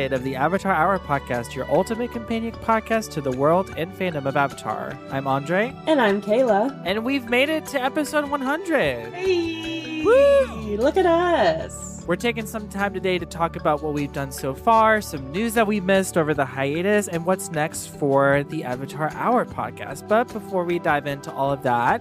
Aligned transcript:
100 0.00 0.16
of 0.16 0.24
the 0.24 0.34
Avatar 0.34 0.72
Hour 0.72 0.98
podcast, 0.98 1.54
your 1.54 1.70
ultimate 1.70 2.10
companion 2.10 2.54
podcast 2.54 3.10
to 3.10 3.20
the 3.20 3.32
world 3.32 3.70
and 3.76 3.92
fandom 3.92 4.24
of 4.24 4.34
Avatar. 4.34 4.98
I'm 5.10 5.26
Andre, 5.26 5.74
And 5.86 6.00
I'm 6.00 6.22
Kayla. 6.22 6.80
and 6.86 7.04
we've 7.04 7.28
made 7.28 7.50
it 7.50 7.66
to 7.66 7.82
episode 7.82 8.30
100. 8.30 9.12
Hey! 9.12 10.02
Woo! 10.02 10.76
Look 10.78 10.96
at 10.96 11.04
us. 11.04 12.02
We're 12.06 12.16
taking 12.16 12.46
some 12.46 12.66
time 12.70 12.94
today 12.94 13.18
to 13.18 13.26
talk 13.26 13.56
about 13.56 13.82
what 13.82 13.92
we've 13.92 14.12
done 14.12 14.32
so 14.32 14.54
far, 14.54 15.02
some 15.02 15.30
news 15.32 15.52
that 15.52 15.66
we 15.66 15.80
missed 15.80 16.16
over 16.16 16.32
the 16.32 16.46
hiatus, 16.46 17.06
and 17.06 17.26
what's 17.26 17.50
next 17.50 17.88
for 17.88 18.42
the 18.44 18.64
Avatar 18.64 19.10
Hour 19.14 19.44
podcast. 19.44 20.08
But 20.08 20.32
before 20.32 20.64
we 20.64 20.78
dive 20.78 21.06
into 21.06 21.30
all 21.30 21.52
of 21.52 21.62
that, 21.64 22.00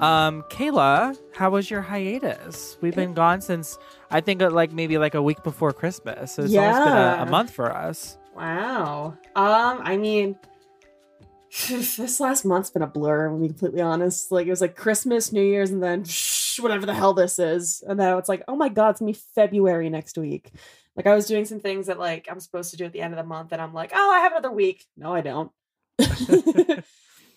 um, 0.00 0.44
Kayla, 0.50 1.18
how 1.32 1.50
was 1.50 1.68
your 1.68 1.82
hiatus? 1.82 2.78
We've 2.80 2.94
been 2.94 3.12
gone 3.12 3.40
since 3.40 3.76
I 4.10 4.20
think 4.20 4.42
uh, 4.42 4.50
like 4.50 4.72
maybe 4.72 4.98
like 4.98 5.14
a 5.14 5.22
week 5.22 5.42
before 5.42 5.72
Christmas. 5.72 6.32
So 6.32 6.42
it's 6.42 6.54
almost 6.54 6.84
been 6.84 6.96
a, 6.96 7.22
a 7.22 7.26
month 7.26 7.50
for 7.50 7.74
us. 7.74 8.18
Wow. 8.34 9.16
Um, 9.36 9.80
I 9.82 9.96
mean, 9.96 10.36
this 11.68 12.20
last 12.20 12.44
month's 12.44 12.70
been 12.70 12.82
a 12.82 12.86
blur, 12.86 13.26
I'm 13.26 13.34
gonna 13.34 13.42
be 13.42 13.48
completely 13.48 13.80
honest. 13.80 14.30
Like, 14.30 14.46
it 14.46 14.50
was 14.50 14.60
like 14.60 14.76
Christmas, 14.76 15.32
New 15.32 15.42
Year's, 15.42 15.70
and 15.70 15.82
then 15.82 16.04
whatever 16.60 16.86
the 16.86 16.94
hell 16.94 17.12
this 17.12 17.38
is. 17.38 17.82
And 17.86 17.98
now 17.98 18.18
it's 18.18 18.28
like, 18.28 18.42
oh 18.46 18.56
my 18.56 18.68
God, 18.68 18.90
it's 18.90 19.00
gonna 19.00 19.12
be 19.12 19.18
February 19.34 19.90
next 19.90 20.16
week. 20.16 20.50
Like, 20.96 21.06
I 21.06 21.14
was 21.14 21.26
doing 21.26 21.44
some 21.44 21.60
things 21.60 21.86
that, 21.86 21.98
like, 21.98 22.28
I'm 22.30 22.40
supposed 22.40 22.70
to 22.72 22.76
do 22.76 22.84
at 22.84 22.92
the 22.92 23.00
end 23.00 23.14
of 23.14 23.18
the 23.18 23.24
month, 23.24 23.52
and 23.52 23.60
I'm 23.60 23.74
like, 23.74 23.92
oh, 23.94 24.10
I 24.10 24.20
have 24.20 24.32
another 24.32 24.52
week. 24.52 24.86
No, 24.96 25.12
I 25.14 25.20
don't. 25.22 25.50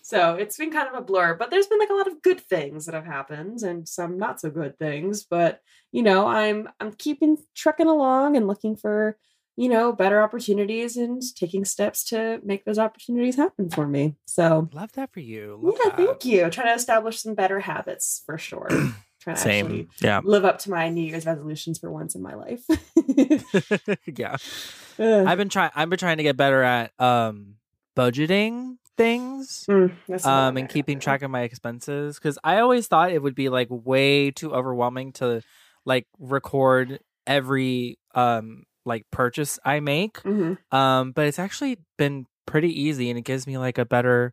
so 0.06 0.34
it's 0.34 0.58
been 0.58 0.70
kind 0.70 0.86
of 0.86 0.92
a 0.92 1.00
blur, 1.00 1.32
but 1.32 1.50
there's 1.50 1.66
been 1.66 1.78
like 1.78 1.88
a 1.88 1.94
lot 1.94 2.06
of 2.06 2.20
good 2.20 2.38
things 2.38 2.84
that 2.84 2.94
have 2.94 3.06
happened 3.06 3.62
and 3.62 3.88
some 3.88 4.18
not 4.18 4.38
so 4.38 4.50
good 4.50 4.78
things. 4.78 5.24
But 5.24 5.60
you 5.92 6.02
know, 6.02 6.26
I'm 6.26 6.68
I'm 6.78 6.92
keeping 6.92 7.38
trucking 7.54 7.86
along 7.86 8.36
and 8.36 8.46
looking 8.46 8.76
for 8.76 9.16
you 9.56 9.66
know 9.70 9.94
better 9.94 10.22
opportunities 10.22 10.98
and 10.98 11.22
taking 11.34 11.64
steps 11.64 12.04
to 12.10 12.38
make 12.44 12.66
those 12.66 12.78
opportunities 12.78 13.36
happen 13.36 13.70
for 13.70 13.88
me. 13.88 14.16
So 14.26 14.68
Love 14.74 14.92
that 14.92 15.10
for 15.10 15.20
you. 15.20 15.58
Love 15.62 15.76
yeah, 15.82 15.88
that. 15.88 15.96
thank 15.96 16.24
you. 16.26 16.50
Trying 16.50 16.66
to 16.66 16.74
establish 16.74 17.22
some 17.22 17.34
better 17.34 17.60
habits 17.60 18.22
for 18.26 18.36
sure. 18.36 18.68
Trying 19.20 19.36
to 19.36 19.40
actually 19.40 19.78
Same. 19.78 19.88
Yeah. 20.02 20.20
live 20.22 20.44
up 20.44 20.58
to 20.60 20.70
my 20.70 20.90
New 20.90 21.00
Year's 21.00 21.24
resolutions 21.24 21.78
for 21.78 21.90
once 21.90 22.14
in 22.14 22.20
my 22.20 22.34
life. 22.34 22.62
yeah. 24.06 24.36
Ugh. 24.98 25.26
I've 25.26 25.38
been 25.38 25.48
trying 25.48 25.70
I've 25.74 25.88
been 25.88 25.98
trying 25.98 26.18
to 26.18 26.22
get 26.22 26.36
better 26.36 26.62
at 26.62 26.92
um 27.00 27.54
budgeting 27.96 28.76
things. 28.96 29.64
Mm, 29.68 29.92
um 30.26 30.56
and 30.56 30.68
keeping 30.68 30.98
track 31.00 31.22
of 31.22 31.30
my 31.30 31.42
expenses 31.42 32.16
because 32.16 32.38
i 32.44 32.58
always 32.58 32.86
thought 32.86 33.10
it 33.12 33.22
would 33.22 33.34
be 33.34 33.48
like 33.48 33.68
way 33.70 34.30
too 34.30 34.54
overwhelming 34.54 35.12
to 35.12 35.40
like 35.84 36.06
record 36.18 37.00
every 37.26 37.98
um 38.14 38.64
like 38.84 39.04
purchase 39.10 39.58
i 39.64 39.80
make 39.80 40.22
Mhm. 40.22 40.58
um 40.72 41.12
but 41.12 41.26
it's 41.26 41.38
actually 41.38 41.78
been 41.96 42.26
pretty 42.46 42.68
easy 42.68 43.08
and 43.10 43.18
it 43.18 43.24
gives 43.24 43.46
me 43.46 43.56
like 43.58 43.78
a 43.78 43.84
better 43.86 44.32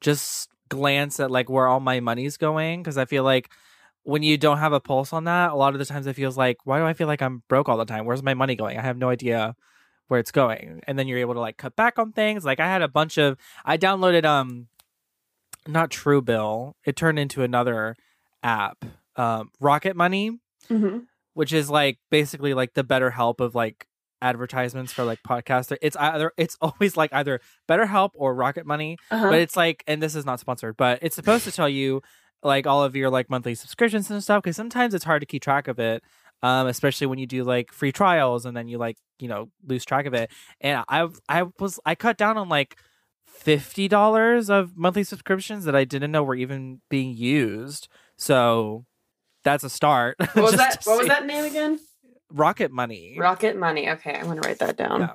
just 0.00 0.48
glance 0.68 1.20
at 1.20 1.30
like 1.30 1.50
where 1.50 1.66
all 1.66 1.80
my 1.80 2.00
money's 2.00 2.36
going 2.36 2.82
because 2.82 2.96
i 2.96 3.04
feel 3.04 3.24
like 3.24 3.50
when 4.04 4.22
you 4.22 4.36
don't 4.38 4.58
have 4.58 4.72
a 4.72 4.80
pulse 4.80 5.12
on 5.12 5.24
that 5.24 5.50
a 5.50 5.54
lot 5.54 5.74
of 5.74 5.78
the 5.78 5.84
times 5.84 6.06
it 6.06 6.14
feels 6.16 6.36
like 6.36 6.56
why 6.64 6.78
do 6.78 6.84
i 6.86 6.94
feel 6.94 7.06
like 7.06 7.20
i'm 7.22 7.42
broke 7.48 7.68
all 7.68 7.76
the 7.76 7.84
time 7.84 8.06
where's 8.06 8.22
my 8.22 8.34
money 8.34 8.54
going 8.56 8.78
i 8.78 8.82
have 8.82 8.96
no 8.96 9.10
idea 9.10 9.54
where 10.12 10.20
it's 10.20 10.30
going 10.30 10.82
and 10.86 10.98
then 10.98 11.08
you're 11.08 11.18
able 11.18 11.32
to 11.32 11.40
like 11.40 11.56
cut 11.56 11.74
back 11.74 11.98
on 11.98 12.12
things 12.12 12.44
like 12.44 12.60
i 12.60 12.66
had 12.66 12.82
a 12.82 12.88
bunch 12.88 13.16
of 13.16 13.38
i 13.64 13.78
downloaded 13.78 14.26
um 14.26 14.68
not 15.66 15.90
Truebill 15.90 16.74
it 16.84 16.96
turned 16.96 17.18
into 17.18 17.42
another 17.42 17.96
app 18.42 18.84
um 19.16 19.50
rocket 19.58 19.96
money 19.96 20.38
Mhm. 20.68 21.06
which 21.32 21.52
is 21.52 21.70
like 21.70 21.98
basically 22.10 22.52
like 22.54 22.74
the 22.74 22.84
BetterHelp 22.84 23.40
of 23.40 23.54
like 23.54 23.86
advertisements 24.20 24.92
for 24.92 25.04
like 25.04 25.22
podcaster 25.22 25.76
it's 25.82 25.96
either 25.96 26.32
it's 26.36 26.56
always 26.60 26.96
like 26.96 27.12
either 27.12 27.40
BetterHelp 27.68 28.10
or 28.14 28.34
rocket 28.34 28.66
money 28.66 28.98
Uh-huh. 29.10 29.30
but 29.30 29.38
it's 29.40 29.56
like 29.56 29.82
and 29.86 30.02
this 30.02 30.14
is 30.14 30.24
not 30.26 30.40
sponsored 30.40 30.76
but 30.76 30.98
it's 31.02 31.16
supposed 31.16 31.44
to 31.44 31.52
tell 31.52 31.68
you 31.68 32.02
like 32.42 32.66
all 32.66 32.82
of 32.84 32.94
your 32.96 33.08
like 33.10 33.30
monthly 33.30 33.54
subscriptions 33.54 34.10
and 34.10 34.22
stuff 34.22 34.42
because 34.42 34.56
sometimes 34.56 34.94
it's 34.94 35.04
hard 35.04 35.22
to 35.22 35.26
keep 35.26 35.42
track 35.42 35.68
of 35.68 35.78
it 35.78 36.02
um 36.42 36.66
especially 36.66 37.06
when 37.06 37.18
you 37.18 37.26
do 37.26 37.44
like 37.44 37.72
free 37.72 37.92
trials 37.92 38.44
and 38.46 38.56
then 38.56 38.68
you 38.68 38.78
like 38.78 38.96
you 39.18 39.28
know 39.28 39.48
lose 39.66 39.84
track 39.84 40.06
of 40.06 40.14
it 40.14 40.30
and 40.60 40.84
i 40.88 41.06
i 41.28 41.44
was 41.58 41.78
i 41.84 41.94
cut 41.94 42.16
down 42.16 42.36
on 42.36 42.48
like 42.48 42.76
fifty 43.26 43.88
dollars 43.88 44.50
of 44.50 44.76
monthly 44.76 45.04
subscriptions 45.04 45.64
that 45.64 45.74
i 45.74 45.84
didn't 45.84 46.12
know 46.12 46.22
were 46.22 46.34
even 46.34 46.80
being 46.88 47.16
used 47.16 47.88
so 48.16 48.84
that's 49.44 49.64
a 49.64 49.70
start 49.70 50.16
what 50.18 50.36
was 50.36 50.52
that? 50.56 50.80
What 50.84 50.98
was 50.98 51.08
that 51.08 51.26
name 51.26 51.44
again? 51.44 51.80
rocket 52.30 52.70
money 52.72 53.16
Rocket 53.18 53.56
Money. 53.56 53.90
Okay, 53.90 54.14
I'm 54.14 54.26
gonna 54.26 54.40
write 54.40 54.58
that 54.60 54.76
down. 54.76 55.00
Yeah. 55.00 55.14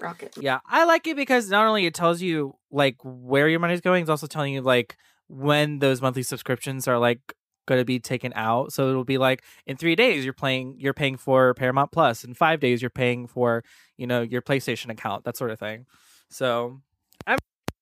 Rocket. 0.00 0.36
Yeah, 0.38 0.60
I 0.66 0.84
like 0.84 1.06
it 1.06 1.16
because 1.16 1.48
not 1.48 1.66
only 1.66 1.86
it 1.86 1.94
tells 1.94 2.20
you 2.22 2.54
like 2.70 2.96
where 3.02 3.48
your 3.48 3.58
money's 3.58 3.80
going, 3.80 4.02
it's 4.02 4.10
also 4.10 4.26
telling 4.26 4.52
you 4.52 4.60
like 4.60 4.96
when 5.28 5.78
those 5.78 6.00
monthly 6.00 6.22
subscriptions 6.22 6.86
are 6.86 6.98
like 6.98 7.20
going 7.68 7.80
to 7.80 7.84
be 7.84 8.00
taken 8.00 8.32
out. 8.34 8.72
So 8.72 8.88
it'll 8.88 9.04
be 9.04 9.18
like 9.18 9.44
in 9.66 9.76
three 9.76 9.94
days 9.94 10.24
you're 10.24 10.32
playing, 10.32 10.74
you're 10.80 10.94
paying 10.94 11.16
for 11.16 11.54
Paramount 11.54 11.92
Plus. 11.92 12.24
In 12.24 12.34
five 12.34 12.58
days 12.58 12.82
you're 12.82 12.90
paying 12.90 13.28
for 13.28 13.62
you 13.96 14.06
know 14.08 14.22
your 14.22 14.42
PlayStation 14.42 14.90
account, 14.90 15.22
that 15.24 15.36
sort 15.36 15.50
of 15.52 15.60
thing. 15.60 15.86
So 16.30 16.80
I'm 17.26 17.38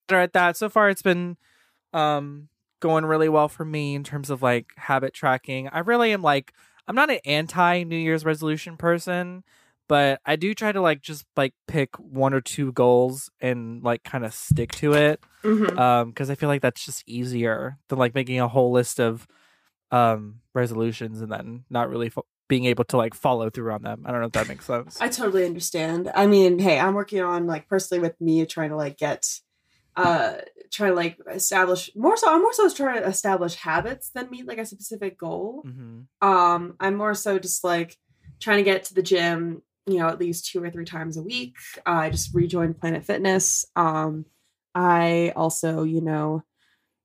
better 0.09 0.21
at 0.21 0.33
that. 0.35 0.57
So 0.59 0.69
far, 0.69 0.91
it's 0.91 1.03
been 1.03 1.37
um 1.95 2.49
going 2.81 3.07
really 3.07 3.29
well 3.29 3.49
for 3.49 3.65
me 3.65 3.95
in 3.95 4.05
terms 4.05 4.29
of 4.29 4.43
like 4.43 4.67
habit 4.77 5.15
tracking. 5.15 5.69
I 5.69 5.79
really 5.79 6.13
am 6.13 6.21
like 6.23 6.53
I'm 6.89 6.95
not 6.95 7.11
an 7.11 7.21
anti 7.25 7.85
New 7.85 7.97
Year's 7.97 8.25
resolution 8.27 8.77
person 8.77 9.45
but 9.89 10.21
I 10.27 10.35
do 10.35 10.53
try 10.53 10.73
to 10.73 10.81
like 10.81 11.01
just 11.01 11.25
like 11.37 11.55
pick 11.69 11.97
one 12.01 12.35
or 12.35 12.41
two 12.41 12.73
goals 12.73 13.31
and 13.41 13.85
like 13.85 14.03
kind 14.03 14.25
of 14.25 14.35
stick 14.35 14.73
to 14.73 14.95
it 14.95 15.21
Mhm. 15.45 15.79
um 15.79 16.09
because 16.11 16.29
I 16.29 16.35
feel 16.35 16.49
like 16.49 16.61
that's 16.61 16.85
just 16.85 17.05
easier 17.07 17.79
than 17.89 17.97
like 17.99 18.13
making 18.13 18.41
a 18.41 18.49
whole 18.49 18.73
list 18.73 18.99
of 18.99 19.29
um 19.91 20.37
resolutions 20.55 21.21
and 21.21 21.31
then 21.31 21.65
not 21.71 21.89
really 21.89 22.09
fo- 22.09 22.27
being 22.49 22.65
able 22.65 22.85
to 22.85 22.97
like 22.97 23.15
follow 23.15 23.51
through 23.51 23.73
on 23.73 23.83
them. 23.83 24.03
I 24.07 24.11
don't 24.13 24.21
know 24.21 24.27
if 24.27 24.33
that 24.33 24.49
makes 24.49 24.65
sense. 24.65 25.01
I 25.01 25.09
totally 25.09 25.45
understand. 25.45 26.11
I 26.15 26.27
mean, 26.27 26.59
hey, 26.59 26.79
I'm 26.79 26.95
working 26.95 27.21
on 27.21 27.47
like 27.47 27.69
personally 27.69 28.01
with 28.01 28.21
me 28.21 28.45
trying 28.47 28.71
to 28.71 28.77
like 28.77 28.97
get 28.99 29.27
uh 29.97 30.37
trying 30.71 30.91
to 30.91 30.97
like 30.97 31.19
establish 31.33 31.91
more 31.97 32.17
so 32.17 32.33
I'm 32.33 32.43
more 32.43 32.53
so 32.53 32.69
trying 32.71 33.01
to 33.03 33.09
establish 33.09 33.55
habits 33.55 34.11
than 34.11 34.31
meet 34.31 34.47
like 34.47 34.59
a 34.59 34.67
specific 34.67 35.19
goal. 35.19 35.63
hmm 35.65 36.01
Um 36.21 36.77
I'm 36.81 36.97
more 36.97 37.15
so 37.15 37.39
just 37.39 37.65
like 37.65 37.97
trying 38.41 38.59
to 38.59 38.63
get 38.65 38.85
to 38.85 38.95
the 38.95 39.03
gym, 39.03 39.63
you 39.87 39.99
know, 39.99 40.09
at 40.09 40.21
least 40.21 40.47
two 40.51 40.63
or 40.63 40.71
three 40.71 40.85
times 40.85 41.17
a 41.17 41.23
week. 41.23 41.55
Uh, 41.87 41.91
I 41.91 42.11
just 42.11 42.35
rejoined 42.35 42.79
Planet 42.81 43.05
Fitness. 43.05 43.65
Um 43.77 44.27
I 44.75 45.33
also, 45.35 45.85
you 45.85 46.03
know, 46.03 46.43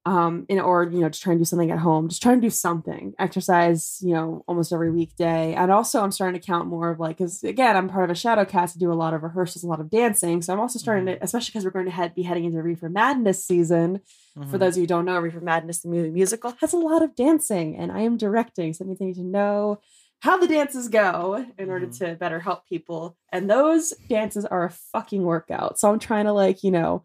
um 0.06 0.47
in 0.50 0.59
or 0.59 0.84
you 0.85 1.00
know 1.00 1.09
just 1.09 1.22
trying 1.22 1.35
to 1.38 1.41
do 1.41 1.45
something 1.45 1.69
at 1.69 1.78
home 1.78 2.09
just 2.09 2.23
trying 2.23 2.41
to 2.41 2.47
do 2.47 2.50
something 2.50 3.13
exercise 3.19 4.00
you 4.01 4.13
know 4.16 4.44
almost 4.47 4.73
every 4.73 4.89
weekday. 4.89 5.53
And 5.53 5.72
also 5.72 6.01
i'm 6.01 6.12
starting 6.12 6.39
to 6.41 6.45
count 6.45 6.67
more 6.67 6.89
of 6.89 7.00
like 7.00 7.17
because 7.17 7.44
again 7.44 7.78
i'm 7.78 7.88
part 7.88 8.03
of 8.06 8.09
a 8.09 8.16
shadow 8.16 8.44
cast 8.44 8.73
to 8.73 8.79
do 8.79 8.91
a 8.91 8.95
lot 8.95 9.13
of 9.13 9.22
rehearsals 9.22 9.63
a 9.63 9.67
lot 9.67 9.79
of 9.79 9.91
dancing. 9.91 10.41
So 10.41 10.53
i'm 10.53 10.59
also 10.59 10.79
starting 10.79 11.06
to 11.06 11.23
especially 11.23 11.51
because 11.51 11.66
we're 11.66 11.72
going 11.72 11.85
to 11.85 11.91
head, 11.91 12.16
be 12.16 12.23
heading 12.23 12.45
into 12.45 12.62
reefer 12.63 12.89
madness 12.89 13.45
season. 13.45 14.01
Mm-hmm. 14.38 14.50
for 14.50 14.57
those 14.57 14.74
of 14.74 14.77
you 14.77 14.83
who 14.83 14.88
don't 14.88 15.06
know 15.06 15.19
reefer 15.19 15.42
madness 15.42 15.81
the 15.81 15.89
movie 15.89 16.09
musical 16.09 16.54
has 16.62 16.71
a 16.74 16.77
lot 16.77 17.04
of 17.04 17.15
dancing 17.15 17.75
and 17.77 17.92
i 17.92 18.00
am 18.00 18.18
directing. 18.18 18.74
So 18.74 18.83
that 18.83 18.88
means 18.88 19.01
i 19.01 19.06
need 19.06 19.15
to 19.15 19.24
know 19.24 19.81
how 20.21 20.38
the 20.38 20.47
dances 20.47 20.88
go 20.88 21.45
in 21.59 21.69
order 21.69 21.88
Mhm. 21.88 21.97
to 22.00 22.15
better 22.15 22.39
help 22.39 22.68
people. 22.68 23.18
And 23.33 23.50
those 23.50 23.92
dances 24.07 24.45
are 24.45 24.63
a 24.65 24.69
fucking 24.94 25.21
workout. 25.24 25.80
So 25.80 25.92
i'm 25.92 26.00
trying 26.00 26.25
to 26.25 26.33
like 26.33 26.63
you 26.63 26.71
know 26.71 27.04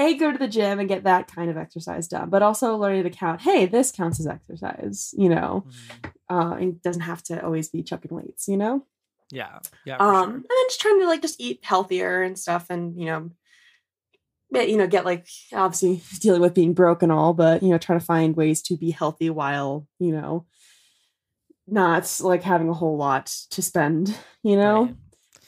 a 0.00 0.14
go 0.14 0.32
to 0.32 0.38
the 0.38 0.48
gym 0.48 0.80
and 0.80 0.88
get 0.88 1.04
that 1.04 1.28
kind 1.34 1.50
of 1.50 1.56
exercise 1.56 2.08
done 2.08 2.30
but 2.30 2.42
also 2.42 2.76
learning 2.76 3.02
to 3.04 3.10
count 3.10 3.40
hey 3.42 3.66
this 3.66 3.92
counts 3.92 4.18
as 4.20 4.26
exercise 4.26 5.14
you 5.16 5.28
know 5.28 5.64
Mhm. 5.66 6.12
uh 6.28 6.56
it 6.56 6.82
doesn't 6.82 7.02
have 7.02 7.22
to 7.24 7.44
always 7.44 7.68
be 7.68 7.82
chucking 7.82 8.14
weights 8.14 8.48
you 8.48 8.56
know 8.56 8.84
Yeah, 9.30 9.58
yeah. 9.84 9.96
Um 9.98 10.12
sure. 10.24 10.34
and 10.34 10.44
then 10.48 10.68
just 10.68 10.80
trying 10.80 11.00
to 11.00 11.06
like 11.06 11.22
just 11.22 11.40
eat 11.40 11.60
healthier 11.62 12.22
and 12.22 12.38
stuff 12.38 12.66
and 12.70 12.98
you 12.98 13.06
know 13.06 13.30
you 14.52 14.76
know 14.76 14.86
get 14.88 15.04
like 15.04 15.26
obviously 15.52 16.02
dealing 16.20 16.40
with 16.40 16.54
being 16.54 16.74
broke 16.74 17.02
and 17.02 17.12
all 17.12 17.32
but 17.34 17.62
you 17.62 17.68
know 17.70 17.78
trying 17.78 17.98
to 18.00 18.04
find 18.04 18.36
ways 18.36 18.62
to 18.62 18.76
be 18.76 18.90
healthy 18.90 19.30
while 19.30 19.86
you 20.00 20.12
know 20.12 20.44
not 21.66 22.18
like 22.20 22.42
having 22.42 22.68
a 22.68 22.74
whole 22.74 22.96
lot 22.96 23.26
to 23.50 23.62
spend 23.62 24.16
you 24.42 24.56
know 24.56 24.94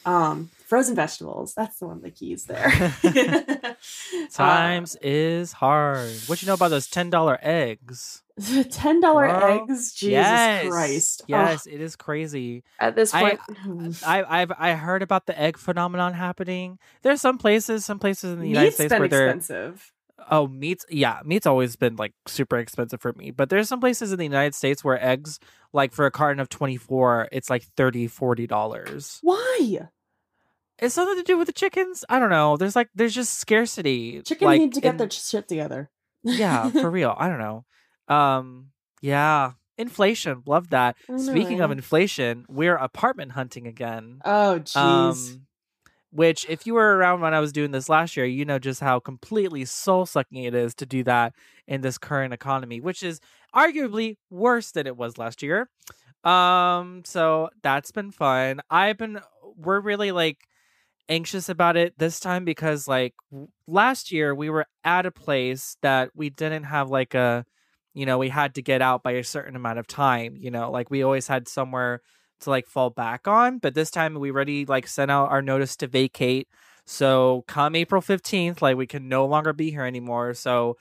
Right. 0.05 0.28
um 0.28 0.50
frozen 0.72 0.96
vegetables 0.96 1.52
that's 1.54 1.78
the 1.80 1.86
one 1.86 1.98
of 1.98 2.02
the 2.02 2.10
keys 2.10 2.46
there 2.46 2.94
Uh, 4.14 4.26
Times 4.30 4.96
is 5.02 5.52
hard. 5.52 6.10
What 6.26 6.40
you 6.40 6.46
know 6.46 6.54
about 6.54 6.69
those 6.69 6.86
ten 6.86 7.10
dollar 7.10 7.38
eggs? 7.42 8.22
ten 8.70 9.00
dollar 9.00 9.26
eggs 9.26 9.92
jesus 9.92 10.12
yes, 10.12 10.69
christ 10.69 11.22
Ugh, 11.24 11.28
Yes, 11.28 11.66
it 11.66 11.80
is 11.80 11.96
crazy. 11.96 12.62
at 12.80 12.94
this 12.96 13.12
point 13.12 13.38
I, 14.06 14.24
I've 14.42 14.52
I 14.58 14.72
heard 14.72 15.02
about 15.02 15.26
the 15.26 15.38
egg 15.38 15.58
phenomenon 15.58 16.14
happening. 16.14 16.78
There's 17.02 17.20
some 17.20 17.36
places, 17.36 17.84
some 17.84 17.98
places 17.98 18.32
in 18.32 18.40
the 18.40 18.48
United 18.48 18.72
States 18.74 18.92
been 18.92 19.00
where 19.00 19.08
they're 19.08 19.26
expensive 19.26 19.92
oh 20.30 20.46
meat's 20.46 20.86
yeah 20.88 21.19
meat's 21.24 21.46
always 21.46 21.74
been 21.76 21.96
like 21.96 22.14
super 22.26 22.56
expensive 22.58 23.00
for 23.00 23.12
me. 23.14 23.30
But 23.30 23.50
there's 23.50 23.69
some 23.69 23.80
places 23.80 24.12
in 24.12 24.19
the 24.19 24.24
United 24.24 24.54
States 24.54 24.82
where 24.82 25.02
eggs 25.04 25.38
like 25.72 25.92
for 25.92 26.06
a 26.06 26.10
carton 26.10 26.40
of 26.40 26.48
24 26.48 27.28
it's 27.32 27.50
like 27.50 27.64
30 27.76 28.06
40 28.06 28.46
dollars. 28.46 29.19
why 29.22 29.80
It's 30.82 30.94
something 30.94 31.17
to 31.17 31.23
do 31.23 31.38
with 31.38 31.46
the 31.46 31.52
chickens. 31.52 32.05
I 32.08 32.19
don't 32.19 32.29
know. 32.31 32.56
There's 32.56 32.75
like 32.75 32.88
there's 32.94 33.14
just 33.14 33.38
scarcity. 33.38 34.20
Chickens 34.23 34.46
like, 34.46 34.61
need 34.61 34.75
to 34.75 34.81
get 34.81 34.90
in- 34.90 34.96
their 34.96 35.11
shit 35.11 35.46
together. 35.46 35.90
yeah, 36.25 36.69
for 36.70 36.90
real. 36.99 37.14
I 37.17 37.29
don't 37.29 37.38
know. 37.38 37.64
Um, 38.08 38.70
yeah, 39.00 39.52
inflation. 39.79 40.43
Love 40.44 40.70
that. 40.70 40.96
Speaking 41.19 41.61
of 41.61 41.70
inflation, 41.70 42.44
we're 42.49 42.75
apartment 42.75 43.32
hunting 43.32 43.69
again. 43.69 44.20
Oh, 44.25 44.61
jeez. 44.61 44.76
Um, 44.76 45.46
which, 46.11 46.44
if 46.49 46.67
you 46.67 46.75
were 46.75 46.96
around 46.96 47.20
when 47.20 47.32
I 47.32 47.40
was 47.40 47.52
doing 47.52 47.70
this 47.70 47.88
last 47.88 48.17
year, 48.17 48.26
you 48.26 48.44
know 48.44 48.58
just 48.58 48.81
how 48.81 48.99
completely 48.99 49.64
soul 49.64 50.05
sucking 50.05 50.43
it 50.43 50.55
is 50.55 50.75
to 50.75 50.87
do 50.87 51.05
that 51.05 51.32
in 51.67 51.81
this 51.81 51.96
current 51.96 52.34
economy, 52.34 52.81
which 52.81 53.02
is 53.02 53.20
arguably 53.55 54.17
worse 54.31 54.73
than 54.73 54.87
it 54.87 54.96
was 54.96 55.17
last 55.17 55.43
year. 55.43 55.70
Um, 56.25 57.02
so 57.05 57.50
that's 57.62 57.93
been 57.93 58.11
fun. 58.11 58.61
I've 58.69 58.99
been, 58.99 59.20
we're 59.56 59.81
really 59.81 60.12
like 60.12 60.38
anxious 61.08 61.49
about 61.49 61.76
it 61.76 61.99
this 61.99 62.20
time 62.20 62.44
because 62.44 62.88
like 62.88 63.14
last 63.66 64.12
year 64.12 64.34
we 64.34 64.50
were 64.50 64.66
at 64.84 65.06
a 65.06 65.10
place 65.10 65.76
that 65.82 66.10
we 66.14 66.31
didn't 66.31 66.64
have 66.64 66.90
like 66.90 67.14
a, 67.14 67.44
you 67.94 68.06
know, 68.06 68.19
we 68.19 68.28
had 68.28 68.54
to 68.54 68.62
get 68.62 68.82
out 68.82 69.02
by 69.02 69.12
a 69.12 69.25
certain 69.25 69.56
amount 69.56 69.78
of 69.78 69.87
time, 69.87 70.37
you 70.38 70.50
know, 70.50 70.70
like 70.70 70.90
we 70.90 71.02
always 71.02 71.26
had 71.26 71.49
somewhere 71.49 72.00
to 72.40 72.50
like 72.50 72.66
fall 72.66 72.90
back 72.90 73.28
on. 73.28 73.58
But 73.58 73.75
this 73.75 73.90
time 73.90 74.14
we 74.14 74.31
already 74.31 74.64
like 74.64 74.87
sent 74.87 75.10
out 75.10 75.31
our 75.31 75.43
notice 75.43 75.76
to 75.76 75.87
vacate. 75.87 76.49
So 76.87 77.44
come 77.46 77.76
April 77.76 78.02
15th, 78.02 78.62
like 78.62 78.76
we 78.76 78.87
can 78.87 79.08
no 79.08 79.26
longer 79.26 79.52
be 79.52 79.70
here 79.70 79.84
anymore. 79.84 80.34
So 80.34 80.76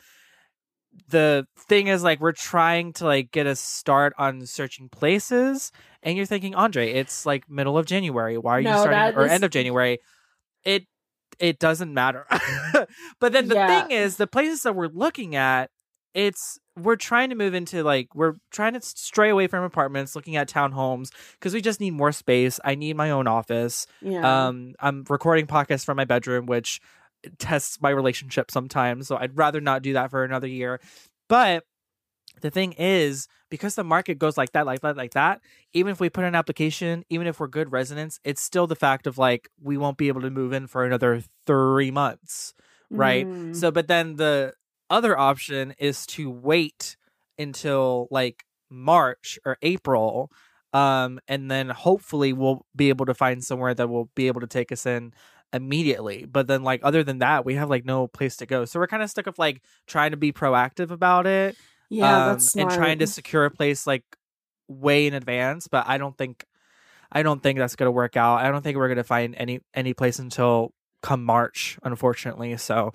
the 1.07 1.47
thing 1.57 1.87
is 1.87 2.03
like 2.03 2.19
we're 2.19 2.31
trying 2.31 2.93
to 2.93 3.05
like 3.05 3.31
get 3.31 3.47
a 3.47 3.55
start 3.55 4.13
on 4.17 4.45
searching 4.45 4.89
places 4.89 5.71
and 6.03 6.17
you're 6.17 6.25
thinking 6.25 6.53
andre 6.55 6.91
it's 6.91 7.25
like 7.25 7.49
middle 7.49 7.77
of 7.77 7.85
january. 7.85 8.37
Why 8.37 8.57
are 8.57 8.61
No, 8.61 8.71
you 8.75 8.81
starting 8.89 9.17
or 9.19 9.25
is- 9.25 9.31
end 9.31 9.43
of 9.43 9.51
january? 9.51 9.99
It 10.65 10.85
it 11.39 11.59
doesn't 11.59 11.93
matter. 11.93 12.25
But 13.19 13.31
then 13.33 13.47
the 13.47 13.55
Yeah. 13.55 13.81
thing 13.87 13.91
is 13.97 14.17
the 14.17 14.27
places 14.27 14.63
that 14.63 14.75
we're 14.75 14.87
looking 14.87 15.35
at 15.35 15.69
it's 16.13 16.59
we're 16.77 16.97
trying 16.97 17.29
to 17.29 17.35
move 17.35 17.53
into 17.53 17.83
like 17.83 18.13
we're 18.13 18.33
trying 18.51 18.73
to 18.73 18.81
stray 18.81 19.29
away 19.29 19.47
from 19.47 19.63
apartments 19.63 20.13
looking 20.15 20.35
at 20.35 20.49
townhomes 20.49 21.09
because 21.33 21.53
we 21.53 21.61
just 21.61 21.79
need 21.79 21.91
more 21.91 22.11
space. 22.11 22.59
I 22.65 22.75
need 22.75 22.97
my 22.97 23.11
own 23.11 23.27
office. 23.27 23.87
Yeah. 24.01 24.47
um 24.47 24.73
i'm 24.79 25.05
recording 25.09 25.47
podcasts 25.47 25.85
from 25.85 25.95
my 25.97 26.05
bedroom 26.05 26.47
which 26.47 26.81
tests 27.37 27.81
my 27.81 27.89
relationship 27.89 28.49
sometimes 28.51 29.07
so 29.07 29.15
i'd 29.17 29.37
rather 29.37 29.61
not 29.61 29.81
do 29.81 29.93
that 29.93 30.09
for 30.09 30.23
another 30.23 30.47
year 30.47 30.79
but 31.27 31.63
the 32.41 32.49
thing 32.49 32.71
is 32.73 33.27
because 33.49 33.75
the 33.75 33.83
market 33.83 34.17
goes 34.17 34.37
like 34.37 34.51
that 34.53 34.65
like 34.65 34.81
that 34.81 34.95
like 34.97 35.11
that 35.13 35.41
even 35.73 35.91
if 35.91 35.99
we 35.99 36.09
put 36.09 36.21
in 36.21 36.29
an 36.29 36.35
application 36.35 37.03
even 37.09 37.27
if 37.27 37.39
we're 37.39 37.47
good 37.47 37.71
residents 37.71 38.19
it's 38.23 38.41
still 38.41 38.65
the 38.67 38.75
fact 38.75 39.05
of 39.05 39.17
like 39.17 39.49
we 39.61 39.77
won't 39.77 39.97
be 39.97 40.07
able 40.07 40.21
to 40.21 40.29
move 40.29 40.53
in 40.53 40.65
for 40.67 40.83
another 40.85 41.21
three 41.45 41.91
months 41.91 42.53
right 42.89 43.27
Mm. 43.27 43.55
so 43.55 43.69
but 43.71 43.87
then 43.87 44.15
the 44.15 44.53
other 44.89 45.17
option 45.17 45.73
is 45.77 46.05
to 46.07 46.29
wait 46.29 46.97
until 47.37 48.07
like 48.11 48.43
march 48.69 49.37
or 49.45 49.57
april 49.61 50.31
um 50.73 51.19
and 51.27 51.51
then 51.51 51.69
hopefully 51.69 52.33
we'll 52.33 52.65
be 52.75 52.89
able 52.89 53.05
to 53.05 53.13
find 53.13 53.43
somewhere 53.43 53.73
that 53.73 53.89
will 53.89 54.09
be 54.15 54.27
able 54.27 54.41
to 54.41 54.47
take 54.47 54.71
us 54.71 54.85
in 54.85 55.13
immediately 55.53 56.25
but 56.25 56.47
then 56.47 56.63
like 56.63 56.79
other 56.83 57.03
than 57.03 57.19
that 57.19 57.45
we 57.45 57.55
have 57.55 57.69
like 57.69 57.85
no 57.85 58.07
place 58.07 58.37
to 58.37 58.45
go. 58.45 58.65
So 58.65 58.79
we're 58.79 58.87
kind 58.87 59.03
of 59.03 59.09
stuck 59.09 59.27
of 59.27 59.37
like 59.37 59.61
trying 59.87 60.11
to 60.11 60.17
be 60.17 60.31
proactive 60.31 60.91
about 60.91 61.27
it 61.27 61.55
yeah, 61.89 62.25
um, 62.25 62.31
that's 62.33 62.51
smart. 62.51 62.71
and 62.71 62.81
trying 62.81 62.99
to 62.99 63.07
secure 63.07 63.45
a 63.45 63.51
place 63.51 63.85
like 63.85 64.03
way 64.67 65.07
in 65.07 65.13
advance 65.13 65.67
but 65.67 65.85
i 65.87 65.97
don't 65.97 66.17
think 66.17 66.45
i 67.11 67.21
don't 67.23 67.43
think 67.43 67.59
that's 67.59 67.75
gonna 67.75 67.91
work 67.91 68.15
out. 68.15 68.39
I 68.39 68.49
don't 68.49 68.61
think 68.61 68.77
we're 68.77 68.87
gonna 68.87 69.03
find 69.03 69.35
any 69.37 69.59
any 69.73 69.93
place 69.93 70.19
until 70.19 70.73
come 71.01 71.25
march 71.25 71.77
unfortunately 71.83 72.55
so 72.57 72.91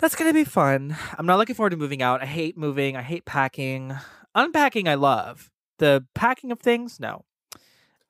that's 0.00 0.16
gonna 0.16 0.32
be 0.32 0.44
fun. 0.44 0.96
I'm 1.18 1.26
not 1.26 1.36
looking 1.36 1.54
forward 1.54 1.70
to 1.70 1.76
moving 1.76 2.00
out. 2.02 2.22
I 2.22 2.26
hate 2.26 2.56
moving. 2.56 2.96
I 2.96 3.02
hate 3.02 3.26
packing. 3.26 3.94
Unpacking 4.34 4.88
i 4.88 4.94
love. 4.94 5.50
The 5.78 6.06
packing 6.14 6.50
of 6.50 6.58
things 6.58 6.98
no 6.98 7.24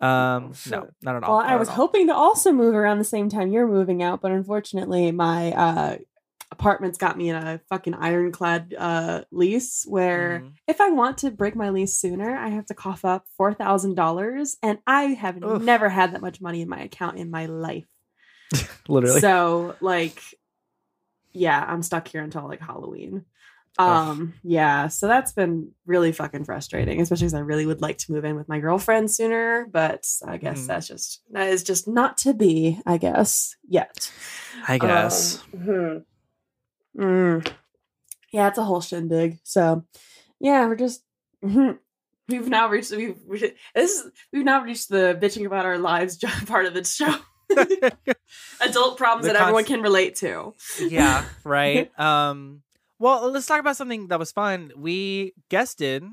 um 0.00 0.52
no 0.66 0.88
not 1.02 1.16
at 1.16 1.22
all 1.24 1.36
Well, 1.36 1.44
not 1.44 1.52
I 1.52 1.56
was 1.56 1.68
hoping 1.68 2.06
to 2.06 2.14
also 2.14 2.52
move 2.52 2.74
around 2.74 2.98
the 2.98 3.04
same 3.04 3.28
time 3.28 3.52
you're 3.52 3.66
moving 3.68 4.02
out, 4.02 4.20
but 4.20 4.32
unfortunately, 4.32 5.12
my 5.12 5.52
uh, 5.52 5.96
apartment's 6.50 6.98
got 6.98 7.16
me 7.18 7.28
in 7.28 7.36
a 7.36 7.60
fucking 7.68 7.94
ironclad 7.94 8.74
uh, 8.76 9.22
lease 9.30 9.84
where 9.86 10.40
Mhm. 10.40 10.52
if 10.66 10.80
I 10.80 10.90
want 10.90 11.18
to 11.18 11.30
break 11.30 11.54
my 11.54 11.70
lease 11.70 11.94
sooner, 11.94 12.36
I 12.36 12.48
have 12.48 12.66
to 12.66 12.74
cough 12.74 13.04
up 13.04 13.26
four 13.36 13.52
thousand 13.54 13.94
dollars, 13.94 14.56
and 14.62 14.78
I 14.86 15.04
have 15.04 15.42
Oof. 15.42 15.60
never 15.62 15.88
had 15.88 16.12
that 16.14 16.22
much 16.22 16.40
money 16.40 16.62
in 16.62 16.68
my 16.68 16.80
account 16.80 17.18
in 17.18 17.30
my 17.30 17.46
life. 17.46 17.88
literally 18.88 19.20
So, 19.20 19.76
like, 19.80 20.20
yeah, 21.32 21.64
I'm 21.66 21.82
stuck 21.82 22.08
here 22.08 22.22
until 22.22 22.48
like 22.48 22.60
Halloween. 22.60 23.24
Ugh. 23.78 23.88
Um, 24.10 24.34
yeah, 24.42 24.88
so 24.88 25.06
that's 25.06 25.32
been 25.32 25.70
really 25.86 26.12
fucking 26.12 26.44
frustrating, 26.44 27.00
especially 27.00 27.26
because 27.26 27.34
I 27.34 27.40
really 27.40 27.66
would 27.66 27.80
like 27.80 27.98
to 27.98 28.12
move 28.12 28.24
in 28.24 28.36
with 28.36 28.48
my 28.48 28.58
girlfriend 28.58 29.10
sooner, 29.10 29.66
but 29.72 30.04
I 30.26 30.36
guess 30.38 30.62
Mhm. 30.62 30.66
that's 30.66 30.88
just 30.88 31.22
that 31.30 31.48
is 31.48 31.62
just 31.62 31.86
not 31.88 32.18
to 32.18 32.34
be, 32.34 32.80
I 32.84 32.98
guess, 32.98 33.56
yet. 33.68 34.12
i 34.68 34.76
guess 34.76 35.42
Um, 35.54 35.60
mhm. 35.60 36.04
Mm. 36.98 37.52
Yeah, 38.32 38.48
it's 38.48 38.58
a 38.58 38.64
whole 38.64 38.80
shindig. 38.80 39.38
So, 39.44 39.84
yeah, 40.40 40.66
we're 40.66 40.74
just 40.76 41.02
mhm. 41.44 41.78
we've 42.28 42.48
now 42.48 42.68
reached 42.68 42.90
we've 42.90 43.18
we- 43.26 43.38
this 43.74 43.92
is- 43.92 44.10
we've 44.32 44.44
now 44.44 44.62
reached 44.62 44.88
the 44.88 45.16
bitching 45.20 45.46
about 45.46 45.64
our 45.64 45.78
lives 45.78 46.18
part 46.46 46.66
of 46.66 46.74
the 46.74 46.84
show. 46.84 47.14
Adult 48.60 48.96
problems 48.98 49.26
The 49.26 49.32
that 49.32 49.42
everyone 49.42 49.64
can 49.64 49.82
relate 49.82 50.16
to. 50.16 50.54
yeah 50.80 51.24
right 51.44 51.90
um 51.98 52.62
well 53.00 53.28
let's 53.30 53.46
talk 53.46 53.58
about 53.58 53.76
something 53.76 54.06
that 54.08 54.18
was 54.20 54.30
fun. 54.30 54.70
We 54.76 55.32
guested 55.48 56.04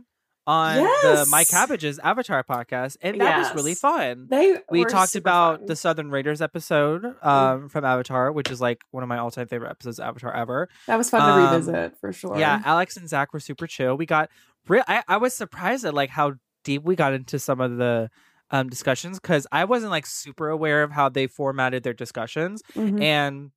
on 0.47 0.77
the 0.77 1.27
my 1.29 1.43
cabbages 1.43 1.99
avatar 1.99 2.41
podcast 2.41 2.95
and 3.01 3.19
that 3.19 3.39
was 3.39 3.53
really 3.53 3.75
fun. 3.75 4.27
They 4.29 4.55
we 4.71 4.85
talked 4.85 5.15
about 5.15 5.59
fun. 5.59 5.65
the 5.67 5.75
southern 5.75 6.09
raiders 6.09 6.41
episode 6.41 7.03
um 7.21 7.67
from 7.67 7.83
avatar 7.83 8.31
which 8.31 8.49
is 8.49 8.61
like 8.61 8.81
one 8.91 9.03
of 9.03 9.09
my 9.09 9.17
all-time 9.17 9.47
favorite 9.47 9.69
episodes 9.69 9.99
of 9.99 10.05
avatar 10.07 10.33
ever. 10.33 10.69
That 10.87 10.95
was 10.95 11.09
fun 11.09 11.21
um, 11.21 11.37
to 11.37 11.51
revisit 11.51 11.97
for 11.99 12.13
sure. 12.13 12.39
yeah 12.39 12.61
alex 12.63 12.95
and 12.95 13.09
zach 13.09 13.33
were 13.33 13.41
super 13.41 13.67
chill. 13.67 13.97
We 13.97 14.05
got 14.05 14.29
real. 14.69 14.83
I, 14.87 15.03
I 15.07 15.17
was 15.17 15.33
surprised 15.33 15.83
at 15.83 15.93
like 15.93 16.09
how 16.09 16.35
deep 16.63 16.83
we 16.83 16.95
got 16.95 17.13
into 17.13 17.39
some 17.39 17.59
of 17.59 17.75
the 17.77 18.09
um 18.49 18.69
discussions 18.69 19.19
because 19.19 19.45
i 19.51 19.65
wasn't 19.65 19.91
like 19.91 20.05
super 20.05 20.47
aware 20.47 20.81
of 20.83 20.91
how 20.91 21.09
they 21.09 21.27
formatted 21.27 21.83
their 21.83 21.93
discussions. 21.93 22.63
Mhm, 22.73 23.01
and 23.01 23.51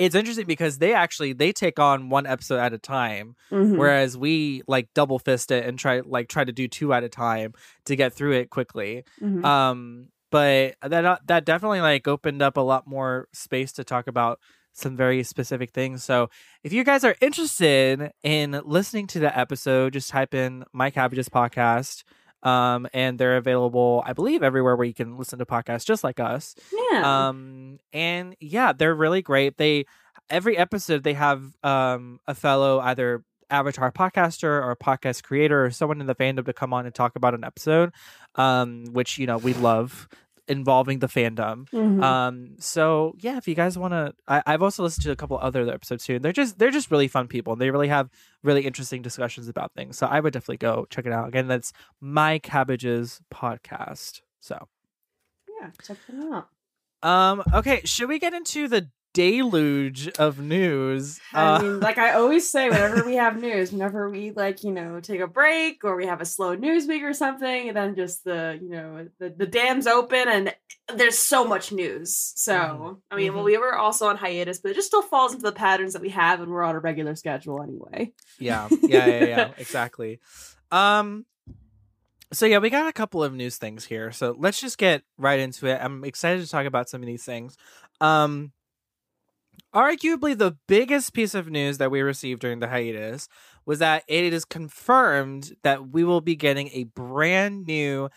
it's 0.00 0.14
interesting 0.14 0.46
because 0.46 0.78
they 0.78 0.94
actually 0.94 1.32
they 1.32 1.52
take 1.52 1.78
on 1.78 2.08
one 2.08 2.26
episode 2.26 2.58
at 2.58 2.72
a 2.72 2.78
time 2.78 3.36
mhm. 3.50 3.76
whereas 3.76 4.16
we 4.16 4.62
like 4.66 4.88
double 4.94 5.18
fist 5.18 5.50
it 5.50 5.64
and 5.66 5.78
try 5.78 6.00
like 6.00 6.28
try 6.28 6.44
to 6.44 6.52
do 6.52 6.66
two 6.66 6.92
at 6.92 7.04
a 7.04 7.08
time 7.08 7.52
to 7.84 7.94
get 7.96 8.12
through 8.12 8.32
it 8.32 8.50
quickly 8.50 9.04
Mhm. 9.20 9.44
um 9.44 10.08
but 10.30 10.76
that 10.82 11.04
uh, 11.04 11.18
that 11.26 11.44
definitely 11.44 11.80
like 11.80 12.06
opened 12.08 12.40
up 12.40 12.56
a 12.56 12.60
lot 12.60 12.86
more 12.86 13.28
space 13.32 13.72
to 13.72 13.84
talk 13.84 14.06
about 14.06 14.38
some 14.72 14.96
very 14.96 15.22
specific 15.24 15.70
things 15.72 16.02
so 16.04 16.30
if 16.62 16.72
you 16.72 16.84
guys 16.84 17.02
are 17.04 17.16
interested 17.20 18.12
in 18.22 18.60
listening 18.64 19.06
to 19.08 19.18
the 19.18 19.36
episode 19.38 19.92
just 19.92 20.08
type 20.08 20.32
in 20.32 20.64
my 20.72 20.90
cabbages 20.90 21.28
podcast 21.28 22.04
um 22.42 22.88
and 22.94 23.18
they're 23.18 23.36
available 23.36 24.02
i 24.06 24.12
believe 24.12 24.42
everywhere 24.42 24.74
where 24.76 24.86
you 24.86 24.94
can 24.94 25.18
listen 25.18 25.38
to 25.38 25.46
podcasts 25.46 25.84
just 25.84 26.02
like 26.02 26.18
us. 26.20 26.54
Yeah. 26.92 27.28
um 27.28 27.78
and 27.92 28.34
yeah 28.40 28.72
they're 28.72 28.94
really 28.94 29.22
great. 29.22 29.56
They 29.56 29.84
every 30.28 30.56
episode 30.56 31.02
they 31.02 31.14
have 31.14 31.42
um 31.62 32.20
a 32.26 32.34
fellow 32.34 32.80
either 32.80 33.22
avatar 33.50 33.90
podcaster 33.90 34.44
or 34.64 34.76
podcast 34.76 35.22
creator 35.22 35.64
or 35.64 35.70
someone 35.70 36.00
in 36.00 36.06
the 36.06 36.14
fandom 36.14 36.46
to 36.46 36.52
come 36.52 36.72
on 36.72 36.86
and 36.86 36.94
talk 36.94 37.16
about 37.16 37.34
an 37.34 37.42
episode 37.44 37.90
um 38.36 38.84
which 38.92 39.18
you 39.18 39.26
know 39.26 39.38
we 39.38 39.52
love 39.54 40.08
involving 40.50 40.98
the 40.98 41.06
fandom 41.06 41.68
Mhm. 41.70 42.02
um 42.02 42.56
so 42.58 43.14
yeah 43.20 43.36
if 43.38 43.46
you 43.48 43.54
guys 43.54 43.78
want 43.78 43.92
to 43.92 44.12
i've 44.28 44.62
also 44.62 44.82
listened 44.82 45.04
to 45.04 45.10
a 45.12 45.16
couple 45.16 45.38
other 45.38 45.62
episodes 45.70 46.04
too 46.04 46.18
they're 46.18 46.32
just 46.32 46.58
they're 46.58 46.70
just 46.70 46.90
really 46.90 47.08
fun 47.08 47.28
people 47.28 47.52
and 47.52 47.62
they 47.62 47.70
really 47.70 47.88
have 47.88 48.10
really 48.42 48.66
interesting 48.66 49.00
discussions 49.02 49.48
about 49.48 49.72
things 49.74 49.96
so 49.96 50.06
i 50.06 50.18
would 50.20 50.32
definitely 50.32 50.56
go 50.56 50.86
check 50.90 51.06
it 51.06 51.12
out 51.12 51.28
again 51.28 51.46
that's 51.46 51.72
my 52.00 52.38
cabbages 52.40 53.20
podcast 53.32 54.20
so 54.40 54.68
yeah, 55.60 55.70
check 55.86 55.98
them 56.06 56.32
out. 56.32 56.48
um. 57.02 57.42
Okay. 57.52 57.82
Should 57.84 58.08
we 58.08 58.18
get 58.18 58.32
into 58.32 58.66
the 58.66 58.88
deluge 59.12 60.08
of 60.18 60.38
news? 60.40 61.20
I 61.32 61.56
Uh, 61.56 61.62
mean, 61.62 61.80
like 61.80 61.98
I 61.98 62.12
always 62.12 62.48
say, 62.48 62.68
whenever 62.68 63.04
we 63.04 63.16
have 63.16 63.40
news, 63.40 63.72
whenever 63.72 64.08
we 64.10 64.30
like, 64.32 64.62
you 64.64 64.72
know, 64.72 65.00
take 65.00 65.20
a 65.20 65.26
break 65.26 65.84
or 65.84 65.96
we 65.96 66.06
have 66.06 66.20
a 66.20 66.24
slow 66.24 66.54
news 66.54 66.86
week 66.86 67.02
or 67.02 67.12
something, 67.12 67.68
and 67.68 67.76
then 67.76 67.94
just 67.96 68.24
the, 68.24 68.58
you 68.60 68.68
know, 68.68 69.08
the, 69.18 69.30
the 69.30 69.46
dams 69.46 69.86
open 69.86 70.28
and 70.28 70.54
there's 70.94 71.18
so 71.18 71.44
much 71.44 71.70
news. 71.72 72.16
So, 72.36 72.52
Mhm. 72.54 73.00
I 73.10 73.16
mean, 73.16 73.32
well, 73.34 73.42
Mhm. 73.42 73.46
we 73.46 73.58
were 73.58 73.76
also 73.76 74.08
on 74.08 74.16
hiatus, 74.16 74.58
but 74.58 74.72
it 74.72 74.74
just 74.74 74.88
still 74.88 75.02
falls 75.02 75.32
into 75.32 75.44
the 75.44 75.52
patterns 75.52 75.92
that 75.92 76.02
we 76.02 76.10
have 76.10 76.40
and 76.40 76.50
we're 76.50 76.62
on 76.64 76.74
a 76.74 76.80
regular 76.80 77.14
schedule 77.14 77.62
anyway. 77.62 78.12
yeah. 78.38 78.68
Yeah. 78.82 79.06
Yeah. 79.06 79.24
Yeah. 79.26 79.50
exactly. 79.58 80.20
Um. 80.72 81.26
So 82.32 82.46
yeah, 82.46 82.58
we 82.58 82.70
got 82.70 82.86
a 82.88 82.92
couple 82.92 83.24
of 83.24 83.34
news 83.34 83.56
things 83.56 83.84
here. 83.84 84.12
So 84.12 84.36
let's 84.38 84.60
just 84.60 84.78
get 84.78 85.02
right 85.18 85.40
into 85.40 85.66
it. 85.66 85.80
I'm 85.82 86.04
excited 86.04 86.44
to 86.44 86.48
talk 86.48 86.64
about 86.64 86.88
some 86.88 87.02
of 87.02 87.06
these 87.06 87.24
things. 87.24 87.56
Um 88.00 88.52
arguably 89.74 90.36
the 90.36 90.56
biggest 90.66 91.12
piece 91.12 91.34
of 91.34 91.48
news 91.48 91.78
that 91.78 91.90
we 91.90 92.00
received 92.00 92.40
during 92.40 92.58
the 92.58 92.68
hiatus 92.68 93.28
was 93.64 93.78
that 93.78 94.04
it 94.08 94.32
is 94.32 94.44
confirmed 94.44 95.52
that 95.62 95.90
we 95.90 96.04
will 96.04 96.20
be 96.20 96.36
getting 96.36 96.68
a 96.72 96.84
brand 96.84 97.66
new 97.66 98.08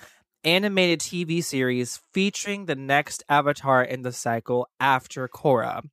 animated 0.44 1.00
TV 1.00 1.44
series 1.44 2.02
featuring 2.14 2.66
the 2.66 2.76
next 2.76 3.24
avatar 3.30 3.84
in 3.84 4.02
the 4.02 4.12
cycle 4.12 4.68
after 4.80 5.28
Korra. 5.28 5.84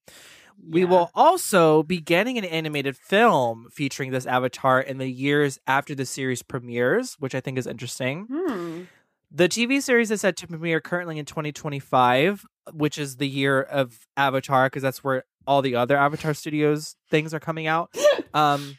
We 0.63 0.81
Yeah. 0.83 0.89
will 0.89 1.11
also 1.15 1.83
be 1.83 2.01
getting 2.01 2.37
an 2.37 2.45
animated 2.45 2.97
film 2.97 3.69
featuring 3.73 4.11
this 4.11 4.27
avatar 4.27 4.81
in 4.81 4.99
the 4.99 5.09
years 5.09 5.59
after 5.67 5.95
the 5.95 6.05
series 6.05 6.43
premieres, 6.43 7.15
which 7.19 7.35
I 7.35 7.41
think 7.41 7.59
is 7.59 7.67
interesting. 7.67 8.27
Hmm. 8.31 8.83
The 9.31 9.49
TV 9.49 9.81
series 9.81 10.11
is 10.11 10.23
set 10.23 10.37
to 10.39 10.49
premiere 10.49 10.81
currently 10.81 11.19
in 11.19 11.25
2025, 11.25 12.45
which 12.73 12.99
is 12.99 13.17
the 13.19 13.29
year 13.29 13.63
of 13.63 14.01
Avatar, 14.17 14.67
because 14.67 14.83
that's 14.83 15.05
where 15.05 15.23
all 15.47 15.63
the 15.63 15.75
other 15.77 15.97
Avatar 15.97 16.35
Studios 16.35 16.97
things 17.11 17.33
are 17.35 17.41
coming 17.41 17.67
out. 17.67 17.91
Um, 18.35 18.77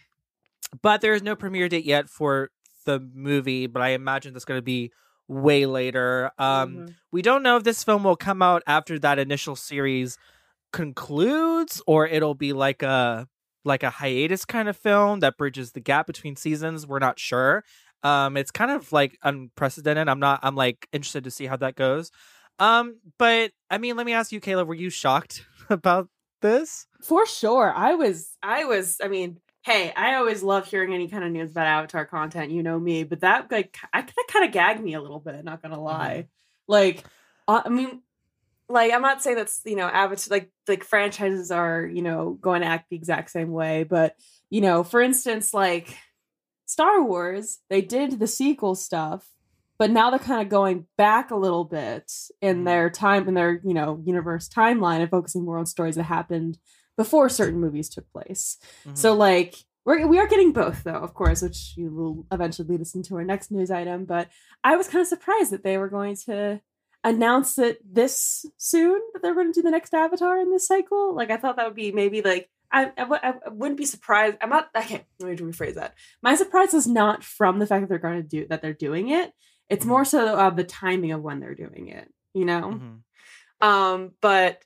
but 0.82 1.02
there 1.02 1.14
is 1.14 1.22
no 1.22 1.36
premiere 1.36 1.68
date 1.68 1.84
yet 1.84 2.08
for 2.10 2.52
the 2.86 3.02
movie, 3.14 3.68
but 3.68 3.82
I 3.82 3.90
imagine 3.90 4.32
that's 4.32 4.46
going 4.46 4.58
to 4.60 4.62
be 4.64 4.92
way 5.28 5.66
later. 5.66 6.32
Um, 6.38 6.74
Mhm. 6.74 6.96
we 7.12 7.22
don't 7.22 7.44
know 7.44 7.58
if 7.58 7.64
this 7.66 7.84
film 7.84 8.06
will 8.06 8.16
come 8.16 8.42
out 8.42 8.64
after 8.66 8.98
that 9.00 9.20
initial 9.20 9.58
series 9.58 10.18
concludes 10.72 11.82
or 11.86 12.08
it'll 12.08 12.34
be 12.34 12.54
like 12.54 12.82
a 12.82 13.28
like 13.64 13.84
a 13.84 13.90
hiatus 13.90 14.46
kind 14.46 14.68
of 14.70 14.76
film 14.76 15.20
that 15.20 15.38
bridges 15.38 15.74
the 15.74 15.80
gap 15.80 16.08
between 16.08 16.36
seasons 16.36 16.88
we're 16.88 16.98
not 16.98 17.20
sure 17.20 17.64
um 18.04 18.36
it's 18.38 18.52
kind 18.52 18.72
of 18.72 18.92
like 18.92 19.18
unprecedented 19.24 20.08
i'm 20.10 20.20
not 20.20 20.40
i'm 20.42 20.56
like 20.56 20.88
interested 20.92 21.24
to 21.26 21.30
see 21.30 21.46
how 21.46 21.56
that 21.56 21.76
goes 21.76 22.10
um 22.60 22.96
but 23.20 23.52
i 23.70 23.78
mean 23.78 23.96
let 23.96 24.06
me 24.06 24.14
ask 24.14 24.32
you 24.32 24.40
kayla 24.42 24.66
were 24.66 24.74
you 24.74 24.90
shocked 24.90 25.46
about 25.70 26.08
this 26.42 26.88
For 27.02 27.26
sure. 27.26 27.74
I 27.76 27.96
was 27.96 28.32
I 28.44 28.66
was 28.66 28.98
I 29.04 29.08
mean, 29.08 29.40
hey, 29.64 29.94
I 29.96 30.16
always 30.16 30.44
love 30.44 30.68
hearing 30.68 30.94
any 30.94 31.08
kind 31.08 31.24
of 31.24 31.32
news 31.32 31.52
about 31.52 31.68
Avatar 31.68 32.06
content, 32.06 32.52
you 32.52 32.64
know 32.64 32.80
me, 32.80 33.04
but 33.04 33.22
that 33.22 33.52
like 33.52 33.78
I 33.94 34.02
that 34.02 34.26
kind 34.28 34.46
of 34.46 34.52
gagged 34.52 34.84
me 34.84 34.94
a 34.94 35.02
little 35.02 35.20
bit, 35.20 35.44
not 35.44 35.62
gonna 35.62 35.82
lie. 35.82 36.28
Like 36.68 37.04
uh, 37.48 37.62
I 37.66 37.70
mean 37.70 38.02
like 38.72 38.94
I'm 38.94 39.02
not 39.02 39.22
saying 39.22 39.38
that's, 39.38 39.62
you 39.66 39.76
know, 39.76 39.88
Avatar 39.88 40.38
like 40.38 40.52
like 40.68 40.84
franchises 40.84 41.52
are, 41.52 41.86
you 41.86 42.02
know, 42.02 42.38
going 42.42 42.62
to 42.62 42.68
act 42.68 42.90
the 42.90 42.96
exact 42.96 43.30
same 43.30 43.52
way, 43.52 43.84
but 43.84 44.16
you 44.50 44.62
know, 44.62 44.84
for 44.84 45.02
instance, 45.02 45.54
like 45.54 45.96
Star 46.66 47.04
Wars, 47.04 47.60
they 47.70 47.82
did 47.82 48.20
the 48.20 48.28
sequel 48.28 48.76
stuff, 48.76 49.28
but 49.82 49.90
now 49.90 50.12
they're 50.12 50.20
kind 50.20 50.44
of 50.44 50.48
going 50.48 50.86
back 50.96 51.32
a 51.32 51.36
little 51.36 51.66
bit 51.66 52.12
in 52.40 52.58
Mhm. 52.62 52.66
their 52.66 52.88
time 52.92 53.28
in 53.28 53.34
their, 53.34 53.60
you 53.64 53.74
know, 53.74 54.00
universe 54.06 54.48
timeline 54.48 55.00
and 55.02 55.10
focusing 55.10 55.44
more 55.44 55.58
on 55.58 55.66
stories 55.66 55.96
that 55.96 56.04
happened 56.04 56.60
before 56.98 57.30
certain 57.30 57.60
movies 57.60 57.90
took 57.90 58.08
place. 58.14 58.58
Mm-hmm. 58.86 58.94
So 58.94 59.16
like 59.16 59.56
we're 59.84 60.06
we 60.06 60.20
are 60.20 60.28
getting 60.28 60.52
both 60.54 60.84
though, 60.84 61.02
of 61.08 61.16
course, 61.16 61.42
which 61.42 61.74
you 61.76 61.90
will 61.90 62.28
eventually 62.32 62.68
lead 62.68 62.82
us 62.82 62.94
into 62.94 63.16
our 63.16 63.24
next 63.24 63.50
news 63.50 63.72
item. 63.72 64.06
But 64.06 64.28
I 64.64 64.76
was 64.78 64.88
kind 64.88 65.02
of 65.02 65.08
surprised 65.08 65.52
that 65.52 65.64
they 65.64 65.80
were 65.80 65.90
going 65.90 66.16
to 66.28 66.62
announce 67.04 67.58
it 67.58 67.80
this 67.84 68.46
soon 68.58 69.02
that 69.14 69.24
they're 69.24 69.34
going 69.34 69.52
to 69.52 69.60
do 69.60 69.64
the 69.64 69.72
next 69.72 69.96
Avatar 69.96 70.40
in 70.40 70.52
this 70.52 70.68
cycle. 70.68 71.16
Like 71.16 71.32
I 71.32 71.38
thought 71.38 71.56
that 71.56 71.66
would 71.66 71.76
be 71.76 71.92
maybe 71.92 72.22
like 72.22 72.52
I 72.72 72.92
wouldn't 73.50 73.80
be 73.80 73.86
surprised. 73.86 74.38
I'm 74.42 74.50
not. 74.50 74.70
Okay, 74.78 75.06
let 75.20 75.30
me 75.30 75.36
rephrase 75.38 75.74
that. 75.74 75.96
My 76.22 76.36
surprise 76.36 76.76
is 76.76 76.86
not 76.86 77.24
from 77.24 77.58
the 77.58 77.66
fact 77.66 77.82
that 77.82 77.90
they're 77.90 77.98
going 77.98 78.22
to 78.22 78.28
do 78.28 78.46
that 78.50 78.62
they're 78.62 78.74
doing 78.74 79.10
it. 79.10 79.34
It's 79.72 79.86
more 79.86 80.06
so 80.06 80.36
uh, 80.38 80.50
the 80.52 80.64
timing 80.64 81.12
of 81.14 81.22
when 81.22 81.40
they're 81.40 81.56
doing 81.56 81.88
it. 81.88 82.08
You 82.34 82.46
know. 82.46 82.80
Mhm. 82.80 83.68
Um, 83.68 84.12
but 84.22 84.62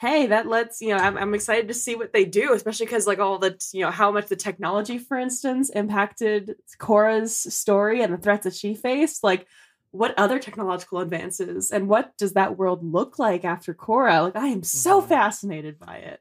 hey, 0.00 0.26
that 0.28 0.46
lets 0.46 0.80
you 0.80 0.90
know 0.90 0.96
I'm, 0.98 1.16
I'm 1.18 1.34
excited 1.34 1.68
to 1.68 1.74
see 1.74 1.94
what 1.96 2.12
they 2.12 2.24
do, 2.24 2.52
especially 2.52 2.86
because 2.86 3.06
like 3.06 3.18
all 3.18 3.38
the 3.38 3.58
you 3.72 3.82
know 3.82 3.90
how 3.90 4.10
much 4.10 4.28
the 4.28 4.36
technology, 4.36 4.98
for 4.98 5.18
instance, 5.18 5.70
impacted 5.70 6.56
Korra's 6.78 7.36
story 7.54 8.02
and 8.02 8.12
the 8.12 8.18
threats 8.18 8.44
that 8.44 8.54
she 8.54 8.74
faced. 8.74 9.24
Like, 9.24 9.46
what 9.90 10.14
other 10.18 10.38
technological 10.38 11.00
advances 11.00 11.70
and 11.70 11.88
what 11.88 12.16
does 12.18 12.34
that 12.34 12.56
world 12.58 12.84
look 12.84 13.18
like 13.18 13.44
after 13.44 13.74
Cora? 13.74 14.22
Like, 14.22 14.36
I 14.36 14.48
am 14.48 14.62
so 14.62 15.00
Mhm. 15.02 15.08
fascinated 15.08 15.78
by 15.78 15.96
it. 15.96 16.20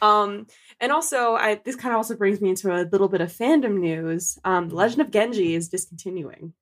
Um, 0.00 0.46
and 0.80 0.92
also, 0.92 1.34
I 1.34 1.56
this 1.64 1.76
kind 1.76 1.92
of 1.92 1.96
also 1.98 2.16
brings 2.16 2.40
me 2.40 2.50
into 2.50 2.72
a 2.72 2.86
little 2.92 3.08
bit 3.08 3.20
of 3.20 3.32
fandom 3.32 3.78
news. 3.78 4.38
Um, 4.44 4.68
the 4.68 4.74
Mhm. 4.74 4.78
Legend 4.78 5.00
of 5.02 5.10
Genji 5.10 5.54
is 5.54 5.68
discontinuing. 5.68 6.54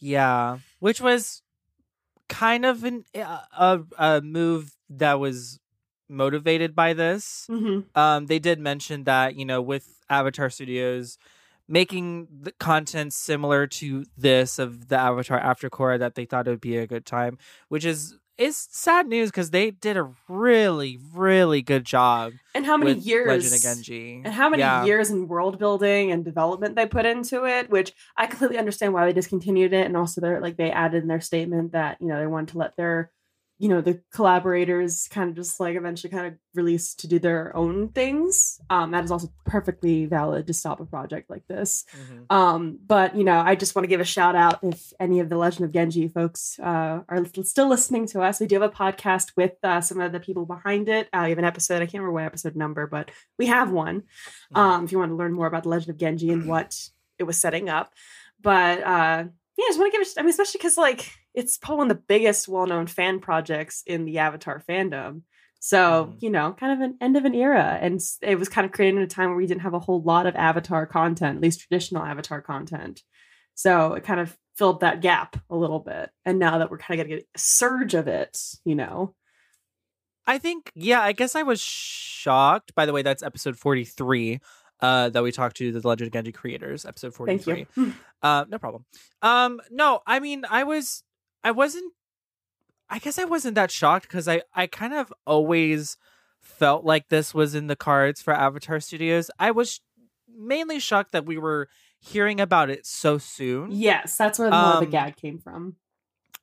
Yeah, 0.00 0.58
which 0.78 1.00
was 1.00 1.42
kind 2.28 2.64
of 2.64 2.84
an 2.84 3.04
uh, 3.14 3.40
a 3.56 3.80
a 3.98 4.20
move 4.20 4.76
that 4.90 5.18
was 5.18 5.60
motivated 6.08 6.74
by 6.74 6.92
this. 6.92 7.46
Mm-hmm. 7.50 7.98
Um, 7.98 8.26
they 8.26 8.38
did 8.38 8.58
mention 8.58 9.04
that 9.04 9.36
you 9.36 9.44
know 9.44 9.60
with 9.60 10.02
Avatar 10.08 10.50
Studios 10.50 11.18
making 11.68 12.28
the 12.40 12.52
content 12.52 13.12
similar 13.12 13.66
to 13.66 14.06
this 14.16 14.58
of 14.58 14.88
the 14.88 14.96
Avatar 14.96 15.38
After 15.38 15.68
Korra 15.68 15.98
that 15.98 16.14
they 16.14 16.24
thought 16.24 16.46
it 16.46 16.50
would 16.50 16.60
be 16.60 16.78
a 16.78 16.86
good 16.86 17.04
time, 17.04 17.36
which 17.68 17.84
is 17.84 18.16
is 18.38 18.68
sad 18.70 19.06
news 19.06 19.30
because 19.30 19.50
they 19.50 19.70
did 19.70 19.96
a 19.96 20.08
really 20.28 20.98
really 21.14 21.60
good 21.62 21.84
job 21.84 22.32
And 22.54 22.64
how 22.64 22.76
many 22.76 22.94
years? 22.94 23.26
Legend 23.28 23.54
of 23.54 23.62
Genji 23.62 24.22
and 24.24 24.32
how 24.34 24.48
many 24.48 24.62
Yeah. 24.62 24.84
years 24.84 25.10
in 25.10 25.28
world 25.28 25.58
building 25.58 26.10
and 26.12 26.24
development 26.24 26.74
they 26.76 26.86
put 26.86 27.06
into 27.06 27.44
it 27.44 27.70
which 27.70 27.92
i 28.16 28.26
completely 28.26 28.58
understand 28.58 28.92
why 28.94 29.06
they 29.06 29.12
discontinued 29.12 29.72
it 29.72 29.86
and 29.86 29.96
also 29.96 30.20
they're 30.20 30.40
like 30.40 30.56
they 30.56 30.70
added 30.70 31.02
in 31.02 31.08
their 31.08 31.20
statement 31.20 31.72
that 31.72 31.98
you 32.00 32.06
know 32.08 32.18
they 32.18 32.26
wanted 32.26 32.48
to 32.48 32.58
let 32.58 32.76
their 32.76 33.10
you 33.60 33.68
know 33.68 33.80
the 33.80 34.00
collaborators 34.12 35.08
kind 35.10 35.30
of 35.30 35.36
just 35.36 35.58
like 35.58 35.76
eventually 35.76 36.10
kind 36.10 36.26
of 36.28 36.34
release 36.54 36.94
to 36.94 37.08
do 37.08 37.18
their 37.18 37.54
own 37.56 37.88
things 37.88 38.60
um 38.70 38.92
that 38.92 39.04
is 39.04 39.10
also 39.10 39.28
perfectly 39.44 40.06
valid 40.06 40.46
to 40.46 40.54
stop 40.54 40.78
a 40.80 40.84
project 40.84 41.28
like 41.28 41.46
this. 41.48 41.84
Mhm. 41.96 42.32
um 42.34 42.78
but 42.86 43.16
you 43.16 43.24
know 43.24 43.38
i 43.40 43.54
just 43.56 43.74
want 43.74 43.84
to 43.84 43.88
give 43.88 44.00
a 44.00 44.04
shout 44.04 44.36
out 44.36 44.58
if 44.62 44.92
any 45.00 45.18
of 45.20 45.28
the 45.28 45.36
legend 45.36 45.64
of 45.64 45.72
genji 45.72 46.06
folks 46.08 46.58
uh, 46.60 47.00
are 47.08 47.24
still 47.42 47.68
listening 47.68 48.06
to 48.06 48.20
us. 48.22 48.38
We 48.40 48.46
do 48.46 48.60
have 48.60 48.70
a 48.70 48.74
podcast 48.84 49.32
with 49.36 49.54
uh, 49.62 49.80
some 49.80 50.00
of 50.00 50.12
the 50.12 50.20
people 50.20 50.46
behind 50.46 50.88
it. 50.88 51.08
Uh, 51.12 51.22
we 51.24 51.30
have 51.30 51.38
an 51.38 51.44
episode 51.44 51.76
i 51.82 51.86
can't 51.86 51.94
remember 52.02 52.12
what 52.12 52.24
episode 52.24 52.54
number 52.56 52.86
but 52.86 53.10
we 53.38 53.46
have 53.46 53.70
one 53.70 54.04
um 54.54 54.84
if 54.84 54.92
you 54.92 54.98
want 54.98 55.10
to 55.10 55.16
learn 55.16 55.32
more 55.32 55.46
about 55.46 55.64
the 55.64 55.68
legend 55.68 55.90
of 55.90 55.98
genji 55.98 56.30
and 56.30 56.46
what 56.48 56.88
it 57.18 57.24
was 57.24 57.36
setting 57.38 57.68
up. 57.68 57.92
But 58.40 58.82
uh 58.84 59.24
yeah 59.58 59.64
i 59.64 59.68
just 59.68 59.78
want 59.78 59.92
to 59.92 59.98
give 59.98 60.06
it 60.06 60.12
i 60.16 60.22
mean 60.22 60.30
especially 60.30 60.58
because 60.58 60.76
like 60.78 61.12
it's 61.34 61.58
probably 61.58 61.78
one 61.78 61.90
of 61.90 61.96
the 61.98 62.02
biggest 62.08 62.48
well-known 62.48 62.86
fan 62.86 63.20
projects 63.20 63.82
in 63.86 64.04
the 64.06 64.18
avatar 64.18 64.62
fandom 64.66 65.22
so 65.60 66.06
Mhm. 66.14 66.22
you 66.22 66.30
know 66.30 66.52
kind 66.52 66.72
of 66.72 66.80
an 66.80 66.96
end 67.00 67.16
of 67.16 67.24
an 67.26 67.34
era 67.34 67.76
and 67.80 68.00
it 68.22 68.38
was 68.38 68.48
kind 68.48 68.64
of 68.64 68.72
created 68.72 68.96
in 68.96 69.02
a 69.02 69.06
time 69.08 69.28
where 69.28 69.36
we 69.36 69.46
didn't 69.46 69.62
have 69.62 69.74
a 69.74 69.78
whole 69.80 70.00
lot 70.02 70.26
of 70.26 70.36
avatar 70.36 70.86
content 70.86 71.36
at 71.36 71.42
least 71.42 71.60
traditional 71.60 72.02
avatar 72.04 72.40
content 72.40 73.02
so 73.54 73.94
it 73.94 74.04
kind 74.04 74.20
of 74.20 74.38
filled 74.56 74.80
that 74.80 75.00
gap 75.02 75.36
a 75.50 75.56
little 75.56 75.80
bit 75.80 76.10
and 76.24 76.38
now 76.38 76.58
that 76.58 76.70
we're 76.70 76.78
kind 76.78 77.00
of 77.00 77.08
getting 77.08 77.24
a 77.34 77.38
surge 77.38 77.94
of 77.94 78.06
it 78.08 78.38
you 78.64 78.74
know 78.76 79.14
I 80.26 80.36
think, 80.36 80.70
yeah, 80.74 81.00
I 81.00 81.12
guess 81.12 81.34
I 81.34 81.42
was 81.42 81.58
shocked. 81.58 82.74
By 82.74 82.84
the 82.84 82.92
way, 82.92 83.00
that's 83.00 83.22
episode 83.22 83.56
43 83.56 84.40
uh, 84.80 85.08
that 85.10 85.22
we 85.22 85.32
talked 85.32 85.56
to 85.58 85.72
the 85.72 85.86
Legend 85.86 86.08
of 86.08 86.12
Genji 86.12 86.32
creators, 86.32 86.84
episode 86.84 87.14
43. 87.14 87.54
thank 87.54 87.68
you 87.76 87.94
Uh, 88.22 88.44
no 88.48 88.58
problem. 88.58 88.84
Um, 89.22 89.60
no, 89.70 90.00
I 90.06 90.18
mean, 90.20 90.44
I 90.50 90.64
was, 90.64 91.02
I 91.44 91.50
wasn't, 91.52 91.92
I 92.90 92.98
guess 92.98 93.18
I 93.18 93.24
wasn't 93.24 93.54
that 93.56 93.70
shocked 93.70 94.08
because 94.08 94.26
I, 94.28 94.42
I 94.54 94.66
kind 94.66 94.94
of 94.94 95.12
always 95.26 95.96
felt 96.40 96.84
like 96.84 97.08
this 97.08 97.34
was 97.34 97.54
in 97.54 97.66
the 97.66 97.76
cards 97.76 98.22
for 98.22 98.32
Avatar 98.32 98.80
Studios. 98.80 99.30
I 99.38 99.50
was 99.50 99.80
mainly 100.34 100.78
shocked 100.78 101.12
that 101.12 101.26
we 101.26 101.38
were 101.38 101.68
hearing 102.00 102.40
about 102.40 102.70
it 102.70 102.86
so 102.86 103.18
soon. 103.18 103.72
yes 103.72 104.16
that's 104.16 104.38
where 104.38 104.50
more 104.50 104.58
of 104.58 104.74
Um, 104.76 104.84
the 104.84 104.90
gag 104.90 105.16
came 105.16 105.38
from 105.38 105.74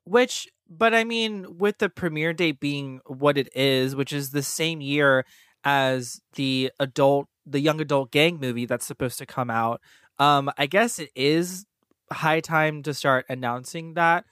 Which, 0.04 0.50
but 0.70 0.94
I 0.94 1.04
mean, 1.06 1.58
with 1.58 1.78
the 1.78 1.90
premiere 1.90 2.34
date 2.34 2.60
being 2.60 3.00
what 3.06 3.38
it 3.38 3.50
is, 3.56 3.96
which 3.96 4.12
is 4.12 4.32
the 4.32 4.44
same 4.44 4.82
year 4.82 5.26
as 5.64 6.20
the 6.34 6.72
adult, 6.80 7.28
the 7.46 7.60
young 7.60 7.80
adult 7.82 8.12
gang 8.12 8.40
movie 8.40 8.66
that's 8.66 8.86
supposed 8.86 9.18
to 9.20 9.26
come 9.26 9.50
out, 9.50 9.82
um, 10.20 10.50
I 10.58 10.66
guess 10.66 11.00
it 11.00 11.10
is 11.16 11.66
high 12.12 12.40
time 12.40 12.84
to 12.84 12.94
start 12.94 13.26
announcing 13.30 13.94
that. 13.96 14.26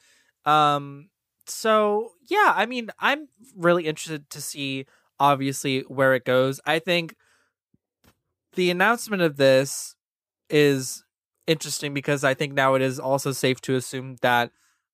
Um, 0.46 1.10
so 1.46 2.12
yeah, 2.30 2.54
I 2.56 2.66
mean, 2.66 2.90
I'm 3.00 3.28
really 3.56 3.86
interested 3.86 4.30
to 4.30 4.42
see, 4.42 4.86
obviously, 5.20 5.82
where 5.82 6.14
it 6.14 6.26
goes. 6.26 6.60
I 6.66 6.80
think 6.80 7.16
the 8.56 8.70
announcement 8.70 9.22
of 9.22 9.38
this 9.38 9.96
is 10.50 11.04
interesting 11.48 11.94
because 11.94 12.24
I 12.24 12.34
think 12.34 12.54
now 12.54 12.76
it 12.76 12.82
is 12.82 13.00
also 13.00 13.32
safe 13.32 13.60
to 13.62 13.76
assume 13.76 14.18
that 14.22 14.52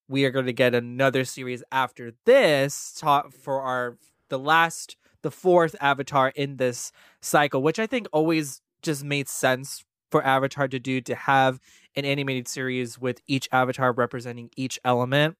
we 0.07 0.25
are 0.25 0.31
going 0.31 0.47
to 0.47 0.53
get 0.53 0.73
another 0.73 1.23
series 1.23 1.63
after 1.71 2.13
this 2.25 2.95
ta- 2.97 3.29
for 3.29 3.61
our 3.61 3.97
the 4.29 4.39
last 4.39 4.95
the 5.23 5.31
fourth 5.31 5.75
avatar 5.81 6.29
in 6.35 6.57
this 6.57 6.91
cycle 7.21 7.61
which 7.61 7.79
i 7.79 7.87
think 7.87 8.07
always 8.11 8.61
just 8.81 9.03
made 9.03 9.27
sense 9.27 9.83
for 10.09 10.25
avatar 10.25 10.67
to 10.67 10.79
do 10.79 11.01
to 11.01 11.15
have 11.15 11.59
an 11.95 12.05
animated 12.05 12.47
series 12.47 12.99
with 12.99 13.21
each 13.27 13.47
avatar 13.51 13.91
representing 13.91 14.49
each 14.55 14.79
element. 14.83 15.35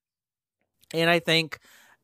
And 0.94 1.10
I 1.10 1.20
think 1.20 1.60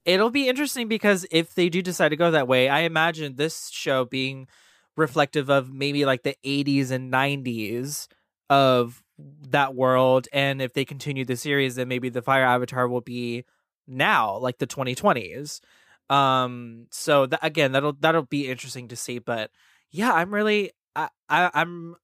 it'll 0.06 0.30
be 0.30 0.48
interesting 0.48 0.88
because 0.88 1.26
if 1.32 1.56
they 1.56 1.70
do 1.70 1.82
decide 1.82 2.10
to 2.10 2.16
go 2.16 2.32
that 2.32 2.48
way, 2.48 2.70
I 2.70 2.82
imagine 2.82 3.36
this 3.36 3.70
show 3.70 4.06
being 4.06 4.48
reflective 4.96 5.50
of 5.50 5.74
maybe 5.74 6.06
like 6.06 6.24
the 6.24 6.36
80s 6.46 6.92
and 6.92 7.12
90s 7.12 8.08
of 8.50 9.04
that 9.50 9.76
world 9.76 10.28
and 10.34 10.62
if 10.62 10.74
they 10.74 10.84
continue 10.84 11.24
the 11.24 11.38
series 11.38 11.76
then 11.76 11.88
maybe 11.88 12.10
the 12.10 12.22
fire 12.22 12.44
avatar 12.44 12.88
will 12.88 13.02
be 13.02 13.46
now 13.88 14.38
like 14.38 14.58
the 14.58 14.68
2020s 14.68 15.62
um 16.10 16.88
so 16.92 17.26
that 17.26 17.40
again 17.42 17.72
that'll 17.72 17.94
that'll 17.94 18.24
be 18.24 18.48
interesting 18.48 18.88
to 18.88 18.96
see 18.96 19.18
but 19.20 19.50
yeah 19.92 20.12
i'm 20.14 20.34
really 20.34 20.72
i, 20.96 21.10
I 21.30 21.50
i'm 21.54 21.96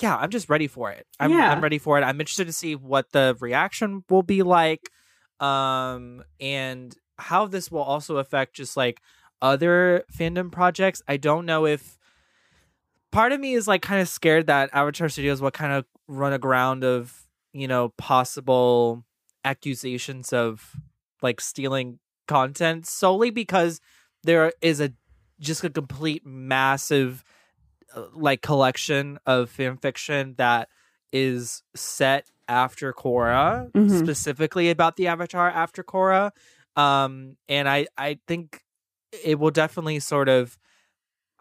yeah 0.00 0.16
i'm 0.16 0.30
just 0.30 0.48
ready 0.48 0.66
for 0.66 0.90
it. 0.90 1.06
I'm 1.18 1.30
Yeah. 1.32 1.52
i'm 1.52 1.62
ready 1.62 1.78
for 1.78 1.98
it. 1.98 2.02
I'm 2.02 2.20
interested 2.20 2.46
to 2.46 2.52
see 2.52 2.76
what 2.76 3.12
the 3.12 3.36
reaction 3.40 4.04
will 4.08 4.22
be 4.22 4.42
like 4.42 4.90
um 5.40 6.22
and 6.40 6.94
how 7.18 7.46
this 7.46 7.70
will 7.70 7.82
also 7.82 8.16
affect 8.18 8.56
just 8.56 8.76
like 8.76 9.00
other 9.42 10.04
fandom 10.12 10.50
projects. 10.52 11.02
I 11.08 11.16
don't 11.16 11.46
know 11.46 11.66
if 11.66 11.98
part 13.10 13.32
of 13.32 13.40
me 13.40 13.54
is 13.54 13.66
like 13.66 13.82
kind 13.82 14.00
of 14.00 14.08
scared 14.08 14.46
that 14.46 14.70
avatar 14.72 15.08
studios 15.08 15.40
will 15.40 15.50
kind 15.50 15.72
of 15.72 15.84
run 16.08 16.32
aground 16.32 16.84
of 16.84 17.26
you 17.52 17.66
know 17.68 17.90
possible 17.96 19.04
accusations 19.44 20.32
of 20.32 20.76
like 21.22 21.40
stealing 21.40 21.98
content 22.30 22.86
solely 22.86 23.30
because 23.30 23.80
there 24.22 24.52
is 24.62 24.80
a 24.80 24.92
just 25.40 25.64
a 25.64 25.70
complete 25.70 26.24
massive 26.24 27.24
uh, 27.96 28.04
like 28.12 28.40
collection 28.42 29.18
of 29.26 29.50
fan 29.50 29.76
fiction 29.76 30.34
that 30.38 30.68
is 31.12 31.62
set 31.74 32.26
after 32.46 32.92
Korra, 32.92 33.70
Mhm. 33.72 33.98
specifically 33.98 34.70
about 34.70 34.96
the 34.96 35.06
Avatar 35.08 35.48
after 35.50 35.82
Korra. 35.82 36.30
Um, 36.76 37.36
and 37.48 37.68
I 37.68 37.86
I 37.96 38.18
think 38.28 38.62
it 39.24 39.38
will 39.40 39.50
definitely 39.50 39.98
sort 40.00 40.28
of 40.28 40.56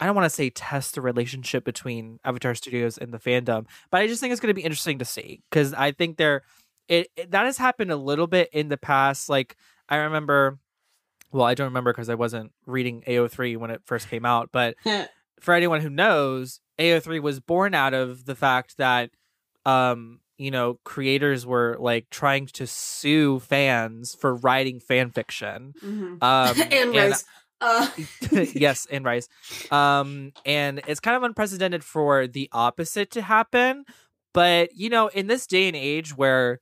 I 0.01 0.05
don't 0.05 0.15
want 0.15 0.25
to 0.25 0.29
say 0.41 0.49
test 0.49 0.95
the 0.95 1.01
relationship 1.01 1.65
between 1.65 2.19
Avatar 2.23 2.55
Studios 2.55 2.97
and 2.97 3.13
the 3.13 3.19
fandom, 3.19 3.65
but 3.91 4.01
I 4.01 4.07
just 4.07 4.21
think 4.21 4.31
it's 4.31 4.39
going 4.41 4.47
to 4.55 4.61
be 4.61 4.63
interesting 4.63 4.99
to 4.99 5.05
see 5.05 5.41
because 5.49 5.73
I 5.73 5.91
think 5.91 6.15
there 6.17 6.41
it, 6.87 7.09
it 7.17 7.31
that 7.31 7.45
has 7.45 7.57
happened 7.57 7.91
a 7.91 7.97
little 7.97 8.27
bit 8.27 8.49
in 8.53 8.69
the 8.69 8.77
past. 8.77 9.29
Like 9.29 9.55
I 9.89 9.97
remember, 9.97 10.57
well, 11.31 11.45
I 11.45 11.53
don't 11.53 11.65
remember 11.65 11.91
because 11.93 12.09
I 12.09 12.15
wasn't 12.15 12.51
reading 12.65 13.03
AO3 13.07 13.55
when 13.57 13.71
it 13.71 13.81
first 13.85 14.09
came 14.09 14.25
out, 14.25 14.49
but 14.51 14.75
for 15.39 15.53
anyone 15.53 15.81
who 15.81 15.89
knows, 15.89 16.59
AO3 16.79 17.19
was 17.21 17.39
born 17.39 17.73
out 17.73 17.93
of 17.93 18.25
the 18.25 18.35
fact 18.35 18.77
that 18.77 19.11
um 19.65 20.21
you 20.37 20.49
know 20.51 20.79
creators 20.85 21.45
were 21.45 21.75
like 21.79 22.09
trying 22.09 22.45
to 22.47 22.65
sue 22.65 23.39
fans 23.39 24.15
for 24.15 24.33
writing 24.33 24.79
fan 24.79 25.11
fiction 25.11 25.73
Mhm. 25.83 26.23
um 26.23 26.61
Anne 26.71 26.93
Rice. 26.93 27.25
Uh, 27.61 27.89
yes 28.53 28.85
Anne 28.89 29.03
Rice 29.03 29.27
um 29.69 30.31
and 30.45 30.81
it's 30.87 31.01
kind 31.01 31.17
of 31.17 31.23
unprecedented 31.23 31.83
for 31.83 32.25
the 32.25 32.47
opposite 32.53 33.11
to 33.11 33.21
happen 33.21 33.83
but 34.33 34.73
you 34.73 34.89
know 34.89 35.07
in 35.07 35.27
this 35.27 35.45
day 35.45 35.67
and 35.67 35.75
age 35.75 36.15
where 36.15 36.61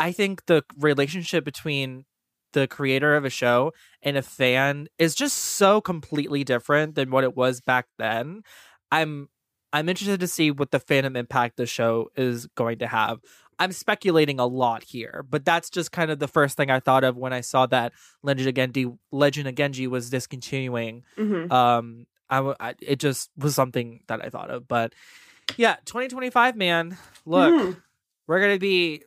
i 0.00 0.10
think 0.10 0.46
the 0.46 0.64
relationship 0.78 1.44
between 1.44 2.06
the 2.54 2.66
creator 2.66 3.14
of 3.14 3.24
a 3.26 3.30
show 3.30 3.72
and 4.02 4.16
a 4.16 4.22
fan 4.22 4.88
is 4.98 5.14
just 5.14 5.36
so 5.36 5.80
completely 5.80 6.42
different 6.42 6.94
than 6.94 7.10
what 7.10 7.22
it 7.24 7.36
was 7.36 7.60
back 7.60 7.86
then 7.98 8.42
i'm 8.90 9.28
i'm 9.72 9.88
interested 9.88 10.20
to 10.20 10.26
see 10.26 10.50
what 10.50 10.70
the 10.70 10.80
fandom 10.80 11.16
impact 11.16 11.56
the 11.58 11.66
show 11.66 12.08
is 12.16 12.46
going 12.56 12.78
to 12.78 12.86
have 12.86 13.18
i'm 13.58 13.70
speculating 13.72 14.40
a 14.40 14.46
lot 14.46 14.82
here 14.84 15.24
but 15.28 15.44
that's 15.44 15.68
just 15.70 15.92
kind 15.92 16.10
of 16.10 16.18
the 16.18 16.28
first 16.28 16.56
thing 16.56 16.70
i 16.70 16.80
thought 16.80 17.04
of 17.04 17.16
when 17.16 17.32
i 17.32 17.40
saw 17.40 17.66
that 17.66 17.92
legend 18.22 18.48
of 18.48 18.54
genji 18.54 18.86
legend 19.12 19.46
of 19.48 19.54
genji 19.54 19.86
was 19.86 20.08
discontinuing 20.10 21.02
mhm. 21.18 21.50
um 21.52 22.06
I, 22.30 22.36
w- 22.36 22.56
I- 22.58 22.74
it 22.80 22.98
just 23.00 23.30
was 23.36 23.54
something 23.54 24.00
that 24.06 24.24
i 24.24 24.28
thought 24.30 24.50
of 24.50 24.66
but 24.66 24.94
yeah 25.56 25.76
2025 25.84 26.56
man 26.56 26.96
look 27.26 27.52
Mhm. 27.54 27.76
we're 28.26 28.40
gonna 28.40 28.58
be 28.58 29.02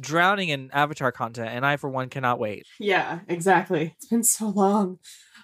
drowning 0.00 0.48
in 0.48 0.70
avatar 0.72 1.12
content 1.12 1.48
and 1.50 1.64
i 1.64 1.76
for 1.76 1.88
one 1.88 2.08
cannot 2.08 2.38
wait 2.38 2.66
Yeah, 2.78 3.20
exactly. 3.28 3.94
It's 3.96 4.06
been 4.06 4.24
so 4.24 4.48
long. 4.48 4.98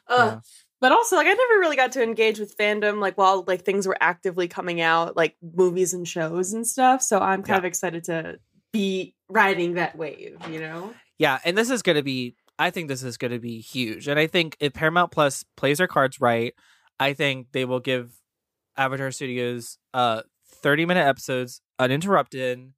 Uh, 0.09 0.17
Yeah. 0.35 0.41
But 0.79 0.93
also, 0.93 1.17
like, 1.17 1.27
I 1.27 1.31
never 1.33 1.59
really 1.61 1.75
got 1.77 1.93
to 1.93 2.03
engage 2.03 2.39
with 2.39 2.55
fandom, 2.59 3.01
like, 3.01 3.17
while 3.17 3.45
like 3.47 3.65
things 3.65 3.87
were 3.89 3.97
actively 3.99 4.47
coming 4.47 4.83
out, 4.83 5.17
like 5.17 5.35
movies 5.41 5.95
and 5.95 6.07
shows 6.07 6.53
and 6.53 6.67
stuff. 6.67 7.01
So 7.01 7.19
I'm 7.19 7.43
kind 7.43 7.55
Yeah. 7.57 7.59
of 7.59 7.65
excited 7.65 8.05
to 8.05 8.39
be 8.73 9.15
riding 9.31 9.75
that 9.75 9.97
wave. 9.97 10.37
You 10.51 10.61
know? 10.61 10.93
yeah 11.19 11.39
and 11.47 11.57
this 11.57 11.71
is 11.71 11.81
gonna 11.81 12.03
be 12.03 12.37
i 12.59 12.69
think 12.71 12.89
this 12.89 13.03
is 13.03 13.17
gonna 13.17 13.39
be 13.39 13.59
huge 13.61 14.07
and 14.07 14.21
i 14.21 14.27
think 14.27 14.55
if 14.61 14.75
paramount 14.75 15.11
plus 15.11 15.45
plays 15.57 15.79
their 15.79 15.87
cards 15.89 16.21
right 16.21 16.53
i 17.01 17.15
think 17.15 17.47
they 17.53 17.65
will 17.65 17.81
give 17.81 18.12
avatar 18.77 19.11
studios 19.11 19.79
uh 19.95 20.21
30 20.62 20.85
minute 20.85 21.07
episodes 21.07 21.62
uninterrupted 21.79 22.71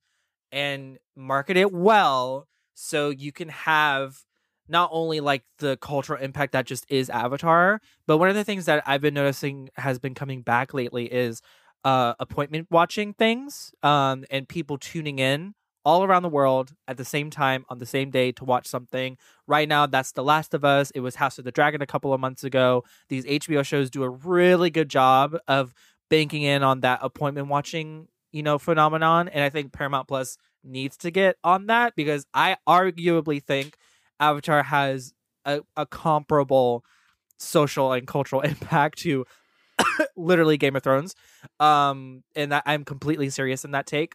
and 0.53 0.99
market 1.17 1.57
it 1.57 1.73
well 1.73 2.47
so 2.75 3.11
you 3.11 3.33
can 3.33 3.49
have 3.49 4.25
not 4.69 4.91
only 4.93 5.21
like 5.21 5.43
the 5.59 5.77
cultural 5.79 6.21
impact 6.21 6.53
that 6.53 6.67
just 6.67 6.87
is 6.89 7.11
avatar 7.11 7.81
but 8.07 8.19
one 8.19 8.29
of 8.29 8.35
the 8.35 8.45
things 8.45 8.65
that 8.67 8.83
i've 8.87 9.01
been 9.01 9.15
noticing 9.15 9.69
has 9.77 9.99
been 9.99 10.15
coming 10.15 10.43
back 10.43 10.73
lately 10.73 11.07
is 11.07 11.43
uh 11.85 12.15
appointment 12.21 12.67
watching 12.71 13.13
things 13.15 13.73
um 13.83 14.25
and 14.31 14.49
people 14.49 14.79
tuning 14.79 15.19
in 15.19 15.55
all 15.89 16.05
around 16.05 16.23
the 16.23 16.29
world 16.29 16.75
at 16.87 16.99
the 16.99 17.05
same 17.05 17.31
time 17.31 17.65
on 17.71 17.79
the 17.79 17.87
same 17.87 18.11
day 18.11 18.31
to 18.31 18.45
watch 18.45 18.67
something. 18.67 19.17
Right 19.47 19.67
now 19.67 19.87
that's 19.87 20.13
the 20.13 20.23
last 20.23 20.53
of 20.53 20.63
us. 20.63 20.91
It 20.91 21.01
was 21.01 21.15
house 21.15 21.39
of 21.39 21.47
the 21.47 21.51
dragon 21.51 21.81
a 21.81 21.87
couple 21.87 22.13
of 22.13 22.21
months 22.21 22.45
ago. 22.45 22.85
These 23.09 23.25
hbo 23.25 23.65
shows 23.65 23.89
do 23.89 24.03
a 24.03 24.11
really 24.11 24.69
good 24.69 24.91
job 24.91 25.39
of 25.49 25.73
banking 26.11 26.43
in 26.43 26.63
on 26.63 26.81
that 26.81 26.99
appointment 27.03 27.49
watching 27.49 28.09
you 28.33 28.43
know 28.43 28.59
phenomenon 28.59 29.29
and 29.29 29.43
i 29.43 29.49
think 29.49 29.73
paramount 29.73 30.07
plus 30.09 30.37
needs 30.63 30.97
to 30.97 31.11
get 31.11 31.37
on 31.43 31.67
that 31.67 31.95
because 31.97 32.27
i 32.35 32.57
arguably 32.69 33.43
think 33.43 33.77
avatar 34.21 34.63
has 34.63 35.13
a, 35.45 35.61
a 35.77 35.87
comparable 35.87 36.85
social 37.39 37.93
and 37.93 38.07
cultural 38.07 38.41
impact 38.43 38.99
to 38.99 39.25
literally 40.17 40.57
game 40.57 40.77
of 40.77 40.83
thrones. 40.83 41.15
Um 41.61 42.23
and 42.35 42.53
that 42.53 42.65
i'm 42.67 42.85
completely 42.85 43.31
serious 43.31 43.65
in 43.65 43.71
that 43.73 43.87
take. 43.87 44.15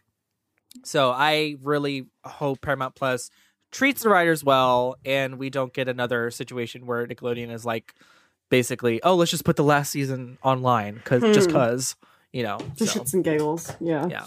So 0.84 1.10
i 1.10 1.56
really 1.62 2.06
hope 2.24 2.60
paramount 2.60 2.94
plus 2.94 3.30
treats 3.72 4.02
the 4.02 4.08
writers 4.08 4.44
well 4.44 4.96
and 5.04 5.38
we 5.38 5.50
don't 5.50 5.72
get 5.72 5.88
another 5.88 6.30
situation 6.30 6.86
where 6.86 7.06
nickelodeon 7.06 7.50
is 7.50 7.64
like 7.64 7.94
basically 8.50 9.02
oh 9.02 9.16
let's 9.16 9.30
just 9.30 9.44
put 9.44 9.56
the 9.56 9.64
last 9.64 9.90
season 9.90 10.38
online 10.42 10.94
because 10.94 11.22
just 11.32 11.50
Hmm. 11.50 11.56
Cause 12.34 12.38
you 12.38 12.42
know 12.42 12.58
Just 12.76 12.94
so. 12.94 13.00
shits 13.00 13.14
and 13.14 13.24
giggles. 13.24 13.72
Yeah. 13.80 14.06
Yeah. 14.08 14.26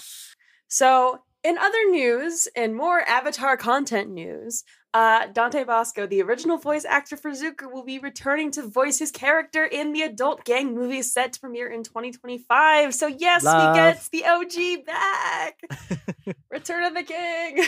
So, 0.67 1.22
in 1.43 1.58
other 1.58 1.89
news 1.89 2.48
and 2.56 2.76
more 2.76 3.02
Avatar 3.02 3.58
content 3.58 4.10
news, 4.10 4.63
uh, 4.93 5.28
Dante 5.28 5.63
Basco, 5.63 6.08
the 6.08 6.22
original 6.22 6.58
voice 6.58 6.84
actor 6.84 7.15
for 7.15 7.32
Zuko, 7.32 7.72
will 7.72 7.86
be 7.86 8.00
returning 8.00 8.52
to 8.52 8.67
voice 8.67 9.00
his 9.00 9.12
character 9.12 9.63
in 9.63 9.93
the 9.93 10.02
adult 10.02 10.43
gang 10.43 10.74
movie 10.74 11.02
set 11.02 11.34
to 11.34 11.39
premiere 11.39 11.67
in 11.67 11.84
2025. 11.84 12.93
So, 12.93 13.08
yes, 13.08 13.43
Love. 13.43 13.74
we 13.74 13.80
get 13.80 14.10
the 14.12 14.26
OG 14.26 14.86
back. 14.86 15.62
Return 16.52 16.84
of 16.84 16.93
the 16.96 17.04
King. 17.04 17.65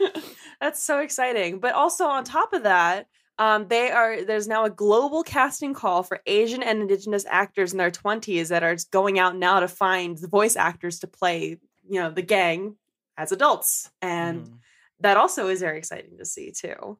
That's 0.60 0.82
so 0.82 0.98
exciting. 0.98 1.60
But 1.60 1.74
also 1.74 2.06
on 2.06 2.24
top 2.24 2.52
of 2.52 2.64
that, 2.64 3.06
um, 3.40 3.68
they 3.68 3.90
are 3.90 4.22
there's 4.24 4.46
now 4.48 4.64
a 4.66 4.70
global 4.70 5.24
casting 5.24 5.74
call 5.74 6.04
for 6.04 6.20
Asian 6.26 6.62
and 6.62 6.82
Indigenous 6.82 7.26
actors 7.28 7.72
in 7.72 7.78
their 7.78 7.90
20s 7.90 8.50
that 8.50 8.62
are 8.62 8.76
going 8.92 9.18
out 9.18 9.36
now 9.36 9.60
to 9.60 9.68
find 9.68 10.18
the 10.18 10.28
voice 10.28 10.56
actors 10.56 11.00
to 11.00 11.08
play, 11.08 11.58
you 11.88 12.00
know, 12.00 12.10
the 12.12 12.22
gang 12.22 12.76
as 13.16 13.32
adults. 13.32 13.90
And 14.02 14.42
Mhm. 14.42 14.58
that 15.00 15.16
also 15.16 15.48
is 15.48 15.60
very 15.60 15.78
exciting 15.78 16.18
to 16.18 16.24
see 16.26 16.52
too. 16.52 16.98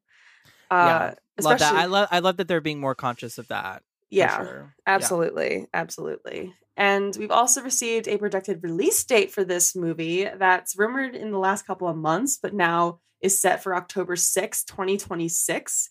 Yeah, 0.71 0.77
Uh, 0.77 1.15
love 1.41 1.59
that 1.59 1.75
i 1.75 1.87
love 1.87 2.09
i 2.11 2.19
love 2.21 2.37
that 2.39 2.49
they're 2.49 2.61
being 2.61 2.81
more 2.81 2.95
conscious 2.95 3.39
of 3.39 3.49
that 3.49 3.83
yeah, 4.13 4.39
sure. 4.39 4.75
Absolutely, 4.87 5.69
absolutely. 5.73 6.53
And 6.77 7.15
we've 7.17 7.31
also 7.31 7.63
received 7.63 8.09
a 8.09 8.19
projected 8.19 8.63
release 8.63 9.05
date 9.05 9.31
for 9.31 9.45
this 9.45 9.77
movie 9.77 10.25
that's 10.25 10.77
rumored 10.77 11.15
in 11.15 11.31
the 11.31 11.39
last 11.39 11.67
couple 11.67 11.87
of 11.87 11.97
months, 11.97 12.37
but 12.43 12.53
now 12.55 13.01
is 13.21 13.39
set 13.41 13.63
for 13.63 13.75
October 13.75 14.17
6th, 14.17 14.67
2026. 14.67 15.91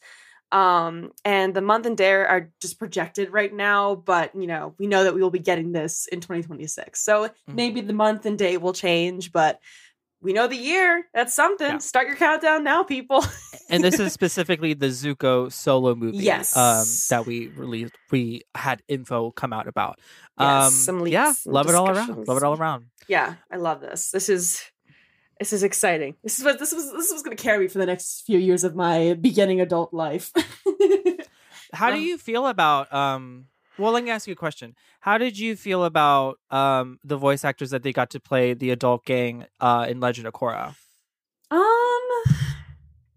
Um, 0.52 1.12
and 1.24 1.54
the 1.54 1.62
month 1.62 1.86
and 1.86 1.96
day 1.98 2.12
are 2.12 2.50
just 2.62 2.80
projected 2.80 3.32
right 3.32 3.54
now, 3.54 3.96
but 3.96 4.34
you 4.36 4.48
know, 4.48 4.74
we 4.80 4.88
know 4.88 5.04
that 5.04 5.14
we 5.14 5.22
will 5.22 5.30
be 5.30 5.40
getting 5.40 5.72
this 5.74 6.08
in 6.08 6.22
2026. 6.22 7.00
So 7.04 7.26
Mhm. 7.28 7.32
maybe 7.48 7.82
the 7.82 7.94
month 7.94 8.26
and 8.26 8.38
day 8.38 8.58
will 8.58 8.74
change, 8.74 9.32
but 9.32 9.60
we 10.22 10.34
know 10.34 10.48
the 10.48 10.56
year. 10.58 11.06
That's 11.14 11.34
something. 11.34 11.68
Yeah. 11.74 11.78
Start 11.78 12.08
your 12.08 12.16
countdown 12.18 12.64
now, 12.64 12.84
people. 12.84 13.24
and 13.70 13.82
this 13.84 14.00
is 14.00 14.12
specifically 14.20 14.74
the 14.74 14.88
Zuko 14.88 15.50
solo 15.52 15.96
movie. 15.96 16.18
Yes. 16.18 16.58
um, 16.58 16.86
that 17.10 17.26
we 17.26 17.48
released. 17.48 17.94
We 18.12 18.42
had 18.56 18.82
info 18.88 19.32
come 19.32 19.54
out 19.54 19.68
about. 19.68 20.00
Yes, 20.40 20.66
um, 20.66 20.72
some 20.74 21.08
yeah, 21.08 21.28
leaks 21.28 21.46
and 21.46 21.54
love 21.54 21.70
it 21.70 21.76
all 21.76 21.90
around. 21.90 22.28
Love 22.28 22.38
it 22.38 22.44
all 22.44 22.58
around. 22.58 22.86
yeah, 23.08 23.36
I 23.52 23.58
love 23.58 23.80
this. 23.82 24.10
This 24.12 24.28
is 24.30 24.62
this 25.40 25.54
is 25.54 25.64
exciting. 25.64 26.16
This 26.24 26.38
is 26.40 26.46
what 26.46 26.60
this 26.60 26.74
was 26.74 26.92
this 26.92 27.12
was 27.12 27.24
going 27.24 27.36
to 27.36 27.42
carry 27.42 27.60
me 27.60 27.68
for 27.68 27.78
the 27.80 27.86
next 27.86 28.24
few 28.26 28.38
years 28.40 28.64
of 28.64 28.76
my 28.76 29.14
beginning 29.14 29.62
adult 29.62 29.94
life. 29.94 30.32
How 31.74 31.90
do 31.92 31.98
Um, 31.98 32.02
you 32.04 32.18
feel 32.18 32.48
about 32.48 32.92
um? 32.94 33.46
Well, 33.78 33.94
let 33.94 34.04
me 34.04 34.10
ask 34.10 34.28
you 34.28 34.34
a 34.34 34.36
question. 34.36 34.76
How 35.00 35.18
did 35.18 35.40
you 35.40 35.56
feel 35.56 35.86
about 35.86 36.38
um 36.52 37.00
the 37.04 37.16
voice 37.18 37.46
actors 37.46 37.70
that 37.72 37.84
they 37.84 37.94
got 37.94 38.10
to 38.12 38.20
play 38.20 38.54
the 38.54 38.72
adult 38.72 39.06
gang 39.06 39.46
uh 39.60 39.86
in 39.90 40.00
Legend 40.00 40.28
of 40.28 40.34
Korra? 40.34 40.76
um 41.52 42.36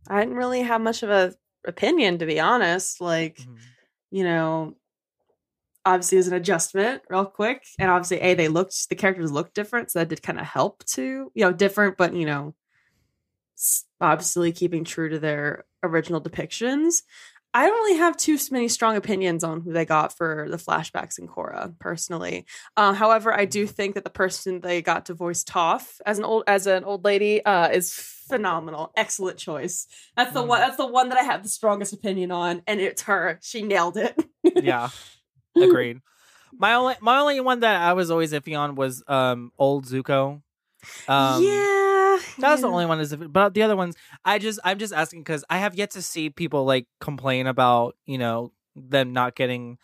I 0.09 0.21
didn't 0.21 0.37
really 0.37 0.63
have 0.63 0.81
much 0.81 1.03
of 1.03 1.11
a 1.11 1.35
opinion 1.67 2.19
to 2.19 2.27
be 2.27 2.39
honest. 2.41 3.01
Like, 3.01 3.39
Mhm. 3.39 3.59
you 4.11 4.25
know, 4.25 4.77
obviously 5.85 6.19
as 6.19 6.29
an 6.29 6.35
adjustment 6.35 7.03
real 7.11 7.25
quick 7.25 7.65
and 7.79 7.91
obviously 7.91 8.21
a 8.21 8.35
they 8.35 8.49
looked 8.49 8.89
the 8.89 8.95
characters 8.95 9.33
looked 9.33 9.55
different 9.55 9.91
so 9.91 9.99
that 9.99 10.09
did 10.09 10.23
kind 10.23 10.39
of 10.39 10.47
help 10.47 10.85
to 10.85 11.31
you 11.35 11.45
know 11.45 11.53
different 11.53 11.97
but 11.97 12.15
you 12.15 12.25
know 12.25 12.55
obviously 14.01 14.53
keeping 14.53 14.85
true 14.85 15.09
to 15.09 15.19
their 15.19 15.65
original 15.83 16.21
depictions. 16.21 17.03
I 17.55 17.67
don't 17.67 17.75
really 17.75 17.99
have 17.99 18.17
too 18.17 18.39
many 18.51 18.67
strong 18.69 18.97
opinions 18.97 19.45
on 19.45 19.61
who 19.61 19.75
they 19.75 19.85
got 19.85 20.17
for 20.17 20.47
the 20.51 20.57
flashbacks 20.57 21.19
in 21.19 21.29
Korra 21.29 21.79
personally. 21.79 22.47
Um, 22.79 22.95
however 22.95 23.33
i 23.33 23.45
do 23.45 23.67
think 23.67 23.95
that 23.95 24.05
the 24.05 24.11
person 24.11 24.61
they 24.61 24.81
got 24.81 25.07
to 25.07 25.15
voice 25.15 25.45
Toph 25.45 26.01
as 26.07 26.19
an 26.19 26.25
old 26.25 26.45
as 26.47 26.67
an 26.67 26.85
old 26.85 27.05
lady 27.05 27.45
uh, 27.45 27.69
is 27.69 27.93
phenomenal 27.93 28.91
excellent 28.97 29.37
choice. 29.37 29.87
That's 30.17 30.33
the 30.33 30.43
one 30.43 30.61
that's 30.61 30.79
the 30.79 30.87
one 30.87 31.11
that 31.11 31.19
i 31.19 31.23
have 31.23 31.43
the 31.43 31.51
strongest 31.51 31.93
opinion 31.93 32.31
on 32.31 32.63
and 32.67 32.81
it's 32.81 33.03
her. 33.03 33.39
She 33.43 33.63
nailed 33.63 33.99
it. 33.99 34.19
Yeah, 34.43 34.89
agreed. 35.61 36.01
My 36.59 36.75
only 36.75 36.95
my 37.01 37.19
only 37.19 37.41
one 37.41 37.61
that 37.61 37.81
I 37.81 37.93
was 37.95 38.11
always 38.11 38.33
iffy 38.33 38.59
on 38.59 38.75
was 38.75 39.03
um 39.09 39.53
old 39.59 39.87
Zuko. 39.87 40.43
Um, 41.09 41.43
yeah, 41.43 42.19
That 42.39 42.53
was 42.53 42.61
the 42.61 42.69
only 42.69 42.87
one 42.87 43.01
is 43.01 43.15
but 43.15 43.55
the 43.55 43.63
other 43.63 43.77
ones 43.77 43.97
I 44.25 44.39
just 44.39 44.61
I'm 44.65 44.79
just 44.79 44.93
asking 44.93 45.21
because 45.21 45.45
I 45.49 45.59
have 45.59 45.75
yet 45.75 45.91
to 45.93 46.03
see 46.03 46.29
people 46.31 46.65
like 46.65 46.87
complain 47.01 47.47
about, 47.47 47.97
you 48.07 48.19
know, 48.19 48.53
them 48.75 49.13
not 49.13 49.35
getting 49.35 49.79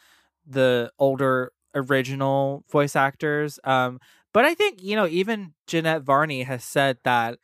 the 0.47 0.91
older 0.99 1.53
original 1.75 2.65
voice 2.71 2.97
actors. 2.97 3.59
Um 3.65 4.01
but 4.35 4.45
I 4.45 4.55
think, 4.55 4.83
you 4.83 4.97
know, 4.97 5.07
even 5.07 5.55
Janet 5.67 6.03
Varney 6.03 6.43
has 6.43 6.65
said 6.65 6.99
that 7.05 7.39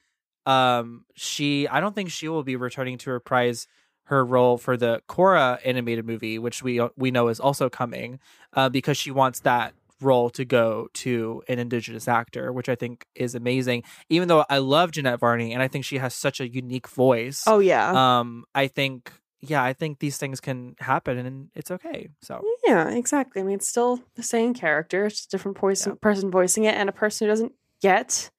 um 0.47 1.05
she 1.15 1.67
I 1.69 1.81
don't 1.81 1.95
think 1.95 2.11
she 2.11 2.29
will 2.29 2.43
be 2.43 2.57
returning 2.57 2.99
to 2.99 3.11
reprise 3.11 3.67
her 4.05 4.25
role 4.25 4.59
for 4.59 4.77
the 4.77 5.01
Korra 5.09 5.59
animated 5.65 6.05
movie, 6.07 6.39
which 6.39 6.63
we 6.63 6.81
we 6.97 7.11
know 7.11 7.29
is 7.29 7.41
also 7.41 7.69
coming, 7.71 8.19
uh, 8.53 8.69
because 8.69 8.97
she 8.97 9.11
wants 9.11 9.41
that 9.41 9.75
role 10.01 10.29
to 10.29 10.45
go 10.45 10.89
to 10.93 11.43
an 11.49 11.59
indigenous 11.59 12.07
actor, 12.09 12.53
which 12.53 12.69
I 12.69 12.75
think 12.75 13.07
is 13.15 13.35
amazing. 13.35 13.85
Even 14.11 14.29
though 14.29 14.45
I 14.51 14.59
love 14.59 14.91
Janet 14.91 15.21
Varney 15.21 15.55
and 15.55 15.63
I 15.63 15.69
think 15.69 15.85
she 15.85 15.99
has 15.99 16.15
such 16.15 16.41
a 16.41 16.49
unique 16.49 16.89
voice, 16.89 17.45
Oh 17.47 17.61
yeah. 17.61 18.19
um, 18.19 18.45
I 18.55 18.67
think 18.67 19.13
yeah, 19.41 19.63
I 19.63 19.73
think 19.75 19.99
these 19.99 20.17
things 20.17 20.41
can 20.41 20.75
happen 20.81 21.19
and 21.19 21.49
it's 21.55 21.71
okay. 21.71 22.09
So 22.23 22.43
yeah, 22.67 22.91
exactly. 22.91 23.41
I 23.41 23.45
mean, 23.45 23.57
it's 23.57 23.69
still 23.69 24.01
the 24.17 24.23
same 24.23 24.55
character. 24.55 25.05
It's 25.07 25.17
just 25.17 25.29
a 25.29 25.37
different 25.37 25.59
voice, 25.59 25.87
Yeah. 25.87 25.95
person 26.01 26.31
voicing 26.31 26.65
it, 26.65 26.75
and 26.75 26.89
a 26.89 26.93
person 26.93 27.27
who 27.27 27.31
doesn't 27.33 27.53
get, 27.83 28.31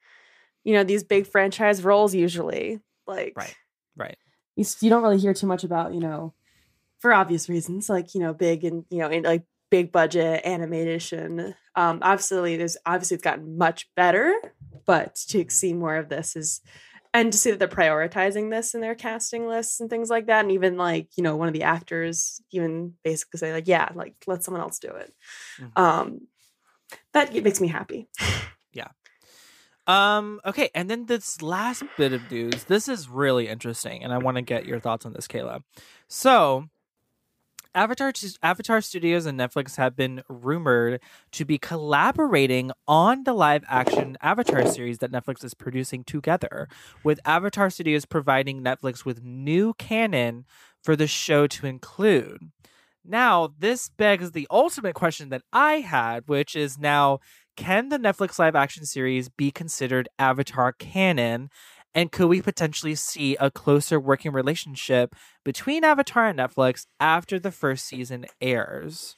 you 0.63 0.73
know, 0.73 0.83
these 0.83 1.03
big 1.03 1.27
franchise 1.27 1.83
roles 1.83 2.13
usually. 2.15 2.79
Like, 3.07 3.33
Right. 3.37 3.55
right. 3.95 4.17
You, 4.55 4.65
you 4.79 4.89
don't 4.89 5.03
really 5.03 5.17
hear 5.19 5.33
too 5.33 5.47
much 5.47 5.63
about, 5.63 5.93
you 5.93 5.99
know, 5.99 6.33
for 6.99 7.13
obvious 7.13 7.49
reasons, 7.49 7.89
like 7.89 8.13
you 8.15 8.21
know, 8.21 8.33
big 8.33 8.63
and 8.63 8.85
you 8.89 8.99
know, 8.99 9.09
in 9.09 9.23
like 9.23 9.43
big 9.69 9.91
budget 9.91 10.41
animation. 10.45 11.55
Um, 11.75 11.99
obviously, 12.01 12.57
there's 12.57 12.77
obviously 12.85 13.15
it's 13.15 13.23
gotten 13.23 13.57
much 13.57 13.89
better, 13.95 14.33
but 14.85 15.15
to 15.29 15.45
see 15.49 15.73
more 15.73 15.95
of 15.97 16.09
this 16.09 16.35
is. 16.35 16.61
And 17.13 17.31
to 17.31 17.37
see 17.37 17.49
that 17.51 17.59
they're 17.59 17.69
prioritizing 17.69 18.51
this 18.51 18.73
in 18.75 18.81
their 18.81 18.93
casting 18.93 19.47
lists 19.47 19.79
and 19.79 19.89
things 19.89 20.09
like 20.09 20.25
that, 20.25 20.41
and 20.43 20.51
even 20.51 20.75
like 20.75 21.07
you 21.15 21.23
know 21.23 21.37
one 21.37 21.47
of 21.47 21.53
the 21.53 21.63
actors 21.63 22.41
even 22.51 22.95
basically 23.05 23.37
say 23.37 23.53
like 23.53 23.69
yeah 23.69 23.87
like 23.95 24.15
let 24.27 24.43
someone 24.43 24.59
else 24.61 24.79
do 24.79 24.89
it, 24.89 25.13
Mhm. 25.61 25.79
um, 25.81 26.27
that 27.13 27.33
makes 27.33 27.61
me 27.61 27.69
happy. 27.69 28.09
Um. 29.87 30.41
Okay, 30.45 30.69
and 30.73 30.89
then 30.89 31.05
this 31.05 31.41
last 31.41 31.83
bit 31.97 32.11
of 32.11 32.31
news. 32.31 32.63
This 32.63 32.87
is 32.87 33.07
really 33.07 33.47
interesting, 33.47 34.03
and 34.03 34.11
I 34.11 34.17
want 34.17 34.37
to 34.37 34.41
get 34.41 34.65
your 34.65 34.79
thoughts 34.79 35.05
on 35.05 35.13
this, 35.13 35.27
Kayla. 35.27 35.61
So, 36.07 36.69
Avatar, 37.75 38.11
Avatar 38.41 38.81
Studios 38.81 39.25
and 39.27 39.39
Netflix 39.39 39.75
have 39.75 39.95
been 39.95 40.23
rumored 40.27 41.01
to 41.33 41.45
be 41.45 41.57
collaborating 41.57 42.71
on 42.87 43.25
the 43.25 43.33
live-action 43.33 44.17
Avatar 44.21 44.65
series 44.65 44.99
that 44.99 45.11
Netflix 45.11 45.43
is 45.43 45.53
producing 45.53 46.03
together, 46.03 46.67
with 47.03 47.19
Avatar 47.25 47.69
Studios 47.69 48.05
providing 48.05 48.63
Netflix 48.63 49.05
with 49.05 49.23
new 49.23 49.73
canon 49.75 50.45
for 50.81 50.95
the 50.95 51.07
show 51.07 51.45
to 51.47 51.67
include. 51.67 52.49
Now, 53.03 53.53
this 53.59 53.89
begs 53.89 54.31
the 54.31 54.47
ultimate 54.49 54.95
question 54.95 55.29
that 55.29 55.43
I 55.53 55.81
had, 55.81 56.27
which 56.27 56.55
is 56.55 56.79
now 56.79 57.19
can 57.55 57.89
the 57.89 57.97
Netflix 57.97 58.39
live 58.39 58.55
action 58.55 58.85
series 58.85 59.29
be 59.29 59.51
considered 59.51 60.09
Avatar 60.19 60.73
canon? 60.73 61.49
And 61.93 62.11
could 62.11 62.27
we 62.27 62.41
potentially 62.41 62.95
see 62.95 63.35
a 63.37 63.49
closer 63.49 63.99
working 63.99 64.33
relationship 64.33 65.15
between 65.45 65.83
Avatar 65.85 66.27
and 66.27 66.39
Netflix 66.39 66.85
after 66.99 67.39
the 67.39 67.51
first 67.51 67.85
season 67.85 68.25
airs? 68.41 69.15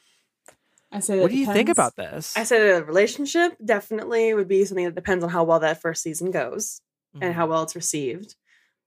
I 0.91 0.99
say 0.99 1.19
What 1.19 1.29
do 1.31 1.37
you 1.37 1.47
think 1.47 1.69
about 1.69 1.95
this? 1.95 2.35
I 2.35 2.43
said 2.43 2.81
a 2.81 2.85
relationship 2.85 3.57
definitely 3.63 4.33
would 4.33 4.47
be 4.47 4.63
something 4.65 4.85
that 4.85 4.95
depends 4.95 5.23
on 5.23 5.29
how 5.29 5.43
well 5.43 5.59
that 5.59 5.81
first 5.81 6.03
season 6.03 6.31
goes 6.31 6.81
and 7.19 7.33
Mhm. 7.33 7.33
how 7.33 7.47
well 7.47 7.63
it's 7.63 7.75
received. 7.75 8.35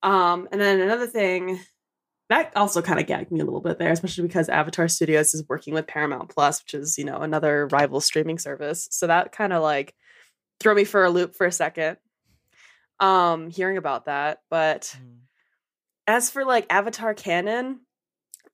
Um, 0.03 0.49
and 0.53 0.61
then 0.61 0.81
another 0.81 1.07
thing 1.07 1.61
that 2.31 2.57
also 2.57 2.81
kind 2.81 2.99
of 2.99 3.07
gagged 3.07 3.31
me 3.31 3.41
a 3.41 3.45
little 3.45 3.61
bit 3.61 3.79
there, 3.79 3.93
especially 3.93 4.27
because 4.27 4.49
Avatar 4.49 4.89
Studios 4.89 5.35
is 5.35 5.45
working 5.49 5.75
with 5.75 5.87
Paramount 5.87 6.31
Plus, 6.31 6.63
which 6.63 6.73
is 6.75 6.97
you 6.97 7.05
know 7.05 7.19
another 7.19 7.67
rival 7.69 8.01
streaming 8.01 8.39
service. 8.39 8.89
So 8.91 9.07
that 9.09 9.33
kind 9.33 9.53
of 9.53 9.63
like 9.63 9.95
threw 10.61 10.75
me 10.75 10.85
for 10.85 11.05
a 11.05 11.11
loop 11.11 11.35
for 11.35 11.47
a 11.47 11.53
second. 11.53 11.99
Um, 13.01 13.51
hearing 13.51 13.77
about 13.79 14.05
that, 14.07 14.43
but 14.51 14.97
Mhm. 14.99 15.21
as 16.07 16.31
for 16.31 16.45
like 16.45 16.67
Avatar 16.71 17.15
canon, 17.15 17.81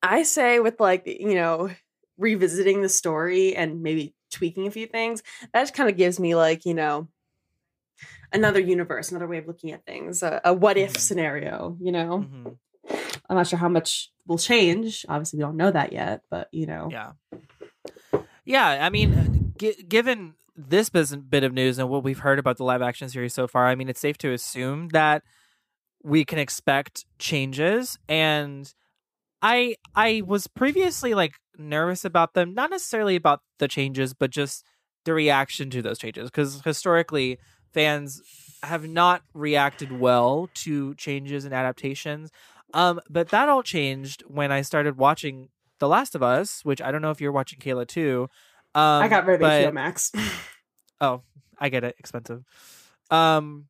I 0.01 0.23
say 0.23 0.59
with 0.59 0.79
like 0.79 1.03
you 1.05 1.35
know 1.35 1.69
revisiting 2.17 2.81
the 2.81 2.89
story 2.89 3.55
and 3.55 3.83
maybe 3.83 4.15
tweaking 4.31 4.67
a 4.67 4.71
few 4.71 4.87
things, 4.87 5.21
that 5.53 5.61
just 5.61 5.73
kind 5.73 5.89
of 5.89 5.97
gives 5.97 6.19
me 6.19 6.33
like 6.35 6.65
you 6.65 6.73
know 6.73 7.07
another 8.33 8.59
universe, 8.59 9.09
another 9.11 9.27
way 9.27 9.37
of 9.37 9.47
looking 9.47 9.71
at 9.71 9.85
things, 9.85 10.23
a, 10.23 10.41
a 10.43 10.53
what 10.53 10.77
if 10.77 10.93
Mhm. 10.93 10.97
scenario. 10.99 11.77
You 11.81 11.91
know, 11.91 12.19
Mhm. 12.19 12.57
I'm 13.29 13.35
not 13.35 13.47
sure 13.47 13.59
how 13.59 13.69
much 13.69 14.11
will 14.25 14.37
change. 14.37 15.05
Obviously, 15.09 15.37
we 15.37 15.41
don't 15.41 15.57
know 15.57 15.71
that 15.71 15.93
yet, 15.93 16.21
but 16.29 16.47
you 16.51 16.65
know, 16.65 16.89
Yeah. 16.91 17.11
Yeah, 18.45 18.85
I 18.85 18.89
mean, 18.89 19.13
uh, 19.13 19.59
gi- 19.59 19.83
given 19.83 20.35
this 20.55 20.89
bit 20.89 21.43
of 21.43 21.53
news 21.53 21.77
and 21.77 21.89
what 21.89 22.03
we've 22.03 22.19
heard 22.19 22.39
about 22.39 22.57
the 22.57 22.63
live 22.63 22.81
action 22.81 23.09
series 23.09 23.33
so 23.33 23.47
far, 23.47 23.67
I 23.67 23.75
mean, 23.75 23.89
it's 23.89 23.99
safe 23.99 24.17
to 24.19 24.31
assume 24.31 24.89
that 24.89 25.23
we 26.03 26.23
can 26.23 26.39
expect 26.39 27.05
changes 27.19 27.97
and 28.07 28.73
I 29.41 29.75
I 29.95 30.23
was 30.25 30.47
previously 30.47 31.13
like 31.13 31.33
nervous 31.57 32.05
about 32.05 32.33
them, 32.33 32.53
not 32.53 32.69
necessarily 32.71 33.15
about 33.15 33.41
the 33.59 33.67
changes, 33.67 34.13
but 34.13 34.31
just 34.31 34.63
the 35.05 35.13
reaction 35.13 35.69
to 35.71 35.81
those 35.81 35.99
changes 35.99 36.29
because 36.29 36.61
historically 36.61 37.37
fans 37.73 38.21
have 38.63 38.87
not 38.87 39.21
reacted 39.33 39.91
well 39.91 40.49
to 40.55 40.95
changes 40.95 41.45
and 41.45 41.53
adaptations. 41.53 42.31
Um, 42.73 42.99
but 43.09 43.29
that 43.29 43.49
all 43.49 43.63
changed 43.63 44.23
when 44.27 44.51
I 44.51 44.61
started 44.61 44.97
watching 44.97 45.49
The 45.79 45.87
Last 45.87 46.15
of 46.15 46.23
Us, 46.23 46.61
which 46.63 46.81
I 46.81 46.91
don't 46.91 47.01
know 47.01 47.11
if 47.11 47.21
you're 47.21 47.31
watching 47.31 47.59
Kayla 47.59 47.87
too. 47.87 48.27
Um, 48.75 49.03
I 49.03 49.07
got 49.07 49.25
rid 49.25 49.35
of 49.35 49.41
but- 49.41 49.61
HBO 49.63 49.73
Max. 49.73 50.11
Oh, 50.99 51.21
I 51.59 51.69
get 51.69 51.83
it. 51.83 51.95
Expensive. 51.99 52.43
Um, 53.11 53.67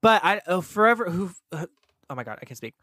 but 0.00 0.24
I 0.24 0.40
oh, 0.46 0.60
forever 0.60 1.10
who. 1.10 1.32
Oh 1.52 2.14
my 2.14 2.22
god, 2.22 2.38
I 2.40 2.44
can't 2.44 2.56
speak. 2.56 2.74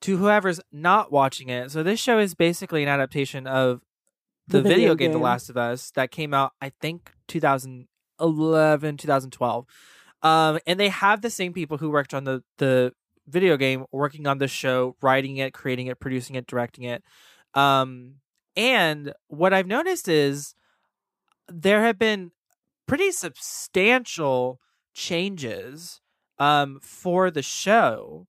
To 0.00 0.16
whoever's 0.16 0.60
not 0.72 1.12
watching 1.12 1.50
it, 1.50 1.70
so 1.70 1.84
this 1.84 2.00
show 2.00 2.18
is 2.18 2.34
basically 2.34 2.82
an 2.82 2.88
adaptation 2.88 3.46
of 3.46 3.80
the, 4.48 4.58
The 4.58 4.62
video, 4.62 4.76
video 4.76 4.94
game, 4.96 5.12
The. 5.12 5.18
Last 5.18 5.48
of 5.50 5.56
Us 5.56 5.92
that 5.92 6.10
came 6.10 6.34
out, 6.34 6.50
I 6.60 6.72
think, 6.80 7.12
2011, 7.28 8.96
2012. 8.96 9.66
Um, 10.22 10.58
and 10.66 10.80
they 10.80 10.88
have 10.88 11.22
the 11.22 11.30
same 11.30 11.52
people 11.52 11.78
who 11.78 11.90
worked 11.90 12.12
on 12.12 12.24
the 12.24 12.42
the 12.58 12.92
video 13.26 13.56
game 13.56 13.84
working 13.92 14.26
on 14.26 14.38
the 14.38 14.48
show, 14.48 14.96
writing 15.02 15.36
it, 15.38 15.52
creating 15.52 15.86
it, 15.86 16.00
producing 16.00 16.36
it, 16.36 16.46
directing 16.46 16.84
it. 16.84 17.02
Um, 17.54 18.16
and 18.56 19.12
what 19.28 19.52
I've 19.52 19.66
noticed 19.66 20.08
is 20.08 20.54
there 21.48 21.84
have 21.84 21.98
been 21.98 22.30
pretty 22.86 23.10
substantial 23.10 24.60
changes 24.92 26.00
um, 26.38 26.78
for 26.82 27.30
the 27.30 27.42
show, 27.42 28.26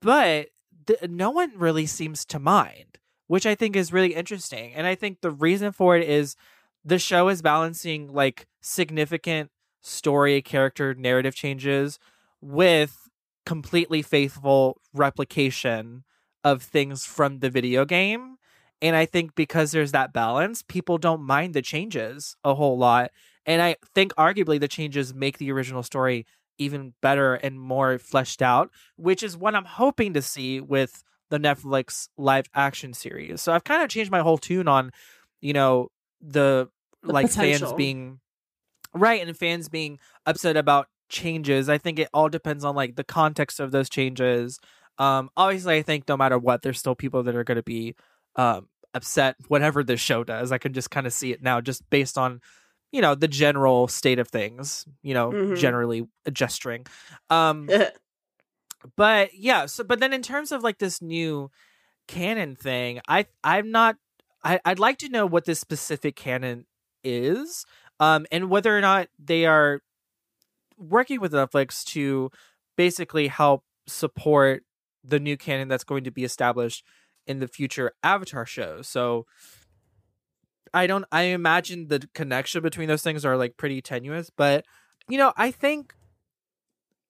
but 0.00 0.48
th- 0.86 1.10
no 1.10 1.30
one 1.30 1.52
really 1.56 1.86
seems 1.86 2.24
to 2.26 2.38
mind, 2.38 2.98
which 3.26 3.46
I 3.46 3.54
think 3.54 3.76
is 3.76 3.92
really 3.92 4.14
interesting. 4.14 4.74
And 4.74 4.86
I 4.86 4.94
think 4.94 5.20
the 5.20 5.30
reason 5.30 5.72
for 5.72 5.96
it 5.96 6.08
is 6.08 6.36
the 6.84 6.98
show 6.98 7.28
is 7.28 7.42
balancing 7.42 8.12
like 8.12 8.46
significant 8.60 9.50
story, 9.82 10.42
character, 10.42 10.94
narrative 10.94 11.34
changes 11.34 11.98
with 12.40 13.09
completely 13.46 14.02
faithful 14.02 14.80
replication 14.92 16.04
of 16.44 16.62
things 16.62 17.04
from 17.04 17.40
the 17.40 17.50
video 17.50 17.84
game. 17.84 18.36
And 18.82 18.96
I 18.96 19.04
think 19.04 19.34
because 19.34 19.72
there's 19.72 19.92
that 19.92 20.12
balance, 20.12 20.62
people 20.62 20.98
don't 20.98 21.22
mind 21.22 21.54
the 21.54 21.62
changes 21.62 22.36
a 22.44 22.54
whole 22.54 22.78
lot. 22.78 23.10
And 23.44 23.60
I 23.60 23.76
think 23.94 24.14
arguably 24.14 24.58
the 24.58 24.68
changes 24.68 25.12
make 25.12 25.38
the 25.38 25.52
original 25.52 25.82
story 25.82 26.26
even 26.58 26.94
better 27.02 27.34
and 27.34 27.60
more 27.60 27.98
fleshed 27.98 28.42
out, 28.42 28.70
which 28.96 29.22
is 29.22 29.36
what 29.36 29.54
I'm 29.54 29.64
hoping 29.64 30.14
to 30.14 30.22
see 30.22 30.60
with 30.60 31.02
the 31.30 31.38
Netflix 31.38 32.08
live 32.16 32.46
action 32.54 32.92
series. 32.94 33.40
So 33.40 33.52
I've 33.52 33.64
kind 33.64 33.82
of 33.82 33.88
changed 33.88 34.10
my 34.10 34.20
whole 34.20 34.38
tune 34.38 34.68
on, 34.68 34.92
you 35.40 35.52
know, 35.52 35.88
the, 36.20 36.68
The 37.02 37.12
like 37.14 37.30
fans 37.30 37.72
being 37.72 38.20
right 38.92 39.26
and 39.26 39.34
fans 39.34 39.70
being 39.70 39.98
upset 40.26 40.58
about 40.58 40.88
changes. 41.10 41.68
I 41.68 41.76
think 41.78 41.98
it 41.98 42.08
all 42.14 42.28
depends 42.30 42.64
on 42.64 42.74
like 42.74 42.96
the 42.96 43.04
context 43.04 43.60
of 43.60 43.70
those 43.72 43.90
changes. 43.90 44.58
Um 44.98 45.30
obviously 45.36 45.76
I 45.76 45.82
think 45.82 46.08
no 46.08 46.16
matter 46.16 46.38
what 46.38 46.62
there's 46.62 46.78
still 46.78 46.94
people 46.94 47.22
that 47.24 47.34
are 47.36 47.44
going 47.44 47.56
to 47.56 47.62
be 47.62 47.94
um 48.36 48.68
upset 48.94 49.36
whatever 49.48 49.84
this 49.84 50.00
show 50.00 50.24
does. 50.24 50.50
I 50.52 50.58
can 50.58 50.72
just 50.72 50.90
kind 50.90 51.06
of 51.06 51.12
see 51.12 51.32
it 51.32 51.42
now 51.42 51.60
just 51.60 51.88
based 51.90 52.16
on 52.16 52.40
you 52.92 53.00
know 53.02 53.14
the 53.14 53.28
general 53.28 53.86
state 53.88 54.18
of 54.18 54.28
things, 54.28 54.84
you 55.02 55.14
know, 55.14 55.32
Mhm. 55.32 55.56
generally 55.56 56.06
gesturing. 56.32 56.86
Um 57.28 57.68
but 58.96 59.30
yeah 59.34 59.66
so 59.66 59.84
but 59.84 60.00
then 60.00 60.12
in 60.12 60.22
terms 60.22 60.52
of 60.52 60.62
like 60.62 60.78
this 60.78 61.02
new 61.02 61.50
canon 62.08 62.56
thing 62.56 63.00
i 63.08 63.26
i'm 63.44 63.70
not 63.70 63.96
I, 64.42 64.58
i'd 64.64 64.78
like 64.78 64.98
to 64.98 65.08
know 65.08 65.26
what 65.26 65.44
this 65.44 65.60
specific 65.60 66.16
canon 66.16 66.66
is 67.04 67.66
um 68.00 68.26
and 68.32 68.48
whether 68.48 68.76
or 68.76 68.80
not 68.80 69.08
they 69.22 69.44
are 69.46 69.82
working 70.80 71.20
with 71.20 71.32
netflix 71.32 71.84
to 71.84 72.30
basically 72.76 73.28
help 73.28 73.64
support 73.86 74.64
the 75.04 75.20
new 75.20 75.36
canon 75.36 75.68
that's 75.68 75.84
going 75.84 76.04
to 76.04 76.10
be 76.10 76.24
established 76.24 76.84
in 77.26 77.38
the 77.38 77.48
future 77.48 77.92
avatar 78.02 78.46
shows 78.46 78.88
so 78.88 79.26
i 80.72 80.86
don't 80.86 81.04
i 81.12 81.22
imagine 81.22 81.88
the 81.88 82.08
connection 82.14 82.62
between 82.62 82.88
those 82.88 83.02
things 83.02 83.24
are 83.24 83.36
like 83.36 83.56
pretty 83.56 83.80
tenuous 83.80 84.30
but 84.30 84.64
you 85.08 85.18
know 85.18 85.32
i 85.36 85.50
think 85.50 85.94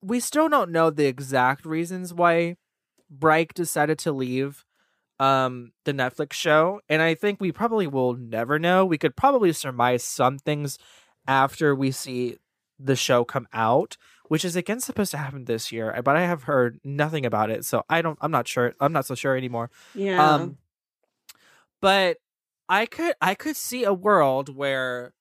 we 0.02 0.20
still 0.20 0.48
don't 0.48 0.70
know 0.70 0.90
the 0.90 1.06
exact 1.06 1.64
reasons 1.64 2.14
why 2.14 2.56
Bryke 3.10 3.54
decided 3.54 3.98
to 4.00 4.12
leave 4.12 4.64
um 5.18 5.72
the 5.84 5.92
Netflix 5.92 6.32
show 6.32 6.80
and 6.88 7.02
I 7.02 7.14
think 7.14 7.40
we 7.40 7.52
probably 7.52 7.86
will 7.86 8.14
never 8.14 8.58
know. 8.58 8.86
We 8.86 8.98
could 8.98 9.16
probably 9.16 9.52
surmise 9.52 10.02
some 10.02 10.38
things 10.38 10.78
after 11.26 11.74
we 11.74 11.90
see 11.90 12.36
the 12.82 12.96
show 12.96 13.24
come 13.24 13.46
out, 13.52 13.96
which 14.28 14.44
is 14.44 14.56
again 14.56 14.80
supposed 14.80 15.10
to 15.10 15.18
happen 15.18 15.44
this 15.44 15.70
year, 15.70 16.00
but 16.04 16.16
I 16.16 16.22
have 16.22 16.44
heard 16.44 16.80
nothing 16.84 17.26
about 17.26 17.50
it. 17.50 17.64
So 17.64 17.84
I 17.88 18.02
don't 18.02 18.18
I'm 18.20 18.30
not 18.30 18.48
sure. 18.48 18.74
I'm 18.80 18.92
not 18.92 19.06
so 19.06 19.14
sure 19.14 19.36
anymore. 19.36 19.70
yeah. 19.94 20.34
Um, 20.34 20.58
but 21.80 22.18
I 22.68 22.86
could 22.86 23.14
I 23.20 23.34
could 23.34 23.56
see 23.56 23.84
a 23.84 23.92
world 23.92 24.54
where 24.54 25.12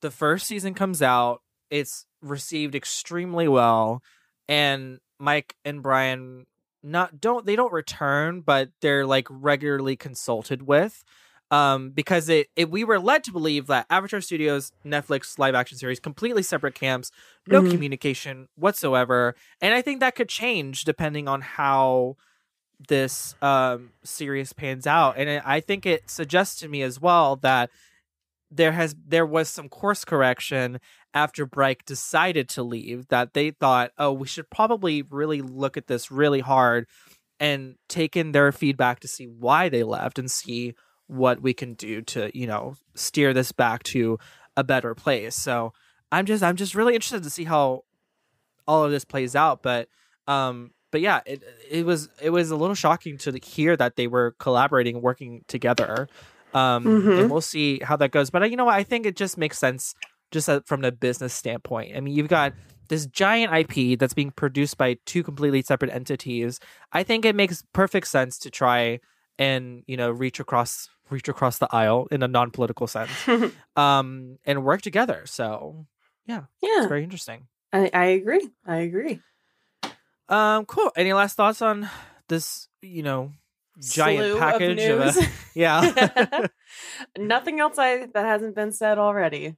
the 0.00 0.10
first 0.10 0.46
season 0.46 0.74
comes 0.74 1.02
out, 1.02 1.42
it's 1.70 2.06
received 2.20 2.74
extremely 2.74 3.48
well, 3.48 4.02
and 4.48 4.98
Mike 5.18 5.56
and 5.64 5.82
Bryan 5.82 6.46
not 6.82 7.20
don't 7.20 7.46
they 7.46 7.56
don't 7.56 7.72
return, 7.72 8.40
but 8.40 8.70
they're 8.80 9.06
like 9.06 9.26
regularly 9.30 9.96
consulted 9.96 10.62
with. 10.62 11.04
Um, 11.52 11.90
because 11.90 12.30
it, 12.30 12.48
it 12.56 12.70
we 12.70 12.82
were 12.82 12.98
led 12.98 13.22
to 13.24 13.32
believe 13.32 13.68
that 13.68 13.86
Avatar 13.90 14.22
Studios 14.22 14.72
Netflix 14.86 15.38
live 15.38 15.54
action 15.54 15.78
series 15.78 16.00
completely 16.00 16.42
separate 16.42 16.74
camps, 16.74 17.12
no 17.46 17.62
Mhm. 17.62 17.70
communication 17.70 18.48
whatsoever, 18.56 19.36
and 19.60 19.74
I 19.74 19.82
think 19.82 20.00
that 20.00 20.16
could 20.16 20.30
change 20.30 20.84
depending 20.84 21.28
on 21.28 21.42
how 21.42 22.16
this 22.88 23.36
um 23.42 23.92
series 24.04 24.52
pans 24.52 24.86
out 24.88 25.14
and 25.16 25.28
it, 25.28 25.42
i 25.46 25.60
think 25.60 25.86
it 25.86 26.10
suggests 26.10 26.58
to 26.60 26.68
me 26.68 26.82
as 26.82 27.00
well 27.00 27.36
that 27.36 27.70
there 28.50 28.72
has 28.72 28.94
there 29.06 29.26
was 29.26 29.48
some 29.48 29.68
course 29.68 30.04
correction 30.04 30.78
after 31.14 31.46
Bryke 31.46 31.84
decided 31.84 32.48
to 32.50 32.62
leave 32.62 33.08
that 33.08 33.34
they 33.34 33.50
thought 33.50 33.92
oh 33.98 34.12
we 34.12 34.26
should 34.26 34.50
probably 34.50 35.02
really 35.02 35.40
look 35.42 35.76
at 35.76 35.86
this 35.86 36.10
really 36.10 36.40
hard 36.40 36.86
and 37.40 37.76
take 37.88 38.16
in 38.16 38.32
their 38.32 38.52
feedback 38.52 39.00
to 39.00 39.08
see 39.08 39.26
why 39.26 39.68
they 39.68 39.82
left 39.82 40.18
and 40.18 40.30
see 40.30 40.74
what 41.12 41.42
we 41.42 41.52
can 41.52 41.74
do 41.74 42.00
to 42.02 42.30
you 42.36 42.46
know 42.46 42.74
steer 42.94 43.32
this 43.34 43.52
back 43.52 43.82
to 43.82 44.18
a 44.56 44.64
better 44.64 44.94
place. 44.94 45.34
So 45.36 45.72
i'm 46.10 46.26
just 46.26 46.42
i'm 46.42 46.56
just 46.56 46.74
really 46.74 46.94
interested 46.94 47.22
to 47.22 47.30
see 47.30 47.44
how 47.44 47.84
all 48.68 48.84
of 48.84 48.90
this 48.90 49.04
plays 49.04 49.34
out 49.34 49.62
but 49.62 49.88
um 50.28 50.70
but 50.90 51.00
yeah 51.00 51.20
it 51.24 51.42
it 51.70 51.86
was 51.86 52.08
it 52.20 52.30
was 52.30 52.50
a 52.50 52.56
little 52.56 52.74
shocking 52.74 53.16
to 53.18 53.32
hear 53.42 53.76
that 53.76 53.96
they 53.96 54.06
were 54.06 54.34
collaborating 54.38 55.00
working 55.00 55.42
together. 55.48 56.08
Um 56.52 56.84
Mhm. 56.84 57.18
and 57.18 57.30
we'll 57.30 57.40
see 57.40 57.78
how 57.80 57.96
that 57.96 58.10
goes. 58.10 58.28
But 58.30 58.42
uh, 58.42 58.44
you 58.46 58.56
know 58.56 58.66
what? 58.66 58.74
I 58.74 58.82
think 58.82 59.06
it 59.06 59.16
just 59.16 59.38
makes 59.38 59.58
sense 59.58 59.94
just 60.30 60.48
uh, 60.48 60.60
from 60.66 60.82
the 60.82 60.92
business 60.92 61.32
standpoint. 61.32 61.96
I 61.96 62.00
mean 62.00 62.14
you've 62.14 62.28
got 62.28 62.52
this 62.88 63.06
giant 63.06 63.50
ip 63.60 63.98
that's 63.98 64.12
being 64.12 64.32
produced 64.32 64.76
by 64.76 64.98
two 65.06 65.22
completely 65.22 65.62
separate 65.62 65.90
entities. 65.92 66.60
I 66.92 67.02
think 67.04 67.24
it 67.24 67.34
makes 67.34 67.64
perfect 67.72 68.06
sense 68.06 68.38
to 68.40 68.50
try 68.50 69.00
and 69.38 69.82
you 69.86 69.96
know 69.96 70.10
reach 70.10 70.40
across 70.40 70.90
reach 71.12 71.28
across 71.28 71.58
the 71.58 71.68
aisle 71.70 72.08
in 72.10 72.22
a 72.22 72.28
non-political 72.28 72.86
sense 72.86 73.10
um 73.76 74.38
and 74.44 74.64
work 74.64 74.82
together 74.82 75.22
so 75.26 75.86
it's 76.26 76.38
yeah. 76.62 76.78
It's 76.78 76.86
very 76.86 77.04
interesting 77.04 77.46
I, 77.72 77.90
I 77.94 78.04
agree. 78.04 78.48
I 78.66 78.76
agree. 78.76 79.20
um 80.28 80.64
cool 80.66 80.90
any 80.96 81.12
last 81.12 81.36
thoughts 81.36 81.62
on 81.62 81.88
this 82.28 82.68
you 82.80 83.02
know 83.02 83.32
giant 83.80 84.20
Slew 84.20 84.32
of 84.34 84.38
package 84.38 84.84
of, 84.84 85.00
a, 85.00 85.04
news. 85.04 85.28
yeah 85.54 86.46
Nothing 87.18 87.60
else 87.60 87.78
I 87.78 88.06
that 88.06 88.24
hasn't 88.24 88.54
been 88.54 88.72
said 88.72 88.98
already. 88.98 89.56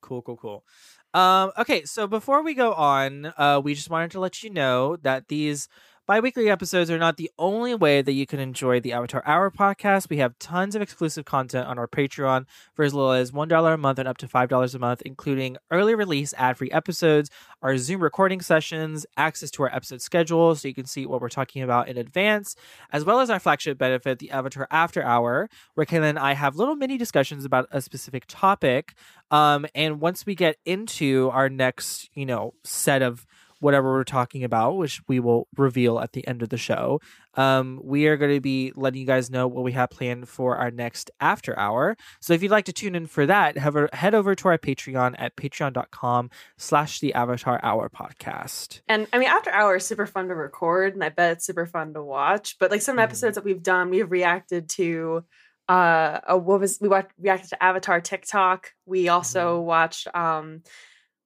Cool, 0.00 0.22
cool, 0.22 0.36
cool. 0.36 0.64
Um, 1.12 1.52
okay, 1.58 1.84
so 1.84 2.06
before 2.06 2.42
we 2.42 2.54
go 2.54 2.72
on, 2.72 3.32
uh, 3.36 3.60
we 3.62 3.74
just 3.74 3.90
wanted 3.90 4.12
to 4.12 4.20
let 4.20 4.42
you 4.42 4.50
know 4.50 4.96
that 4.96 5.28
these 5.28 5.68
bi-weekly 6.10 6.50
episodes 6.50 6.90
are 6.90 6.98
not 6.98 7.18
the 7.18 7.30
only 7.38 7.72
way 7.72 8.02
that 8.02 8.14
you 8.14 8.26
can 8.26 8.40
enjoy 8.40 8.80
the 8.80 8.92
Avatar 8.92 9.22
Hour 9.24 9.48
podcast. 9.48 10.10
We 10.10 10.16
have 10.16 10.36
tons 10.40 10.74
of 10.74 10.82
exclusive 10.82 11.24
content 11.24 11.68
on 11.68 11.78
our 11.78 11.86
Patreon 11.86 12.46
for 12.74 12.84
as 12.84 12.92
little 12.92 13.12
as 13.12 13.30
$1 13.30 13.74
a 13.74 13.76
month 13.76 13.96
and 14.00 14.08
up 14.08 14.16
to 14.16 14.26
$5 14.26 14.74
a 14.74 14.78
month, 14.80 15.02
including 15.02 15.56
early 15.70 15.94
release 15.94 16.34
ad-free 16.36 16.72
episodes, 16.72 17.30
our 17.62 17.78
Zoom 17.78 18.02
recording 18.02 18.40
sessions, 18.40 19.06
access 19.16 19.52
to 19.52 19.62
our 19.62 19.72
episode 19.72 20.02
schedule 20.02 20.56
so 20.56 20.66
you 20.66 20.74
can 20.74 20.84
see 20.84 21.06
what 21.06 21.20
we're 21.20 21.28
talking 21.28 21.62
about 21.62 21.86
in 21.86 21.96
advance, 21.96 22.56
as 22.92 23.04
well 23.04 23.20
as 23.20 23.30
our 23.30 23.38
flagship 23.38 23.78
benefit, 23.78 24.18
the 24.18 24.32
Avatar 24.32 24.66
After 24.72 25.04
Hour, 25.04 25.48
where 25.74 25.86
Kayla 25.86 26.08
and 26.08 26.18
I 26.18 26.32
have 26.32 26.56
little 26.56 26.74
mini 26.74 26.98
discussions 26.98 27.44
about 27.44 27.68
a 27.70 27.80
specific 27.80 28.24
topic 28.26 28.96
um, 29.30 29.66
and 29.74 30.00
once 30.00 30.26
we 30.26 30.34
get 30.34 30.56
into 30.64 31.30
our 31.32 31.48
next, 31.48 32.10
you 32.14 32.26
know, 32.26 32.54
set 32.64 33.02
of 33.02 33.26
whatever 33.60 33.92
we're 33.92 34.04
talking 34.04 34.42
about, 34.44 34.76
which 34.76 35.00
we 35.06 35.20
will 35.20 35.46
reveal 35.56 36.00
at 36.00 36.12
the 36.12 36.26
end 36.26 36.42
of 36.42 36.48
the 36.48 36.56
show, 36.58 37.00
um, 37.34 37.80
we 37.84 38.06
are 38.08 38.16
going 38.16 38.34
to 38.34 38.40
be 38.40 38.72
letting 38.74 39.00
you 39.00 39.06
guys 39.06 39.30
know 39.30 39.46
what 39.46 39.62
we 39.62 39.72
have 39.72 39.90
planned 39.90 40.28
for 40.28 40.56
our 40.56 40.70
next 40.70 41.10
after 41.20 41.56
hour. 41.58 41.96
So 42.20 42.32
if 42.32 42.42
you'd 42.42 42.50
like 42.50 42.64
to 42.64 42.72
tune 42.72 42.94
in 42.94 43.06
for 43.06 43.26
that, 43.26 43.56
have 43.58 43.76
a, 43.76 43.88
head 43.92 44.14
over 44.14 44.34
to 44.34 44.48
our 44.48 44.58
Patreon 44.58 45.14
at 45.18 45.36
patreon.com 45.36 46.30
slash 46.56 47.00
the 47.00 47.14
Avatar 47.14 47.60
Hour 47.62 47.88
podcast. 47.88 48.80
And 48.88 49.06
I 49.12 49.18
mean, 49.18 49.28
After 49.28 49.50
hour 49.50 49.76
is 49.76 49.86
super 49.86 50.06
fun 50.06 50.28
to 50.28 50.34
record, 50.34 50.94
and 50.94 51.04
I 51.04 51.08
bet 51.10 51.32
it's 51.32 51.46
super 51.46 51.66
fun 51.66 51.94
to 51.94 52.02
watch. 52.02 52.56
But 52.58 52.70
like 52.70 52.82
some 52.82 52.96
Mhm. 52.96 53.02
episodes 53.02 53.36
that 53.36 53.44
we've 53.44 53.62
done, 53.62 53.90
we've 53.90 54.10
reacted 54.10 54.68
to. 54.70 55.24
Uh, 55.68 56.18
what 56.36 56.58
was 56.58 56.78
we 56.80 56.88
watched? 56.88 57.12
Reacted 57.20 57.50
to 57.50 57.62
Avatar 57.62 58.00
TikTok. 58.00 58.72
We 58.86 59.08
also 59.08 59.58
Mm-hmm. 59.58 59.66
watched. 59.66 60.08
Um, 60.16 60.62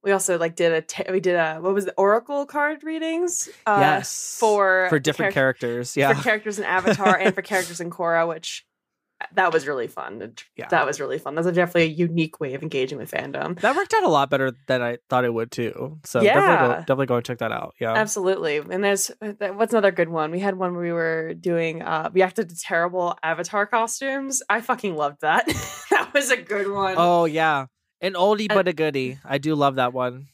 we 0.05 0.11
also 0.11 0.37
like 0.37 0.55
did 0.55 0.71
a 0.71 0.81
t- 0.81 1.03
we 1.11 1.19
did 1.19 1.35
a 1.35 1.57
what 1.59 1.73
was 1.73 1.85
the 1.85 1.93
Oracle 1.97 2.45
card 2.45 2.83
readings? 2.83 3.49
Uh, 3.65 3.77
yes. 3.81 4.37
for 4.39 4.87
For 4.89 4.99
different 4.99 5.31
charac- 5.31 5.33
characters. 5.33 5.97
Yeah. 5.97 6.13
for 6.13 6.23
characters 6.23 6.59
in 6.59 6.63
Avatar 6.65 7.17
and 7.17 7.33
for 7.35 7.41
characters 7.51 7.81
in 7.81 7.89
Korra, 7.89 8.27
which 8.27 8.65
that 9.33 9.53
was 9.53 9.65
really 9.65 9.87
fun. 9.87 10.33
Yeah. 10.57 10.67
That 10.67 10.85
was 10.85 10.99
really 10.99 11.17
fun. 11.17 11.35
That's 11.35 11.47
a 11.47 11.51
definitely 11.53 11.83
a 11.83 11.85
unique 11.95 12.41
way 12.41 12.53
of 12.53 12.61
engaging 12.61 12.97
with 12.97 13.09
fandom. 13.09 13.57
that 13.61 13.73
worked 13.75 13.93
out 13.93 14.03
a 14.03 14.09
lot 14.09 14.29
better 14.29 14.51
than 14.67 14.81
I 14.81 14.97
thought 15.09 15.23
it 15.23 15.33
would 15.33 15.51
too. 15.51 15.99
So 16.03 16.21
Yeah. 16.21 16.33
definitely, 16.33 16.67
go, 16.67 16.79
definitely 16.81 17.05
go 17.07 17.15
and 17.15 17.25
check 17.25 17.37
that 17.37 17.51
out. 17.53 17.75
Yeah. 17.79 17.93
Absolutely. 17.93 18.57
And 18.57 18.83
there's 18.83 19.11
uh, 19.21 19.31
what's 19.53 19.73
another 19.73 19.91
good 19.91 20.09
one? 20.09 20.31
We 20.31 20.39
had 20.39 20.57
one 20.57 20.73
where 20.73 20.83
we 20.83 20.91
were 20.91 21.33
doing 21.33 21.81
uh 21.81 22.09
we 22.13 22.21
acted 22.23 22.49
to 22.49 22.55
terrible 22.59 23.17
avatar 23.23 23.65
costumes. 23.65 24.43
I 24.49 24.59
fucking 24.59 24.95
loved 24.97 25.21
that. 25.21 25.45
that 25.91 26.11
was 26.13 26.29
a 26.29 26.37
good 26.37 26.69
one. 26.69 26.95
Oh 26.97 27.23
yeah, 27.23 27.67
an 28.05 28.13
oldie 28.13 28.49
Uh, 28.51 28.55
but 28.55 28.67
a 28.67 28.73
goodie. 28.73 29.17
I 29.25 29.37
do 29.37 29.55
love 29.55 29.75
that 29.75 29.93
one. 29.93 30.27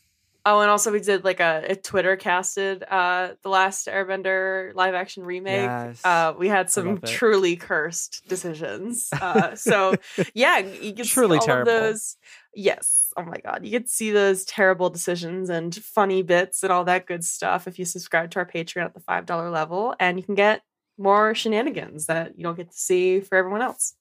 Oh, 0.43 0.61
and 0.61 0.71
also 0.71 0.91
we 0.91 0.99
did 0.99 1.23
like 1.23 1.39
a, 1.39 1.63
a 1.69 1.75
Twitter 1.75 2.15
casted 2.15 2.83
uh 2.89 3.33
the 3.43 3.49
last 3.49 3.85
Airbender 3.87 4.73
live 4.73 4.95
action 4.95 5.23
remake. 5.23 5.61
Yes. 5.69 6.01
Uh 6.03 6.33
we 6.35 6.47
had 6.47 6.71
some 6.71 6.99
truly 7.01 7.55
cursed 7.55 8.23
decisions. 8.27 9.09
Uh 9.13 9.53
so 9.55 9.93
yeah, 10.33 10.57
you 10.57 10.93
can 10.93 11.05
Truly 11.05 11.37
see 11.37 11.41
all 11.41 11.45
terrible. 11.45 11.71
of 11.71 11.81
those. 11.83 12.17
Yes. 12.55 13.13
Oh 13.15 13.23
my 13.23 13.37
god. 13.37 13.63
You 13.63 13.69
get 13.69 13.85
to 13.85 13.91
see 13.91 14.09
those 14.11 14.43
terrible 14.43 14.89
decisions 14.89 15.49
and 15.51 15.75
funny 15.75 16.23
bits 16.23 16.63
and 16.63 16.71
all 16.71 16.85
that 16.85 17.05
good 17.05 17.23
stuff 17.23 17.67
if 17.67 17.77
you 17.77 17.85
subscribe 17.85 18.31
to 18.31 18.39
our 18.39 18.45
Patreon 18.47 18.85
at 18.85 18.93
the 18.95 18.99
five 18.99 19.27
dollar 19.27 19.51
level, 19.51 19.93
and 19.99 20.17
you 20.17 20.23
can 20.25 20.33
get 20.35 20.63
more 20.97 21.35
shenanigans 21.35 22.07
that 22.07 22.35
you 22.35 22.43
don't 22.43 22.57
get 22.57 22.71
to 22.71 22.77
see 22.77 23.19
for 23.21 23.35
everyone 23.37 23.61
else. 23.61 23.93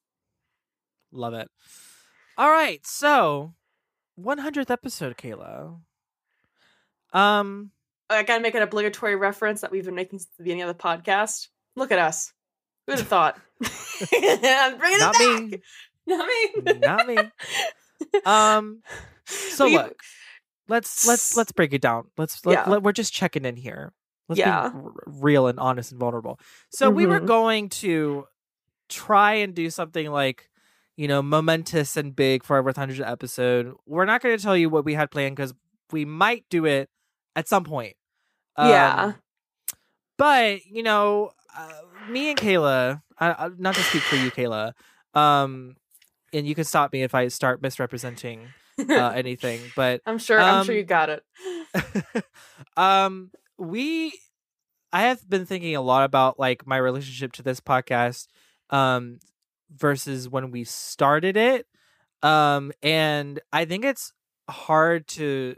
Love 1.13 1.35
it. 1.35 1.49
All 2.39 2.51
right, 2.51 2.85
so 2.87 3.53
100th 4.23 4.71
episode, 4.71 5.17
Kayla. 5.17 5.79
Um, 7.13 7.71
I 8.09 8.23
gotta 8.23 8.43
make 8.43 8.55
an 8.55 8.63
obligatory 8.63 9.17
reference 9.17 9.61
that 9.63 9.71
we've 9.71 9.85
been 9.85 9.95
making 9.95 10.19
since 10.21 10.31
the 10.37 10.45
beginning 10.45 10.63
of 10.63 10.69
the 10.77 10.83
podcast. 10.83 11.49
Look 11.77 11.91
at 11.93 11.99
us. 11.99 12.33
Who'd 12.87 12.99
have 12.99 13.09
thought? 13.09 13.39
I'm 14.13 14.79
bringing 14.79 14.99
not 14.99 15.15
it 15.19 15.43
me, 15.43 15.51
back. 15.51 15.61
Not 16.07 16.27
me. 16.27 16.79
not 16.81 17.07
me. 17.07 17.19
Um, 18.25 18.83
so 19.25 19.67
We- 19.67 19.77
look, 19.77 20.01
let's 20.69 21.07
let's 21.07 21.37
let's 21.37 21.53
break 21.53 21.73
it 21.73 21.81
down. 21.83 22.07
Let's 22.17 22.45
let, 22.47 22.53
Yeah. 22.53 22.71
let- 22.71 22.83
we're 22.83 22.93
just 22.93 23.13
checking 23.13 23.45
in 23.45 23.57
here. 23.57 23.93
Let's 24.29 24.39
Yeah. 24.39 24.69
be 24.69 24.77
r- 24.79 24.93
real 25.07 25.47
and 25.49 25.59
honest 25.59 25.91
and 25.93 26.01
vulnerable. 26.01 26.39
So 26.71 26.89
we 26.91 27.07
were 27.07 27.21
Mhm. 27.21 27.27
going 27.27 27.69
to 27.71 28.27
try 28.89 29.35
and 29.35 29.55
do 29.55 29.71
something 29.71 30.11
like 30.11 30.49
you 31.01 31.09
know 31.09 31.23
momentous 31.23 31.97
and 31.97 32.15
big 32.15 32.45
for 32.45 32.57
our 32.57 32.63
100th 32.63 33.11
episode. 33.11 33.75
We're 33.87 34.05
not 34.05 34.21
going 34.21 34.37
to 34.37 34.43
tell 34.43 34.55
you 34.55 34.69
what 34.69 34.85
we 34.85 34.93
had 34.93 35.11
planned 35.11 35.35
because 35.35 35.55
we 35.91 36.05
might 36.05 36.45
do 36.51 36.67
it 36.67 36.91
at 37.35 37.49
some 37.49 37.65
point. 37.65 37.95
Yeah. 38.59 39.05
Um, 39.05 39.15
but 40.19 40.67
you 40.67 40.83
know, 40.83 41.31
uh, 41.57 41.81
me 42.11 42.29
and 42.29 42.39
Kayla, 42.39 43.01
I, 43.19 43.31
I, 43.31 43.49
not 43.57 43.77
to 43.77 43.83
speak 43.83 44.03
for 44.03 44.17
you, 44.17 44.31
Kayla, 44.31 44.75
um, 45.15 45.77
and 46.35 46.47
you 46.47 46.55
can 46.55 46.65
stop 46.65 46.93
me 46.93 47.03
if 47.03 47.15
I 47.15 47.29
start 47.29 47.63
misrepresenting 47.63 48.49
uh, 48.79 48.93
anything. 49.15 49.63
But 49.75 50.03
I'm 50.05 50.19
sure. 50.19 50.39
I'm 50.39 50.67
sure 50.67 50.75
um, 50.75 50.79
you 50.79 50.85
got 50.85 51.09
it. 51.09 51.25
um, 52.77 53.31
we, 53.57 54.13
I 54.93 55.05
have 55.05 55.27
been 55.27 55.47
thinking 55.47 55.75
a 55.77 55.81
lot 55.81 56.05
about 56.05 56.39
like 56.39 56.67
my 56.67 56.77
relationship 56.77 57.33
to 57.33 57.43
this 57.43 57.59
podcast, 57.59 58.27
um, 58.69 59.19
versus 59.77 60.29
when 60.29 60.51
we 60.51 60.65
started 60.65 61.37
it, 61.37 61.67
um, 62.23 62.73
and 62.83 63.41
I 63.53 63.65
think 63.65 63.85
it's 63.85 64.13
hard 64.49 65.07
to 65.09 65.57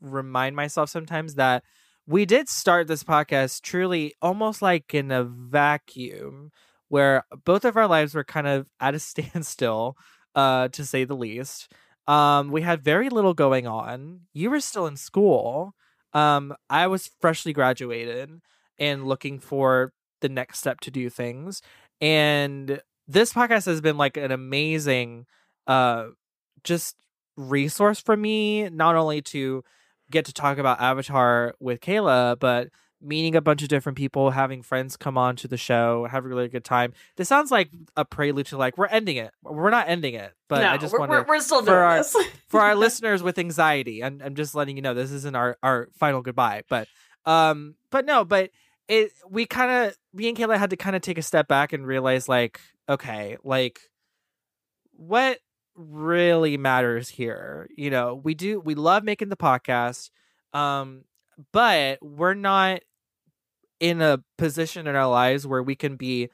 remind 0.00 0.56
myself 0.56 0.90
sometimes 0.90 1.34
that 1.34 1.64
we 2.06 2.24
did 2.24 2.48
start 2.48 2.86
this 2.86 3.04
podcast 3.04 3.62
truly 3.62 4.14
almost 4.22 4.62
like 4.62 4.94
in 4.94 5.10
a 5.10 5.24
vacuum 5.24 6.50
where 6.88 7.24
both 7.44 7.64
of 7.64 7.76
our 7.76 7.86
lives 7.86 8.14
were 8.14 8.24
kind 8.24 8.46
of 8.46 8.68
at 8.80 8.94
a 8.94 8.98
standstill 9.00 9.96
uh 10.34 10.68
to 10.68 10.84
say 10.84 11.04
the 11.04 11.16
least. 11.16 11.72
Um 12.06 12.50
we 12.50 12.62
had 12.62 12.82
very 12.82 13.10
little 13.10 13.34
going 13.34 13.66
on. 13.66 14.20
You 14.32 14.50
were 14.50 14.60
still 14.60 14.86
in 14.86 14.96
school. 14.96 15.74
Um 16.14 16.54
i 16.70 16.86
was 16.86 17.10
freshly 17.20 17.52
graduated 17.52 18.30
and 18.78 19.06
looking 19.06 19.38
for 19.40 19.92
the 20.20 20.28
next 20.28 20.58
step 20.60 20.80
to 20.80 20.90
do 20.90 21.10
things 21.10 21.62
and 22.00 22.80
this 23.08 23.32
podcast 23.32 23.66
has 23.66 23.80
been 23.80 23.96
like 23.96 24.16
an 24.16 24.30
amazing 24.30 25.26
uh 25.66 26.08
just 26.64 26.96
resource 27.36 28.00
for 28.00 28.16
me 28.16 28.68
not 28.68 28.96
only 28.96 29.22
to 29.22 29.64
get 30.10 30.24
to 30.26 30.32
talk 30.32 30.58
about 30.58 30.80
Avatar 30.80 31.54
with 31.60 31.80
Kayla, 31.80 32.38
but 32.38 32.68
meeting 33.00 33.36
a 33.36 33.40
bunch 33.40 33.62
of 33.62 33.68
different 33.68 33.96
people, 33.96 34.30
having 34.30 34.62
friends 34.62 34.96
come 34.96 35.16
on 35.16 35.36
to 35.36 35.46
the 35.46 35.56
show, 35.56 36.06
have 36.10 36.24
a 36.24 36.28
really 36.28 36.48
good 36.48 36.64
time. 36.64 36.92
This 37.16 37.28
sounds 37.28 37.50
like 37.50 37.70
a 37.96 38.04
prelude 38.04 38.46
to 38.46 38.56
like 38.56 38.76
we're 38.76 38.86
ending 38.86 39.16
it. 39.18 39.32
We're 39.42 39.70
not 39.70 39.88
ending 39.88 40.14
it, 40.14 40.32
but 40.48 40.62
no, 40.62 40.68
I 40.68 40.76
just 40.78 40.92
we're, 40.92 41.00
want 41.00 41.12
to 41.12 41.24
we're 41.28 41.40
still 41.40 41.60
for 41.60 41.66
doing 41.66 41.78
our- 41.78 41.98
this. 41.98 42.16
for 42.48 42.60
our 42.60 42.74
listeners 42.74 43.22
with 43.22 43.38
anxiety. 43.38 44.02
I'm 44.02 44.20
I'm 44.24 44.34
just 44.34 44.54
letting 44.54 44.76
you 44.76 44.82
know 44.82 44.94
this 44.94 45.12
isn't 45.12 45.36
our 45.36 45.56
our 45.62 45.88
final 45.92 46.22
goodbye, 46.22 46.62
but 46.68 46.88
um, 47.24 47.74
but 47.90 48.04
no, 48.06 48.24
but 48.24 48.50
it 48.88 49.12
we 49.28 49.46
kind 49.46 49.70
of 49.70 49.96
me 50.12 50.28
and 50.28 50.36
Kayla 50.36 50.58
had 50.58 50.70
to 50.70 50.76
kind 50.76 50.96
of 50.96 51.02
take 51.02 51.18
a 51.18 51.22
step 51.22 51.48
back 51.48 51.72
and 51.72 51.86
realize 51.86 52.28
like 52.28 52.60
okay, 52.88 53.36
like 53.44 53.80
what 54.92 55.38
really 55.74 56.56
matters 56.56 57.08
here. 57.08 57.68
You 57.76 57.90
know, 57.90 58.14
we 58.22 58.34
do 58.34 58.60
we 58.60 58.74
love 58.74 59.04
making 59.04 59.28
the 59.28 59.36
podcast, 59.36 60.10
um, 60.52 61.04
but 61.52 61.98
we're 62.02 62.34
not 62.34 62.80
in 63.80 64.00
a 64.02 64.22
position 64.38 64.86
in 64.86 64.96
our 64.96 65.08
lives 65.08 65.46
where 65.46 65.62
we 65.62 65.76
can 65.76 65.96
be 65.96 66.30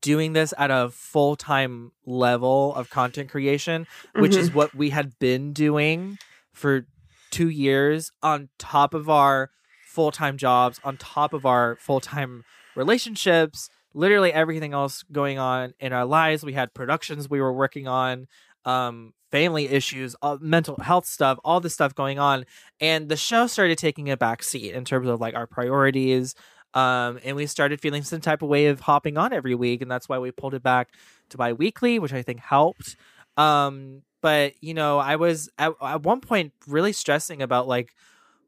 doing 0.00 0.32
this 0.34 0.52
at 0.58 0.70
a 0.70 0.90
full-time 0.90 1.92
level 2.04 2.74
of 2.74 2.90
content 2.90 3.30
creation 3.30 3.86
which 4.16 4.32
Mm-hmm. 4.32 4.40
is 4.40 4.52
what 4.52 4.74
we 4.74 4.90
had 4.90 5.18
been 5.18 5.52
doing 5.52 6.18
for 6.52 6.86
two 7.30 7.48
years 7.48 8.10
on 8.22 8.48
top 8.58 8.92
of 8.94 9.08
our 9.08 9.50
full-time 9.88 10.36
jobs 10.36 10.80
on 10.84 10.96
top 10.96 11.32
of 11.32 11.44
our 11.46 11.76
full-time 11.76 12.44
relationships 12.76 13.70
literally 13.94 14.32
everything 14.32 14.74
else 14.74 15.02
going 15.10 15.38
on 15.38 15.74
in 15.80 15.92
our 15.92 16.04
lives. 16.04 16.44
We 16.44 16.52
had 16.52 16.74
productions 16.74 17.28
we 17.28 17.40
were 17.40 17.52
working 17.52 17.88
on 17.88 18.26
um 18.64 19.12
family 19.30 19.68
issues 19.68 20.16
uh, 20.20 20.36
mental 20.40 20.76
health 20.82 21.06
stuff 21.06 21.38
all 21.44 21.60
this 21.60 21.74
stuff 21.74 21.94
going 21.94 22.18
on. 22.18 22.44
And 22.80 23.08
the 23.08 23.16
show 23.16 23.46
started 23.46 23.78
taking 23.78 24.10
a 24.10 24.16
back 24.16 24.42
seat 24.42 24.72
in 24.72 24.84
terms 24.84 25.08
of 25.08 25.20
like 25.20 25.34
our 25.34 25.46
priorities 25.46 26.34
um 26.74 27.18
and 27.24 27.34
we 27.34 27.46
started 27.46 27.80
feeling 27.80 28.02
some 28.02 28.20
type 28.20 28.42
of 28.42 28.48
way 28.48 28.66
of 28.66 28.80
hopping 28.80 29.16
on 29.16 29.32
every 29.32 29.54
week 29.54 29.80
and 29.80 29.90
that's 29.90 30.08
why 30.08 30.18
we 30.18 30.30
pulled 30.30 30.54
it 30.54 30.62
back 30.62 30.88
to 31.30 31.38
bi-weekly 31.38 31.98
which 31.98 32.12
i 32.12 32.22
think 32.22 32.40
helped. 32.40 32.96
Um 33.36 34.02
but 34.20 34.52
you 34.60 34.74
know 34.74 34.98
i 34.98 35.16
was 35.16 35.48
at, 35.58 35.72
at 35.80 36.02
one 36.02 36.20
point 36.20 36.52
really 36.66 36.92
stressing 36.92 37.40
about 37.40 37.66
like 37.68 37.94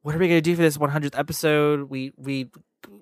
what 0.02 0.14
are 0.14 0.18
we 0.18 0.28
going 0.28 0.38
to 0.38 0.42
do 0.42 0.56
for 0.56 0.62
this 0.62 0.78
100th 0.78 1.18
episode 1.18 1.90
we 1.90 2.12
we 2.16 2.50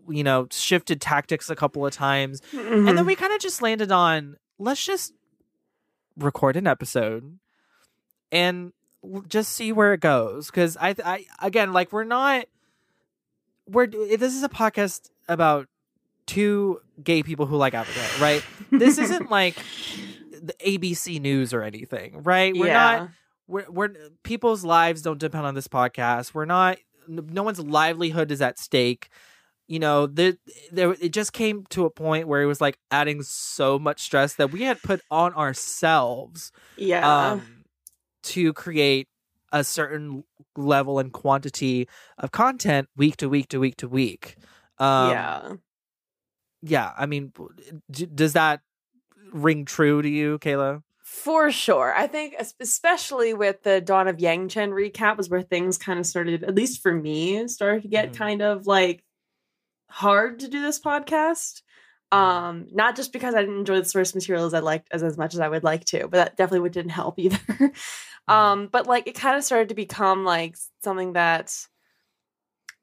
you 0.08 0.24
know 0.24 0.46
shifted 0.50 1.00
tactics 1.00 1.48
a 1.50 1.56
couple 1.56 1.87
of 1.87 1.92
times 1.92 2.40
and 2.52 2.61
Mm-hmm. 2.61 2.96
then 2.96 3.06
we 3.06 3.14
kind 3.14 3.32
of 3.32 3.40
just 3.40 3.62
landed 3.62 3.92
on 3.92 4.37
let's 4.58 4.84
just 4.84 5.12
record 6.16 6.56
an 6.56 6.66
episode 6.66 7.38
and 8.32 8.72
just 9.28 9.52
see 9.52 9.70
where 9.72 9.94
it 9.94 10.00
goes 10.00 10.46
because 10.46 10.76
I, 10.80 10.94
I 11.04 11.24
again 11.40 11.72
like 11.72 11.92
we're 11.92 12.04
not 12.04 12.46
we're 13.66 13.87
this 13.87 14.34
is 14.34 14.42
a 14.42 14.48
podcast 14.48 15.11
about 15.28 15.68
two 16.26 16.80
gay 17.02 17.22
people 17.22 17.46
who 17.46 17.56
like 17.56 17.74
Avatar, 17.74 18.20
right? 18.20 18.42
This 18.70 18.98
isn't 18.98 19.30
like 19.38 19.54
the 20.42 20.54
ABC 20.64 21.20
News 21.20 21.54
or 21.54 21.62
anything, 21.62 22.22
right? 22.22 22.52
We're 22.56 22.72
not 22.72 23.11
we're, 23.46 23.70
we're 23.70 23.90
people's 24.24 24.64
lives 24.64 25.02
don't 25.02 25.18
depend 25.18 25.46
on 25.46 25.54
this 25.54 25.68
podcast. 25.68 26.34
We're 26.34 26.44
not 26.44 26.78
no 27.08 27.42
one's 27.42 27.60
livelihood 27.60 28.30
is 28.30 28.40
at 28.40 28.58
stake. 28.58 29.08
You 29.66 29.78
know, 29.78 30.06
there, 30.06 30.34
there 30.72 30.92
it 30.92 31.10
just 31.12 31.32
came 31.32 31.64
to 31.70 31.84
a 31.84 31.90
point 31.90 32.26
where 32.28 32.42
it 32.42 32.46
was 32.46 32.60
like 32.60 32.78
adding 32.90 33.22
so 33.22 33.78
much 33.78 34.00
stress 34.00 34.34
that 34.34 34.50
we 34.50 34.62
had 34.62 34.80
put 34.82 35.00
on 35.10 35.34
ourselves 35.34 36.52
Yeah. 36.76 37.32
um 37.32 37.64
to 38.24 38.52
create 38.52 39.08
a 39.52 39.62
certain 39.64 40.24
level 40.56 40.98
and 40.98 41.12
quantity 41.12 41.88
of 42.18 42.30
content 42.32 42.88
week 42.96 43.16
to 43.18 43.28
week 43.28 43.48
to 43.48 43.58
week 43.60 43.76
to 43.76 43.88
week. 43.88 44.36
Um 44.78 45.10
yeah. 45.10 45.52
yeah, 46.62 46.92
I 46.96 47.06
mean 47.06 47.32
d- 47.90 48.06
does 48.06 48.32
that 48.34 48.61
ring 49.32 49.64
true 49.64 50.02
to 50.02 50.09
you, 50.09 50.38
Kayla? 50.38 50.82
For 51.11 51.50
sure. 51.50 51.94
I 51.96 52.06
think 52.06 52.34
especially 52.61 53.32
with 53.32 53.62
the 53.62 53.80
Dawn 53.80 54.09
of 54.09 54.18
Yangchen 54.18 54.70
recap 54.70 55.16
was 55.16 55.28
where 55.30 55.42
things 55.42 55.78
kind 55.78 55.98
of 55.98 56.06
started, 56.06 56.44
at 56.44 56.54
least 56.54 56.82
for 56.82 56.92
me, 56.92 57.48
started 57.48 57.82
to 57.82 57.88
get 57.88 58.12
Mhm. 58.12 58.16
kind 58.16 58.42
of 58.42 58.66
like 58.66 59.02
hard 59.90 60.40
to 60.40 60.48
do 60.48 60.62
this 60.62 60.80
podcast. 60.80 61.62
Um, 62.12 62.68
not 62.72 62.96
just 62.96 63.12
because 63.12 63.34
I 63.34 63.40
didn't 63.42 63.59
enjoy 63.61 63.78
the 63.80 63.86
source 63.86 64.14
material 64.14 64.46
as 64.46 64.54
I 64.54 64.61
liked 64.61 64.88
as, 64.92 65.02
as 65.02 65.18
much 65.18 65.34
as 65.34 65.40
I 65.40 65.48
would 65.48 65.64
like 65.64 65.84
to, 65.86 66.02
but 66.09 66.12
that 66.12 66.36
definitely 66.36 66.70
didn't 66.70 66.92
help 66.92 67.18
either. 67.20 67.72
um, 68.28 68.68
but 68.68 68.86
like 68.86 69.09
it 69.09 69.14
kind 69.16 69.36
of 69.36 69.44
started 69.44 69.70
to 69.70 69.74
become 69.76 70.24
like 70.24 70.56
something 70.82 71.14
that 71.14 71.54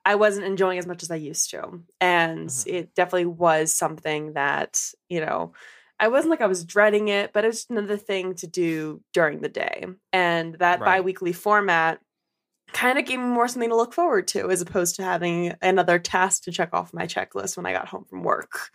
I 0.05 0.15
wasn't 0.15 0.45
enjoying 0.45 0.77
as 0.77 0.85
much 0.85 1.01
as 1.03 1.09
I 1.11 1.15
used 1.15 1.49
to. 1.51 1.81
And 1.99 2.49
Mhm. 2.49 2.67
it 2.67 2.93
definitely 2.95 3.25
was 3.25 3.73
something 3.73 4.33
that, 4.33 4.79
you 5.09 5.19
know, 5.19 5.53
I 5.99 6.07
wasn't 6.09 6.31
like 6.31 6.41
I 6.41 6.47
was 6.47 6.65
dreading 6.65 7.07
it, 7.07 7.33
but 7.33 7.43
it 7.43 7.47
was 7.47 7.65
another 7.69 7.97
thing 7.97 8.35
to 8.35 8.47
do 8.47 9.01
during 9.13 9.41
the 9.41 9.49
day. 9.49 9.85
And 10.13 10.55
that 10.55 10.83
Right. 10.83 10.83
bi 10.83 11.01
weekly 11.01 11.33
format 11.33 11.99
kind 12.73 12.99
of 12.99 13.05
gave 13.05 13.19
me 13.19 13.25
more 13.25 13.47
something 13.47 13.69
to 13.69 13.75
look 13.75 13.93
forward 13.93 14.27
to 14.29 14.49
as 14.51 14.61
opposed 14.61 14.95
to 14.95 15.03
having 15.03 15.53
another 15.61 15.99
task 15.99 16.43
to 16.43 16.51
check 16.51 16.69
off 16.73 16.93
my 16.93 17.05
checklist 17.05 17.57
when 17.57 17.65
I 17.65 17.73
got 17.73 17.87
home 17.87 18.05
from 18.05 18.23
work, 18.23 18.71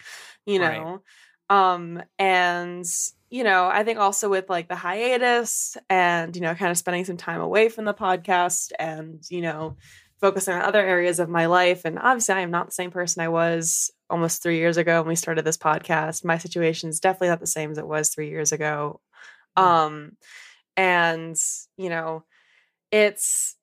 you 0.47 0.59
Right. 0.59 0.89
know? 0.89 1.03
Um, 1.51 2.03
and 2.19 2.85
you 3.31 3.45
know, 3.45 3.69
I 3.69 3.85
think 3.85 3.99
also 3.99 4.29
with 4.29 4.51
like 4.51 4.69
the 4.69 4.75
hiatus 4.75 5.77
and, 5.89 6.35
you 6.35 6.43
know, 6.43 6.55
kind 6.55 6.71
of 6.73 6.79
spending 6.79 7.05
some 7.05 7.17
time 7.17 7.41
away 7.41 7.69
from 7.69 7.85
the 7.85 7.95
podcast 7.95 8.73
and, 8.79 9.23
you 9.31 9.41
know, 9.41 9.77
focusing 10.21 10.55
on 10.55 10.63
other 10.63 10.85
areas 10.85 11.21
of 11.21 11.29
my 11.29 11.47
life. 11.47 11.85
And 11.85 11.99
obviously, 11.99 12.35
I 12.35 12.41
am 12.41 12.51
not 12.51 12.67
the 12.67 12.73
same 12.73 12.91
person 12.91 13.23
I 13.23 13.29
was 13.29 13.91
almost 14.11 14.43
three 14.43 14.59
years 14.59 14.77
ago 14.77 15.01
when 15.01 15.09
we 15.09 15.15
started 15.15 15.45
this 15.45 15.57
podcast. 15.57 16.25
My 16.25 16.39
situation 16.39 16.91
is 16.91 17.01
definitely 17.01 17.29
not 17.29 17.41
the 17.41 17.47
same 17.47 17.71
as 17.71 17.79
it 17.79 17.87
was 17.87 18.09
three 18.09 18.29
years 18.29 18.53
ago. 18.53 19.01
Um, 19.57 20.17
and, 20.77 21.37
you 21.77 21.89
know, 21.89 22.25
it's, 22.91 23.57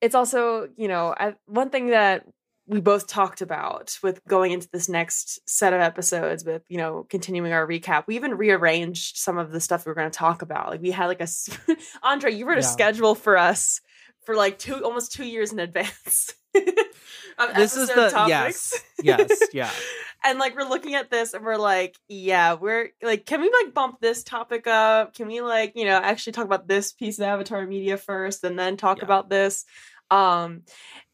it's 0.00 0.14
also, 0.14 0.68
you 0.76 0.88
know, 0.88 1.14
I, 1.16 1.34
one 1.46 1.70
thing 1.70 1.88
that 1.88 2.24
we 2.70 2.80
both 2.80 3.08
talked 3.08 3.42
about 3.42 3.98
with 4.00 4.24
going 4.26 4.52
into 4.52 4.68
this 4.72 4.88
next 4.88 5.40
set 5.48 5.72
of 5.72 5.80
episodes 5.80 6.44
with 6.44 6.62
you 6.68 6.78
know 6.78 7.04
continuing 7.10 7.52
our 7.52 7.66
recap 7.66 8.04
we 8.06 8.14
even 8.14 8.34
rearranged 8.34 9.16
some 9.16 9.38
of 9.38 9.50
the 9.50 9.60
stuff 9.60 9.84
we 9.84 9.90
were 9.90 9.94
going 9.96 10.10
to 10.10 10.16
talk 10.16 10.40
about 10.40 10.70
like 10.70 10.80
we 10.80 10.92
had 10.92 11.06
like 11.06 11.20
a 11.20 11.26
andre 12.04 12.32
you 12.32 12.46
wrote 12.46 12.54
yeah. 12.54 12.60
a 12.60 12.62
schedule 12.62 13.16
for 13.16 13.36
us 13.36 13.80
for 14.24 14.36
like 14.36 14.56
two 14.58 14.84
almost 14.84 15.10
two 15.12 15.24
years 15.24 15.52
in 15.52 15.58
advance 15.58 16.32
this 17.56 17.76
is 17.76 17.88
the 17.88 18.10
topics. 18.10 18.82
yes 19.02 19.28
yes 19.28 19.42
yeah 19.52 19.70
and 20.24 20.38
like 20.38 20.56
we're 20.56 20.68
looking 20.68 20.94
at 20.94 21.10
this 21.10 21.32
and 21.32 21.44
we're 21.44 21.56
like 21.56 21.96
yeah 22.08 22.54
we're 22.54 22.88
like 23.02 23.24
can 23.24 23.40
we 23.40 23.50
like 23.64 23.72
bump 23.74 24.00
this 24.00 24.22
topic 24.22 24.66
up 24.66 25.14
can 25.14 25.26
we 25.26 25.40
like 25.40 25.72
you 25.74 25.84
know 25.84 25.96
actually 25.96 26.32
talk 26.32 26.44
about 26.44 26.68
this 26.68 26.92
piece 26.92 27.18
of 27.18 27.24
avatar 27.24 27.66
media 27.66 27.96
first 27.96 28.44
and 28.44 28.58
then 28.58 28.76
talk 28.76 28.98
yeah. 28.98 29.04
about 29.04 29.30
this 29.30 29.64
um 30.10 30.62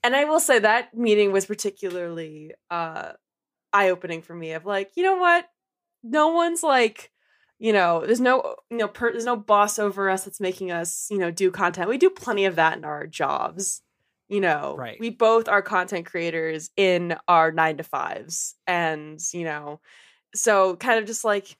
and 0.03 0.15
I 0.15 0.25
will 0.25 0.41
say 0.41 0.61
that 0.61 0.97
meeting 0.97 1.33
was 1.33 1.47
particularly 1.47 2.53
uh 2.71 3.13
eye 3.73 3.91
opening 3.91 4.23
for 4.23 4.35
me 4.35 4.53
of 4.53 4.65
like, 4.65 4.91
you 4.97 5.03
know 5.03 5.17
what? 5.17 5.47
No 6.03 6.29
one's 6.29 6.63
like, 6.63 7.11
you 7.59 7.73
know, 7.73 8.05
there's 8.05 8.21
no 8.21 8.57
you 8.71 8.79
know, 8.79 8.89
per, 8.89 9.13
there's 9.13 9.25
no 9.25 9.37
boss 9.37 9.79
over 9.79 10.09
us 10.09 10.25
that's 10.25 10.41
making 10.41 10.71
us, 10.71 11.09
you 11.11 11.19
know, 11.19 11.31
do 11.31 11.51
content. 11.51 11.89
We 11.89 11.99
do 11.99 12.11
plenty 12.11 12.47
of 12.47 12.57
that 12.57 12.77
in 12.77 12.85
our 12.85 13.07
jobs. 13.07 13.83
You 14.29 14.41
know, 14.41 14.75
right. 14.77 14.97
we 14.99 15.11
both 15.11 15.49
are 15.49 15.63
content 15.63 16.07
creators 16.07 16.71
in 16.77 17.17
our 17.29 17.53
9 17.53 17.77
to 17.77 17.85
5s 17.85 18.57
and, 18.67 19.21
you 19.33 19.45
know, 19.45 19.81
so 20.35 20.77
kind 20.77 20.99
of 20.99 21.07
just 21.07 21.25
like 21.25 21.57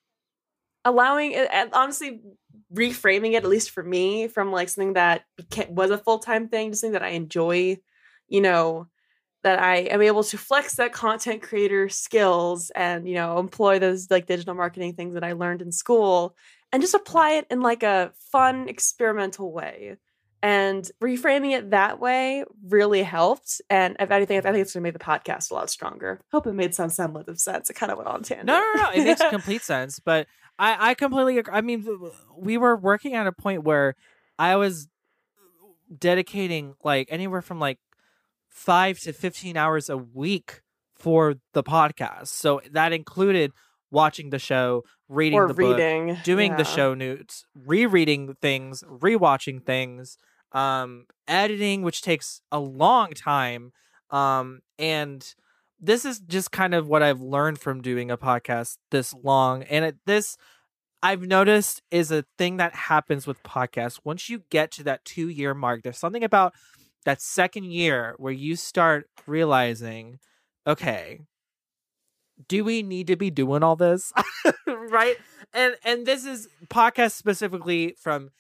allowing 0.85 1.33
it 1.33 1.49
and 1.53 1.71
honestly 1.73 2.21
reframing 2.73 3.33
it 3.33 3.37
at 3.45 3.47
least 3.47 3.71
for 3.71 3.83
me 3.83 4.29
from 4.29 4.53
like 4.53 4.69
something 4.69 4.95
that 4.95 5.25
was 5.69 5.91
a 5.91 5.99
full-time 5.99 6.49
thing 6.49 6.71
to 6.71 6.77
something 6.77 6.93
that 6.93 7.03
I 7.03 7.09
enjoy 7.09 7.79
you 8.29 8.41
know, 8.41 8.89
that 9.45 9.61
I 9.63 9.77
am 9.79 10.03
able 10.03 10.25
to 10.25 10.39
flex 10.39 10.75
that 10.77 10.93
content 10.93 11.43
creator 11.43 11.89
skills 11.89 12.71
and, 12.75 13.09
you 13.09 13.15
know, 13.15 13.39
employ 13.39 13.79
those 13.79 14.11
like 14.11 14.27
digital 14.27 14.55
marketing 14.55 14.95
things 14.95 15.15
that 15.15 15.23
I 15.23 15.33
learned 15.33 15.63
in 15.63 15.71
school 15.71 16.35
and 16.73 16.83
just 16.83 16.95
apply 16.95 17.35
it 17.35 17.47
in 17.51 17.61
like 17.61 17.85
a 17.85 18.13
fun 18.33 18.69
experimental 18.69 19.53
way. 19.53 19.97
And 20.47 20.89
reframing 21.03 21.59
it 21.59 21.71
that 21.73 21.99
way 21.99 22.45
really 22.69 23.03
helped. 23.03 23.61
And 23.69 23.97
if 23.99 24.13
anything, 24.13 24.39
I 24.39 24.43
think 24.43 24.59
it's 24.59 24.75
going 24.75 24.85
to 24.85 24.87
make 24.87 24.93
the 24.93 25.05
podcast 25.05 25.51
a 25.51 25.55
lot 25.55 25.69
stronger. 25.71 26.21
Hope 26.31 26.47
it 26.47 26.53
made 26.53 26.73
some 26.73 26.89
semblance 26.89 27.27
of 27.27 27.41
sense. 27.41 27.69
It 27.69 27.75
kind 27.75 27.91
of 27.91 27.99
went 27.99 28.09
on 28.09 28.23
tangent. 28.23 28.47
No, 28.47 28.61
no, 28.61 28.83
no. 28.85 28.91
It 28.91 29.03
makes 29.03 29.21
complete 29.31 29.63
sense. 29.63 29.99
But 29.99 30.29
I, 30.57 30.91
I 30.91 30.95
completely 30.95 31.39
agree. 31.39 31.53
I 31.53 31.63
mean, 31.63 31.85
we 32.39 32.59
were 32.59 32.77
working 32.77 33.15
at 33.15 33.27
a 33.27 33.33
point 33.33 33.65
where 33.65 33.97
I 34.39 34.55
was 34.55 34.87
dedicating 35.99 36.75
like 36.85 37.09
anywhere 37.11 37.43
from 37.43 37.59
like 37.59 37.81
five 38.49 39.01
to 39.01 39.13
15 39.13 39.57
hours 39.57 39.91
a 39.91 39.97
week 39.97 40.63
for 40.95 41.35
the 41.55 41.65
podcast. 41.65 42.29
So 42.29 42.61
that 42.71 42.93
included 42.93 43.51
watching 43.91 44.31
the 44.31 44.39
show, 44.39 44.85
reading 45.09 45.41
or 45.41 45.49
the 45.49 45.55
reading, 45.55 46.15
book, 46.15 46.23
doing 46.23 46.53
yeah. 46.53 46.57
the 46.57 46.65
show 46.65 46.95
notes, 46.95 47.45
rereading 47.57 48.37
things, 48.41 48.85
rewatching 48.85 49.67
things, 49.67 50.17
um, 50.53 51.07
editing, 51.29 51.83
which 51.83 52.03
takes 52.03 52.41
a 52.51 52.59
long 52.59 53.11
time. 53.13 53.73
Um, 54.11 54.61
and 54.79 55.27
this 55.81 56.05
is 56.05 56.21
just 56.21 56.53
kind 56.53 56.75
of 56.75 56.89
what 56.89 57.03
I've 57.03 57.21
learned 57.21 57.59
from 57.59 57.83
doing 57.83 58.11
a 58.11 58.17
podcast 58.17 58.79
this 58.91 59.15
long. 59.15 59.63
And 59.65 59.85
it, 59.85 59.97
this 60.07 60.37
I've 61.03 61.23
noticed 61.23 61.83
is 61.91 62.11
a 62.11 62.25
thing 62.39 62.57
that 62.57 62.75
happens 62.75 63.27
with 63.27 63.43
podcasts. 63.43 64.01
Once 64.05 64.29
you 64.29 64.43
get 64.51 64.71
to 64.73 64.83
that 64.85 65.05
two 65.05 65.29
year 65.29 65.55
mark, 65.55 65.83
there's 65.83 65.99
something 65.99 66.25
about 66.25 66.55
that 67.05 67.21
second 67.21 67.65
year 67.65 68.15
where 68.19 68.33
you 68.33 68.57
start 68.57 69.09
realizing, 69.27 70.19
okay, 70.67 71.21
do 72.49 72.65
we 72.65 72.83
need 72.83 73.07
to 73.07 73.17
be 73.17 73.31
doing 73.31 73.63
all 73.63 73.77
this? 73.77 74.13
right? 74.67 75.17
And 75.53 75.77
and 75.85 76.07
this 76.07 76.25
is 76.25 76.49
podcast 76.69 77.13
specifically 77.13 77.95
from 78.01 78.31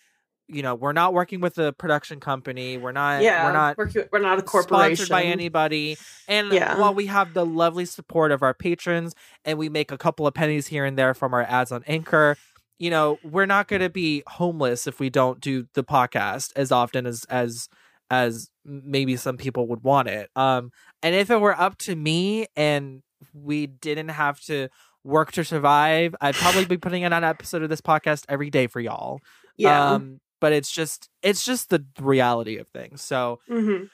you 0.48 0.62
know, 0.62 0.74
we're 0.74 0.92
not 0.92 1.12
working 1.12 1.40
with 1.40 1.58
a 1.58 1.72
production 1.72 2.20
company. 2.20 2.78
We're 2.78 2.92
not 2.92 3.22
yeah, 3.22 3.46
we're 3.46 3.52
not 3.52 3.78
we're, 3.78 4.08
we're 4.12 4.18
not 4.20 4.38
a 4.38 4.42
corporation 4.42 4.96
sponsored 4.96 5.10
by 5.10 5.24
anybody. 5.24 5.96
And 6.28 6.52
yeah. 6.52 6.78
while 6.78 6.94
we 6.94 7.06
have 7.06 7.34
the 7.34 7.44
lovely 7.44 7.84
support 7.84 8.30
of 8.32 8.42
our 8.42 8.54
patrons 8.54 9.14
and 9.44 9.58
we 9.58 9.68
make 9.68 9.90
a 9.90 9.98
couple 9.98 10.26
of 10.26 10.34
pennies 10.34 10.68
here 10.68 10.84
and 10.84 10.96
there 10.96 11.14
from 11.14 11.34
our 11.34 11.42
ads 11.42 11.72
on 11.72 11.82
Anchor, 11.86 12.36
you 12.78 12.90
know, 12.90 13.18
we're 13.24 13.46
not 13.46 13.68
going 13.68 13.82
to 13.82 13.90
be 13.90 14.22
homeless 14.26 14.86
if 14.86 15.00
we 15.00 15.10
don't 15.10 15.40
do 15.40 15.66
the 15.74 15.82
podcast 15.82 16.52
as 16.56 16.70
often 16.70 17.06
as 17.06 17.24
as 17.28 17.68
as 18.10 18.50
maybe 18.64 19.16
some 19.16 19.36
people 19.36 19.66
would 19.66 19.82
want 19.82 20.08
it. 20.08 20.30
Um, 20.36 20.70
and 21.02 21.14
if 21.14 21.30
it 21.30 21.40
were 21.40 21.58
up 21.58 21.76
to 21.78 21.96
me 21.96 22.46
and 22.54 23.02
we 23.32 23.66
didn't 23.66 24.10
have 24.10 24.40
to 24.42 24.68
work 25.02 25.32
to 25.32 25.44
survive, 25.44 26.14
I'd 26.20 26.34
probably 26.34 26.66
be 26.66 26.76
putting 26.76 27.02
in 27.02 27.12
an 27.12 27.24
episode 27.24 27.62
of 27.62 27.68
this 27.68 27.80
podcast 27.80 28.24
every 28.28 28.50
day 28.50 28.66
for 28.66 28.80
y'all. 28.80 29.20
Yeah. 29.56 29.92
Um, 29.92 30.20
but 30.40 30.52
it's 30.52 30.70
just 30.70 31.08
it's 31.22 31.44
just 31.44 31.70
the 31.70 31.84
reality 32.00 32.56
of 32.56 32.68
things. 32.68 33.02
So 33.02 33.40
mm-hmm. 33.48 33.84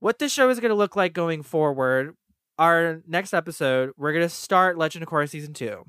what 0.00 0.18
this 0.18 0.32
show 0.32 0.48
is 0.50 0.60
going 0.60 0.70
to 0.70 0.76
look 0.76 0.96
like 0.96 1.12
going 1.12 1.42
forward, 1.42 2.16
our 2.58 3.02
next 3.06 3.34
episode, 3.34 3.92
we're 3.96 4.12
going 4.12 4.24
to 4.24 4.28
start 4.28 4.78
Legend 4.78 5.02
of 5.02 5.08
Korra 5.08 5.28
season 5.28 5.54
2. 5.54 5.84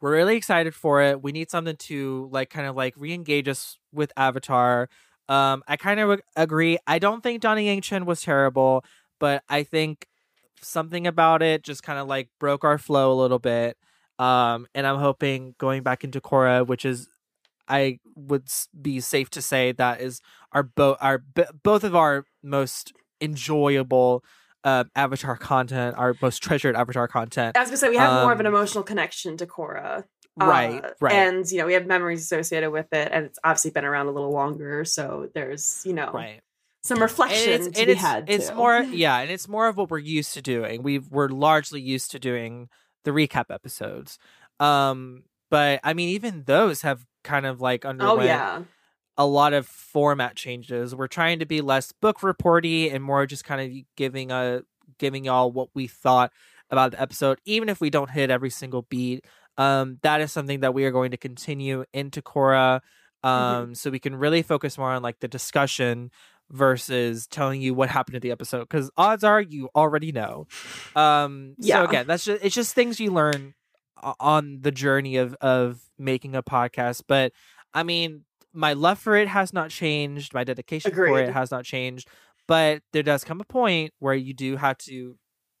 We're 0.00 0.12
really 0.12 0.36
excited 0.36 0.74
for 0.74 1.00
it. 1.02 1.22
We 1.22 1.32
need 1.32 1.50
something 1.50 1.76
to 1.76 2.28
like 2.30 2.50
kind 2.50 2.66
of 2.66 2.76
like 2.76 2.94
re-engage 2.96 3.48
us 3.48 3.78
with 3.92 4.12
Avatar. 4.16 4.88
Um, 5.28 5.62
I 5.66 5.76
kind 5.76 6.00
of 6.00 6.20
agree. 6.36 6.78
I 6.86 6.98
don't 6.98 7.22
think 7.22 7.40
Dawn 7.40 7.56
of 7.56 7.64
Yangchen 7.64 8.04
was 8.04 8.20
terrible, 8.20 8.84
but 9.18 9.42
I 9.48 9.62
think 9.62 10.06
something 10.60 11.06
about 11.06 11.42
it 11.42 11.62
just 11.62 11.82
kind 11.82 11.98
of 11.98 12.06
like 12.06 12.28
broke 12.38 12.64
our 12.64 12.78
flow 12.78 13.12
a 13.12 13.18
little 13.20 13.38
bit. 13.38 13.78
Um, 14.18 14.66
and 14.74 14.86
I'm 14.86 14.98
hoping 14.98 15.54
going 15.58 15.82
back 15.82 16.04
into 16.04 16.20
Korra, 16.20 16.66
which 16.66 16.84
is 16.84 17.08
I 17.68 17.98
would 18.14 18.48
be 18.80 19.00
safe 19.00 19.30
to 19.30 19.42
say 19.42 19.72
that 19.72 20.00
is 20.00 20.20
our 20.52 20.62
both 20.62 20.98
our 21.00 21.18
b- 21.18 21.44
both 21.62 21.84
of 21.84 21.94
our 21.94 22.24
most 22.42 22.92
enjoyable 23.20 24.24
uh, 24.64 24.84
Avatar 24.96 25.36
content, 25.36 25.96
our 25.96 26.14
most 26.20 26.42
treasured 26.42 26.76
Avatar 26.76 27.08
content. 27.08 27.56
As 27.56 27.70
we 27.70 27.76
say, 27.76 27.88
we 27.88 27.96
have 27.96 28.12
um, 28.12 28.22
more 28.22 28.32
of 28.32 28.40
an 28.40 28.46
um, 28.46 28.54
emotional 28.54 28.84
connection 28.84 29.36
to 29.36 29.46
Korra. 29.46 30.04
Right, 30.36 30.84
uh, 30.84 30.90
right. 31.00 31.12
And, 31.12 31.48
you 31.48 31.58
know, 31.58 31.66
we 31.66 31.74
have 31.74 31.86
memories 31.86 32.20
associated 32.20 32.70
with 32.70 32.92
it, 32.92 33.08
and 33.12 33.26
it's 33.26 33.38
obviously 33.44 33.70
been 33.70 33.84
around 33.84 34.08
a 34.08 34.10
little 34.10 34.32
longer. 34.32 34.84
So 34.84 35.30
there's, 35.32 35.82
you 35.86 35.92
know, 35.92 36.10
right. 36.12 36.40
some 36.82 37.00
reflection 37.00 37.52
and 37.52 37.62
it's, 37.62 37.76
to 37.76 37.80
and 37.80 37.86
be 37.86 37.92
it's, 37.92 38.00
had. 38.00 38.24
It's 38.28 38.48
too. 38.48 38.56
more, 38.56 38.82
yeah, 38.82 39.18
and 39.18 39.30
it's 39.30 39.46
more 39.46 39.68
of 39.68 39.76
what 39.76 39.90
we're 39.90 39.98
used 39.98 40.34
to 40.34 40.42
doing. 40.42 40.82
We 40.82 40.98
we're 40.98 41.28
largely 41.28 41.80
used 41.80 42.10
to 42.12 42.18
doing 42.18 42.68
the 43.04 43.12
recap 43.12 43.44
episodes. 43.50 44.18
Um, 44.58 45.22
but 45.50 45.78
I 45.84 45.94
mean, 45.94 46.08
even 46.08 46.44
those 46.46 46.82
have 46.82 47.06
kind 47.24 47.46
of 47.46 47.60
like 47.60 47.84
underwent 47.84 48.20
oh, 48.20 48.22
yeah. 48.22 48.62
a 49.16 49.26
lot 49.26 49.52
of 49.52 49.66
format 49.66 50.36
changes. 50.36 50.94
We're 50.94 51.08
trying 51.08 51.40
to 51.40 51.46
be 51.46 51.60
less 51.60 51.90
book 51.92 52.22
reporty 52.22 52.90
and 52.90 53.02
more 53.02 53.26
just 53.26 53.44
kind 53.44 53.60
of 53.60 53.84
giving 53.96 54.30
a 54.30 54.62
giving 54.98 55.24
y'all 55.24 55.50
what 55.50 55.70
we 55.74 55.88
thought 55.88 56.30
about 56.70 56.92
the 56.92 57.00
episode, 57.00 57.40
even 57.44 57.68
if 57.68 57.80
we 57.80 57.90
don't 57.90 58.10
hit 58.10 58.30
every 58.30 58.50
single 58.50 58.82
beat 58.82 59.24
um, 59.56 59.98
that 60.02 60.20
is 60.20 60.32
something 60.32 60.60
that 60.60 60.74
we 60.74 60.84
are 60.84 60.90
going 60.90 61.12
to 61.12 61.16
continue 61.16 61.84
into 61.92 62.22
Korra. 62.22 62.80
Mm-hmm. 63.24 63.28
Um, 63.28 63.64
mm-hmm. 63.64 63.72
so 63.74 63.90
we 63.90 63.98
can 63.98 64.16
really 64.16 64.42
focus 64.42 64.76
more 64.76 64.90
on 64.90 65.02
like 65.02 65.20
the 65.20 65.28
discussion 65.28 66.10
versus 66.50 67.26
telling 67.26 67.62
you 67.62 67.72
what 67.72 67.88
happened 67.88 68.14
to 68.14 68.20
the 68.20 68.30
episode 68.30 68.60
because 68.60 68.90
odds 68.98 69.24
are 69.24 69.40
you 69.40 69.70
already 69.74 70.12
know. 70.12 70.46
Um, 70.94 71.54
yeah. 71.58 71.76
So 71.76 71.88
again, 71.88 72.06
that's 72.06 72.26
just 72.26 72.44
it's 72.44 72.54
just 72.54 72.74
things 72.74 73.00
you 73.00 73.12
learn 73.12 73.54
on 74.02 74.60
the 74.62 74.72
journey 74.72 75.16
of 75.16 75.34
of 75.40 75.80
making 75.98 76.34
a 76.34 76.42
podcast. 76.42 77.02
But 77.06 77.32
I 77.72 77.82
mean, 77.82 78.24
my 78.52 78.72
love 78.72 78.98
for 78.98 79.16
it 79.16 79.28
has 79.28 79.52
not 79.52 79.70
changed. 79.70 80.34
My 80.34 80.44
dedication 80.44 80.92
Agreed. 80.92 81.08
for 81.08 81.20
it 81.20 81.32
has 81.32 81.50
not 81.50 81.64
changed. 81.64 82.08
But 82.46 82.82
there 82.92 83.02
does 83.02 83.24
come 83.24 83.40
a 83.40 83.44
point 83.44 83.92
where 83.98 84.14
you 84.14 84.34
do 84.34 84.56
have 84.56 84.78
to 84.78 85.16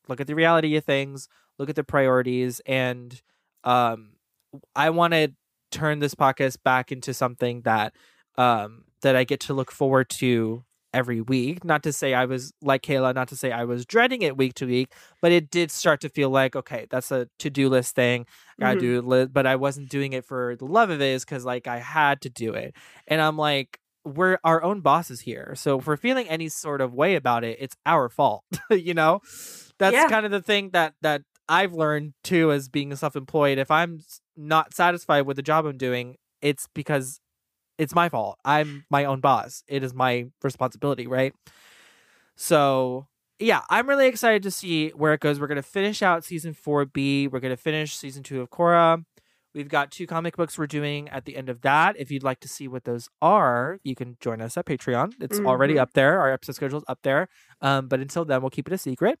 look 0.08 0.20
at 0.20 0.26
the 0.26 0.34
reality 0.34 0.76
of 0.76 0.84
things, 0.84 1.28
look 1.58 1.70
at 1.70 1.76
the 1.76 1.84
priorities, 1.84 2.60
and 2.66 3.20
um, 3.64 4.10
I 4.76 4.90
want 4.90 5.14
to 5.14 5.32
turn 5.70 5.98
this 5.98 6.14
podcast 6.14 6.58
back 6.62 6.92
into 6.92 7.14
something 7.14 7.62
that 7.62 7.94
um, 8.36 8.84
that 9.02 9.16
I 9.16 9.24
get 9.24 9.40
to 9.40 9.54
look 9.54 9.70
forward 9.70 10.08
to 10.10 10.64
every 10.94 11.20
week. 11.20 11.64
Not 11.64 11.82
to 11.82 11.92
say 11.92 12.14
I 12.14 12.24
was 12.24 12.52
like 12.62 12.82
Kayla, 12.82 13.14
not 13.14 13.28
to 13.28 13.36
say 13.36 13.52
I 13.52 13.64
was 13.64 13.84
dreading 13.84 14.22
it 14.22 14.36
week 14.38 14.54
to 14.54 14.66
week, 14.66 14.92
but 15.20 15.32
it 15.32 15.50
did 15.50 15.70
start 15.70 16.00
to 16.02 16.08
feel 16.08 16.30
like, 16.30 16.56
okay, 16.56 16.86
that's 16.90 17.10
a 17.10 17.28
to 17.40 17.50
do 17.50 17.68
list 17.68 17.94
thing. 17.94 18.26
I 18.58 18.62
gotta 18.62 18.76
Mhm. 18.76 18.80
do 18.80 19.12
it, 19.22 19.32
but 19.34 19.46
I 19.46 19.56
wasn't 19.56 19.90
doing 19.90 20.12
it 20.14 20.24
for 20.24 20.56
the 20.56 20.64
love 20.66 20.90
of 20.90 21.00
it, 21.02 21.06
is 21.14 21.24
because 21.24 21.44
like 21.44 21.66
I 21.66 21.78
had 21.78 22.20
to 22.22 22.30
do 22.30 22.54
it. 22.54 22.74
And 23.08 23.20
I'm 23.20 23.36
like, 23.36 23.78
we're 24.06 24.38
our 24.44 24.62
own 24.62 24.80
bosses 24.80 25.20
here. 25.22 25.54
So 25.56 25.78
if 25.78 25.86
we're 25.86 25.96
feeling 25.96 26.28
any 26.28 26.48
sort 26.48 26.80
of 26.80 26.94
way 26.94 27.16
about 27.16 27.42
it, 27.44 27.58
it's 27.60 27.76
our 27.86 28.08
fault. 28.08 28.44
you 28.70 28.94
know? 28.94 29.20
That's 29.78 29.94
Yeah. 29.94 30.08
kind 30.08 30.24
of 30.26 30.32
the 30.32 30.42
thing 30.42 30.70
that 30.70 30.94
that 31.02 31.22
I've 31.48 31.72
learned 31.74 32.14
too 32.22 32.52
as 32.52 32.68
being 32.68 32.94
self-employed. 32.96 33.58
If 33.58 33.70
I'm 33.70 34.00
not 34.36 34.72
satisfied 34.74 35.22
with 35.22 35.36
the 35.36 35.42
job 35.42 35.66
I'm 35.66 35.76
doing, 35.76 36.16
it's 36.40 36.66
because 36.74 37.20
it's 37.78 37.94
my 37.94 38.08
fault. 38.08 38.38
I'm 38.44 38.84
my 38.90 39.04
own 39.04 39.20
boss. 39.20 39.62
It 39.68 39.82
is 39.82 39.92
my 39.94 40.26
responsibility, 40.42 41.06
right? 41.06 41.34
So, 42.36 43.06
yeah, 43.38 43.62
I'm 43.70 43.88
really 43.88 44.06
excited 44.06 44.42
to 44.44 44.50
see 44.50 44.90
where 44.90 45.12
it 45.14 45.20
goes. 45.20 45.40
We're 45.40 45.46
going 45.46 45.56
to 45.56 45.62
finish 45.62 46.02
out 46.02 46.24
season 46.24 46.54
4B. 46.54 47.30
We're 47.30 47.40
going 47.40 47.54
to 47.54 47.60
finish 47.60 47.96
season 47.96 48.22
2 48.22 48.40
of 48.40 48.50
Korra. 48.50 49.04
We've 49.54 49.68
got 49.68 49.92
two 49.92 50.06
comic 50.08 50.36
books 50.36 50.58
we're 50.58 50.66
doing 50.66 51.08
at 51.10 51.26
the 51.26 51.36
end 51.36 51.48
of 51.48 51.60
that. 51.60 51.94
If 51.96 52.10
you'd 52.10 52.24
like 52.24 52.40
to 52.40 52.48
see 52.48 52.66
what 52.66 52.84
those 52.84 53.08
are, 53.22 53.78
you 53.84 53.94
can 53.94 54.16
join 54.20 54.40
us 54.40 54.56
at 54.56 54.66
Patreon. 54.66 55.14
It's 55.20 55.38
already 55.38 55.74
Mhm. 55.74 55.80
up 55.80 55.92
there. 55.92 56.18
Our 56.20 56.32
episode 56.32 56.56
schedule 56.56 56.78
is 56.78 56.84
up 56.88 56.98
there. 57.02 57.28
Um, 57.60 57.86
but 57.86 58.00
until 58.00 58.24
then, 58.24 58.40
we'll 58.40 58.50
keep 58.50 58.66
it 58.66 58.72
a 58.72 58.78
secret. 58.78 59.20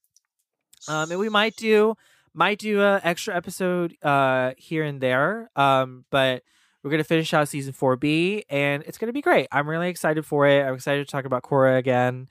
Um, 0.88 1.10
and 1.12 1.20
we 1.20 1.28
might 1.28 1.54
do 1.56 1.94
might 2.36 2.58
do 2.58 2.82
a 2.82 3.00
extra 3.04 3.32
episode 3.36 3.96
uh 4.02 4.54
here 4.58 4.82
and 4.82 5.00
there. 5.00 5.50
Um, 5.54 6.04
but 6.10 6.42
we're 6.84 6.90
gonna 6.90 7.02
finish 7.02 7.32
out 7.34 7.48
season 7.48 7.72
four 7.72 7.96
B, 7.96 8.44
and 8.48 8.84
it's 8.86 8.98
gonna 8.98 9.12
be 9.12 9.22
great. 9.22 9.48
I'm 9.50 9.68
really 9.68 9.88
excited 9.88 10.24
for 10.24 10.46
it. 10.46 10.62
I'm 10.64 10.74
excited 10.74 11.06
to 11.06 11.10
talk 11.10 11.24
about 11.24 11.42
Korra 11.42 11.78
again, 11.78 12.28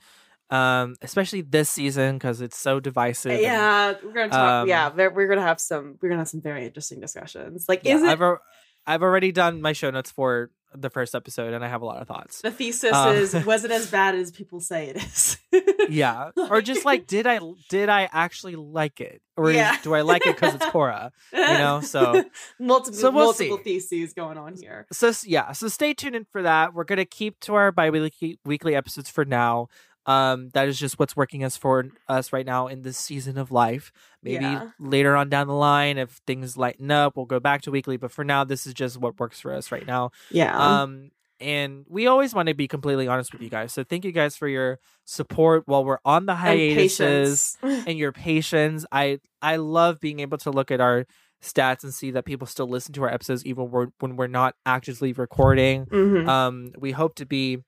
um, 0.50 0.94
especially 1.02 1.40
this 1.42 1.68
season 1.68 2.16
because 2.16 2.40
it's 2.40 2.56
so 2.56 2.78
divisive. 2.80 3.32
and- 3.32 3.40
Yeah, 3.42 3.94
we're 4.02 4.12
gonna 4.12 4.28
talk. 4.30 4.62
um, 4.62 4.68
yeah, 4.68 4.88
we're 4.94 5.26
gonna 5.28 5.42
have 5.42 5.60
some. 5.60 5.98
We're 6.00 6.08
gonna 6.10 6.20
have 6.20 6.28
some 6.28 6.40
very 6.40 6.64
interesting 6.64 7.00
discussions. 7.00 7.66
Like, 7.68 7.80
yeah, 7.84 7.96
is 7.96 8.02
it 8.02 8.08
I've 8.08 8.38
I've 8.86 9.02
already 9.02 9.32
done 9.32 9.60
my 9.60 9.72
show 9.72 9.90
notes 9.90 10.10
for 10.10 10.50
the 10.76 10.90
first 10.90 11.14
episode, 11.14 11.54
and 11.54 11.64
I 11.64 11.68
have 11.68 11.82
a 11.82 11.86
lot 11.86 12.00
of 12.02 12.08
thoughts. 12.08 12.40
the 12.42 12.50
thesis? 12.50 12.92
um, 12.92 13.14
is 13.16 13.34
was 13.46 13.64
it 13.64 13.70
as 13.70 13.90
bad 13.90 14.14
as 14.14 14.30
people 14.30 14.60
say 14.60 14.88
it 14.88 14.96
is? 14.96 15.38
yeah, 15.88 16.30
or 16.50 16.60
just 16.60 16.84
like, 16.84 17.06
did 17.14 17.26
I 17.26 17.40
did 17.68 17.88
I 17.88 18.08
actually 18.12 18.56
like 18.56 19.00
it, 19.00 19.22
or 19.36 19.50
Yeah. 19.52 19.76
do 19.82 19.94
I 19.94 20.00
like 20.02 20.26
it 20.26 20.34
because 20.34 20.54
it's 20.54 20.64
Korra? 20.74 21.10
You 21.32 21.38
know, 21.40 21.80
so 21.80 22.24
multiple 22.58 22.98
So 22.98 23.10
we'll 23.10 23.24
multiple 23.26 23.58
see. 23.58 23.62
theses 23.80 24.12
going 24.14 24.38
on 24.38 24.56
here. 24.56 24.86
so 24.92 25.12
yeah 25.24 25.52
so 25.52 25.68
stay 25.68 25.94
tuned 25.94 26.16
in 26.16 26.24
for 26.32 26.42
that 26.42 26.74
we're 26.74 26.84
gonna 26.84 27.04
keep 27.04 27.38
to 27.40 27.54
our 27.54 27.70
bi-weekly 27.72 28.38
weekly 28.44 28.74
episodes 28.74 29.08
for 29.10 29.24
now 29.24 29.68
um 30.06 30.50
that 30.54 30.68
is 30.68 30.78
just 30.78 30.98
what's 30.98 31.16
working 31.16 31.42
us 31.44 31.56
for 31.56 31.84
us 32.08 32.32
right 32.32 32.46
now 32.46 32.66
in 32.66 32.82
this 32.82 32.98
season 32.98 33.38
of 33.38 33.50
life 33.50 33.92
maybe 34.22 34.44
Yeah. 34.44 34.70
later 34.78 35.16
on 35.16 35.28
down 35.28 35.46
the 35.46 35.54
line 35.54 35.96
if 35.98 36.20
things 36.26 36.56
lighten 36.56 36.90
up 36.90 37.16
we'll 37.16 37.26
go 37.26 37.40
back 37.40 37.62
to 37.62 37.70
weekly 37.70 37.96
but 37.96 38.10
for 38.12 38.24
now 38.24 38.44
this 38.44 38.66
is 38.66 38.74
just 38.74 38.98
what 38.98 39.18
works 39.18 39.40
for 39.40 39.52
us 39.52 39.72
right 39.72 39.86
now 39.86 40.10
Yeah. 40.30 40.56
um 40.82 41.10
and 41.40 41.84
we 41.88 42.06
always 42.06 42.32
want 42.32 42.48
to 42.48 42.54
be 42.54 42.68
completely 42.68 43.08
honest 43.08 43.32
with 43.32 43.42
you 43.42 43.50
guys 43.50 43.72
so 43.72 43.82
thank 43.84 44.04
you 44.04 44.12
guys 44.12 44.36
for 44.36 44.46
your 44.48 44.78
support 45.04 45.64
while 45.66 45.84
we're 45.84 45.98
on 46.04 46.26
the 46.26 46.32
and 46.32 46.40
hiatuses 46.40 47.56
patience. 47.60 47.84
and 47.88 47.98
your 47.98 48.12
patience. 48.12 48.86
I 48.92 49.18
I 49.42 49.56
love 49.56 50.00
being 50.00 50.20
able 50.20 50.38
to 50.38 50.50
look 50.50 50.70
at 50.70 50.80
our 50.80 51.06
stats 51.42 51.82
and 51.84 51.92
see 51.92 52.10
that 52.12 52.24
people 52.24 52.46
still 52.46 52.66
listen 52.68 52.94
to 52.94 53.02
our 53.02 53.12
episodes 53.12 53.44
even 53.44 53.70
when 53.70 53.92
when 53.98 54.16
we're 54.16 54.28
not 54.28 54.54
actively 54.64 55.12
recording. 55.12 55.84
Mhm. 55.86 56.26
Um, 56.28 56.72
we 56.78 56.92
hope 56.92 57.16
to 57.16 57.26
be 57.26 57.58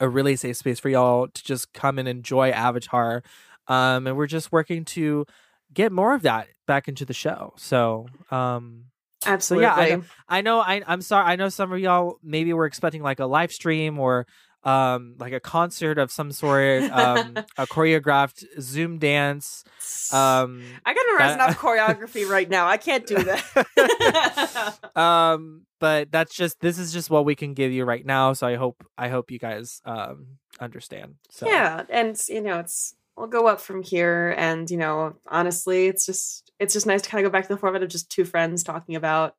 a 0.00 0.08
really 0.08 0.36
safe 0.36 0.56
space 0.56 0.78
for 0.80 0.88
y'all 0.88 1.28
to 1.28 1.44
just 1.44 1.72
come 1.72 1.98
and 1.98 2.06
enjoy 2.08 2.50
Avatar. 2.50 3.22
Um, 3.68 4.06
and 4.06 4.16
we're 4.16 4.26
just 4.26 4.52
working 4.52 4.84
to 4.86 5.26
get 5.72 5.90
more 5.92 6.14
of 6.14 6.22
that 6.22 6.48
back 6.66 6.86
into 6.88 7.04
the 7.04 7.14
show. 7.14 7.54
So, 7.56 8.06
um, 8.30 8.84
Absolutely. 9.24 9.64
yeah, 9.64 9.74
I 9.74 9.88
know- 9.96 10.04
I 10.28 10.40
know 10.42 10.60
I 10.60 10.82
I'm 10.86 11.00
sorry. 11.02 11.24
I 11.26 11.36
know 11.36 11.48
some 11.48 11.72
of 11.72 11.78
y'all 11.80 12.18
maybe 12.22 12.52
were 12.52 12.66
expecting 12.66 13.02
like 13.02 13.18
a 13.18 13.26
live 13.26 13.50
stream 13.52 13.98
or 13.98 14.26
um 14.66 15.14
like 15.18 15.32
a 15.32 15.40
concert 15.40 15.96
of 15.96 16.10
some 16.10 16.32
sort, 16.32 16.82
um 16.90 17.34
a 17.56 17.66
choreographed 17.66 18.44
Zoom 18.60 18.98
dance. 18.98 19.62
Um 20.12 20.62
I 20.84 20.92
got 20.92 21.06
memorize 21.06 21.36
that- 21.36 21.44
enough 21.48 21.58
choreography 21.58 22.28
right 22.28 22.48
now. 22.50 22.66
I 22.66 22.76
can't 22.76 23.06
do 23.06 23.16
that. 23.22 24.78
um 24.96 25.62
but 25.78 26.10
that's 26.10 26.34
just 26.34 26.60
this 26.60 26.78
is 26.78 26.92
just 26.92 27.10
what 27.10 27.24
we 27.24 27.34
can 27.34 27.54
give 27.54 27.70
you 27.72 27.84
right 27.84 28.04
now, 28.04 28.32
so 28.32 28.46
I 28.46 28.56
hope 28.56 28.84
I 28.98 29.08
hope 29.08 29.30
you 29.30 29.38
guys 29.38 29.80
um 29.84 30.38
understand. 30.60 31.16
So 31.30 31.46
Yeah, 31.48 31.84
and 31.90 32.18
you 32.28 32.40
know, 32.40 32.58
it's 32.60 32.94
we'll 33.16 33.26
go 33.28 33.46
up 33.46 33.60
from 33.60 33.82
here, 33.82 34.34
and 34.36 34.70
you 34.70 34.76
know, 34.78 35.16
honestly, 35.28 35.86
it's 35.86 36.06
just 36.06 36.50
it's 36.58 36.72
just 36.74 36.86
nice 36.86 37.02
to 37.02 37.08
kind 37.10 37.24
of 37.24 37.30
go 37.30 37.32
back 37.32 37.46
to 37.46 37.54
the 37.54 37.60
format 37.60 37.82
of 37.82 37.88
just 37.90 38.10
two 38.10 38.24
friends 38.24 38.62
talking 38.64 38.96
about 38.96 39.34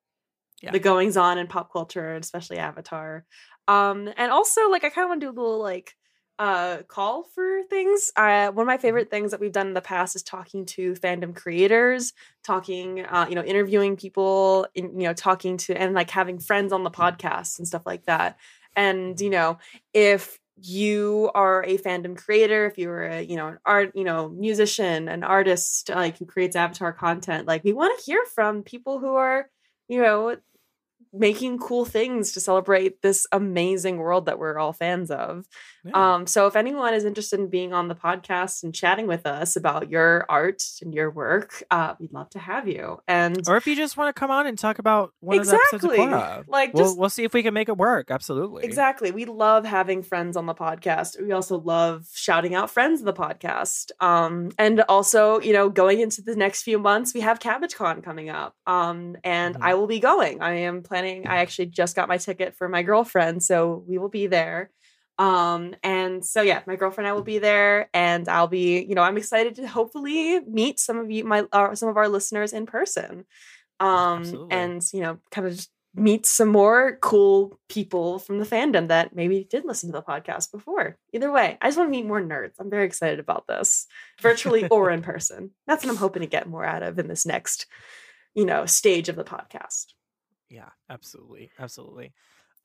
Yeah. 0.62 0.72
the 0.72 0.80
goings 0.80 1.18
on 1.18 1.38
in 1.40 1.48
pop 1.48 1.72
culture, 1.74 2.14
and 2.14 2.24
especially 2.24 2.58
Avatar. 2.60 3.26
Um, 3.68 4.10
and 4.18 4.32
also 4.32 4.70
like 4.70 4.84
I 4.84 4.90
kind 4.90 5.06
of 5.06 5.10
want 5.10 5.22
to 5.22 5.28
do 5.28 5.32
a 5.32 5.38
little 5.40 5.62
like 5.62 5.96
uh 6.40 6.84
call 6.88 7.24
for 7.34 7.64
things. 7.70 8.12
Uh, 8.16 8.52
one 8.52 8.64
of 8.64 8.68
my 8.68 8.78
favorite 8.78 9.10
things 9.10 9.32
that 9.32 9.40
we've 9.40 9.52
done 9.52 9.68
in 9.68 9.74
the 9.74 9.82
past 9.82 10.16
is 10.16 10.24
talking 10.24 10.66
to 10.68 10.94
fandom 10.94 11.36
creators, 11.36 12.14
talking, 12.44 13.06
uh, 13.06 13.26
you 13.30 13.36
know, 13.36 13.44
interviewing 13.44 13.98
people, 13.98 14.68
in, 14.76 15.00
you 15.00 15.08
know, 15.08 15.14
talking 15.14 15.58
to 15.58 15.74
and 15.76 15.94
like 15.94 16.10
having 16.12 16.40
friends 16.40 16.72
on 16.72 16.84
the 16.84 16.92
podcast 16.92 17.58
and 17.58 17.68
stuff 17.68 17.84
like 17.86 18.06
that. 18.06 18.38
And 18.76 19.20
you 19.20 19.30
know, 19.30 19.58
if 19.94 20.40
you 20.62 21.30
are 21.36 21.64
a 21.64 21.78
fandom 21.78 22.18
creator, 22.18 22.66
if 22.66 22.78
you're 22.78 23.04
a, 23.04 23.22
you 23.22 23.36
know, 23.36 23.48
an 23.48 23.60
art, 23.66 23.92
you 23.96 24.04
know, 24.04 24.30
musician, 24.30 25.08
an 25.08 25.24
artist, 25.24 25.90
like 25.90 26.18
who 26.18 26.26
creates 26.26 26.56
avatar 26.56 26.94
content, 26.94 27.48
like 27.48 27.64
we 27.64 27.74
want 27.74 27.98
to 27.98 28.06
hear 28.06 28.24
from 28.34 28.64
people 28.64 29.00
who 29.00 29.16
are, 29.16 29.50
you 29.88 30.02
know, 30.02 30.36
making 31.14 31.60
cool 31.60 31.86
things 31.86 32.32
to 32.34 32.40
celebrate 32.40 33.02
this 33.02 33.28
amazing 33.32 33.98
world 33.98 34.26
that 34.26 34.40
we're 34.40 34.58
all 34.58 34.74
fans 34.74 35.10
of. 35.12 35.46
yeah. 35.84 36.16
Um, 36.16 36.28
so 36.28 36.48
if 36.48 36.56
anyone 36.56 36.94
is 36.94 37.06
interested 37.06 37.40
in 37.40 37.50
being 37.50 37.74
on 37.74 37.88
the 37.88 37.96
podcast 37.96 38.64
and 38.64 38.74
chatting 38.74 39.08
with 39.08 39.26
us 39.26 39.56
about 39.56 39.90
your 39.90 40.26
art 40.30 40.62
and 40.82 40.94
your 40.94 41.10
work, 41.10 41.64
uh, 41.72 41.96
we'd 42.00 42.12
love 42.14 42.30
to 42.32 42.40
have 42.40 42.68
you. 42.68 43.00
And 43.08 43.48
or 43.48 43.58
if 43.58 43.68
you 43.68 43.76
just 43.76 43.96
want 43.98 44.14
to 44.14 44.20
come 44.20 44.32
on 44.32 44.48
and 44.48 44.58
talk 44.58 44.80
about 44.80 45.14
one 45.20 45.40
of 45.40 45.46
the 45.48 45.54
episodes 45.74 45.84
of 45.84 46.48
like 46.48 46.74
we'll 46.74 46.84
just 46.86 46.98
we'll 46.98 47.10
see 47.10 47.24
if 47.24 47.34
we 47.34 47.44
can 47.44 47.54
make 47.54 47.70
it 47.70 47.78
work. 47.78 48.12
Absolutely. 48.12 48.64
Exactly. 48.66 49.12
We 49.12 49.26
love 49.26 49.66
having 49.66 50.04
friends 50.04 50.36
on 50.36 50.46
the 50.46 50.54
podcast. 50.56 51.22
We 51.22 51.32
also 51.32 51.58
love 51.60 52.06
shouting 52.14 52.54
out 52.56 52.70
friends 52.70 53.00
of 53.02 53.06
the 53.06 53.14
podcast. 53.14 53.92
Um, 54.00 54.52
and 54.58 54.82
also, 54.90 55.40
you 55.40 55.54
know, 55.54 55.70
going 55.70 56.00
into 56.00 56.22
the 56.22 56.36
next 56.36 56.64
few 56.64 56.80
months, 56.80 57.14
we 57.14 57.22
have 57.22 57.40
CabbageCon 57.40 58.04
coming 58.04 58.30
up. 58.30 58.56
Um, 58.66 59.16
and 59.24 59.56
Mhm. 59.56 59.62
I 59.62 59.74
will 59.76 59.88
be 59.88 60.00
going. 60.00 60.42
I 60.42 60.54
am 60.60 60.84
planning, 60.84 60.97
I 61.06 61.38
actually 61.38 61.68
just 61.68 61.96
got 61.96 62.08
my 62.08 62.18
ticket 62.18 62.56
for 62.56 62.70
my 62.70 62.84
girlfriend, 62.84 63.44
so 63.44 63.84
we 63.88 63.98
will 63.98 64.10
be 64.10 64.28
there. 64.28 64.72
Um, 65.20 65.76
and 65.84 66.24
so 66.24 66.42
yeah, 66.42 66.62
my 66.68 66.76
girlfriend 66.76 67.08
and 67.08 67.12
I 67.12 67.16
will 67.16 67.24
be 67.24 67.40
there, 67.40 67.90
and 67.94 68.28
I'll 68.30 68.48
be, 68.48 68.84
you 68.84 68.96
know, 68.96 69.02
I'm 69.02 69.18
excited 69.18 69.56
to 69.56 69.68
hopefully 69.68 70.40
meet 70.42 70.80
some 70.80 70.98
of 70.98 71.10
you, 71.10 71.24
my 71.24 71.46
uh, 71.52 71.76
some 71.76 71.90
of 71.90 71.98
our 71.98 72.08
listeners 72.08 72.54
in 72.54 72.66
person. 72.66 73.26
Um, 73.80 74.22
Absolutely. 74.22 74.56
and 74.56 74.84
you 74.94 75.02
know, 75.02 75.20
kind 75.32 75.48
of 75.48 75.68
meet 75.98 76.28
some 76.28 76.50
more 76.50 76.98
cool 77.02 77.60
people 77.70 78.20
from 78.20 78.38
the 78.38 78.46
fandom 78.46 78.88
that 78.90 79.16
maybe 79.16 79.48
did 79.50 79.66
listen 79.66 79.92
to 79.92 79.98
the 79.98 80.04
podcast 80.04 80.52
before. 80.52 80.98
Either 81.12 81.32
way, 81.32 81.58
I 81.60 81.68
just 81.68 81.78
want 81.78 81.88
to 81.88 81.92
meet 81.92 82.06
more 82.06 82.22
nerds. 82.22 82.54
I'm 82.60 82.70
very 82.70 82.86
excited 82.86 83.20
about 83.20 83.48
this, 83.48 83.88
virtually 84.22 84.68
or 84.68 84.92
in 84.92 85.02
person. 85.14 85.52
That's 85.66 85.84
what 85.84 85.92
I'm 85.92 85.98
hoping 85.98 86.22
to 86.22 86.28
get 86.28 86.48
more 86.48 86.64
out 86.64 86.84
of 86.84 87.00
in 87.00 87.08
this 87.08 87.26
next, 87.26 87.66
you 88.36 88.46
know, 88.46 88.68
stage 88.68 89.10
of 89.10 89.16
the 89.16 89.24
podcast. 89.24 89.86
Yeah, 90.50 90.70
absolutely. 90.90 91.52
Absolutely. 91.60 92.14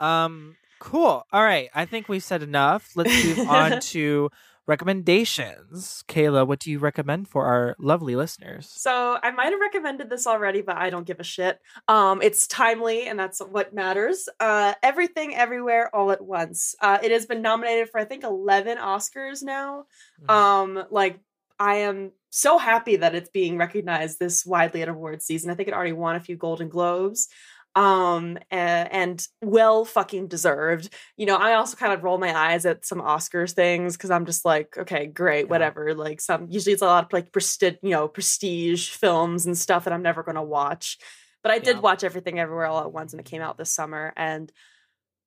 Um 0.01 0.57
cool. 0.81 1.25
All 1.33 1.43
right. 1.43 1.69
I 1.75 1.85
think 1.87 2.09
we've 2.09 2.23
said 2.25 2.43
enough. 2.43 2.91
Let's 2.97 3.25
move 3.25 3.49
on 3.49 3.81
to 3.93 4.31
recommendations. 4.67 6.05
Kayla, 6.09 6.47
what 6.47 6.59
do 6.61 6.71
you 6.71 6.79
recommend 6.79 7.29
for 7.29 7.45
our 7.47 7.75
lovely 7.79 8.17
listeners? 8.17 8.69
So 8.69 9.19
I 9.23 9.31
might 9.33 9.51
have 9.51 9.61
recommended 9.61 10.11
this 10.11 10.27
already, 10.27 10.63
but 10.63 10.77
I 10.77 10.91
don't 10.91 11.07
give 11.07 11.21
a 11.21 11.25
shit. 11.25 11.59
Um, 11.89 12.23
it's 12.23 12.47
timely, 12.47 13.07
and 13.09 13.19
that's 13.19 13.41
what 13.41 13.75
matters. 13.75 14.29
Uh, 14.41 14.75
Everything, 14.83 15.35
everywhere, 15.35 15.95
all 15.95 16.11
at 16.11 16.25
once. 16.25 16.75
Uh, 16.81 16.99
it 17.03 17.11
has 17.11 17.27
been 17.27 17.43
nominated 17.43 17.89
for 17.91 18.01
I 18.01 18.05
think 18.05 18.25
eleven 18.25 18.79
Oscars 18.79 19.43
now. 19.43 19.85
Mhm. 20.23 20.31
Um, 20.35 20.85
like 20.91 21.19
I 21.59 21.77
am 21.77 22.13
so 22.31 22.59
happy 22.59 22.97
that 22.97 23.15
it's 23.15 23.31
being 23.31 23.57
recognized 23.59 24.19
this 24.19 24.45
widely 24.47 24.83
at 24.83 24.89
awards 24.89 25.25
season. 25.25 25.51
I 25.51 25.55
think 25.55 25.69
it 25.69 25.75
already 25.75 25.93
won 25.93 26.17
a 26.17 26.21
few 26.21 26.37
Golden 26.37 26.69
Globes. 26.69 27.29
Um 27.75 28.39
a- 28.51 28.55
and, 28.55 29.27
well 29.41 29.85
fucking 29.87 30.29
deserved. 30.29 30.93
You 31.17 31.27
know, 31.27 31.37
I 31.37 31.55
also 31.55 31.77
kind 31.77 31.93
of 31.93 32.03
roll 32.05 32.19
my 32.19 32.35
eyes 32.37 32.67
at 32.67 32.85
some 32.85 33.01
Oscars 33.01 33.53
things 33.53 33.97
because 33.97 34.11
I'm 34.11 34.27
just 34.27 34.45
like, 34.45 34.77
okay, 34.77 35.07
great, 35.07 35.47
Yeah. 35.47 35.51
whatever. 35.51 35.95
Like 35.95 36.21
some 36.21 36.49
usually 36.51 36.75
it's 36.75 36.83
a 36.83 36.87
lot 36.87 37.05
of 37.07 37.13
like 37.13 37.33
prestige, 37.33 37.77
you 37.83 37.91
know, 37.91 38.09
prestige 38.09 38.91
films 38.91 39.47
and 39.47 39.57
stuff 39.57 39.85
that 39.85 39.93
I'm 39.95 40.03
never 40.03 40.23
gonna 40.23 40.43
watch. 40.43 40.99
But 41.43 41.53
I 41.53 41.59
did 41.59 41.77
Yeah. 41.77 41.81
watch 41.83 42.05
everything 42.05 42.39
everywhere 42.39 42.67
all 42.67 42.81
at 42.81 42.93
once 42.93 43.13
and 43.15 43.21
it 43.21 43.27
came 43.27 43.43
out 43.43 43.57
this 43.59 43.73
summer 43.73 44.13
and 44.17 44.53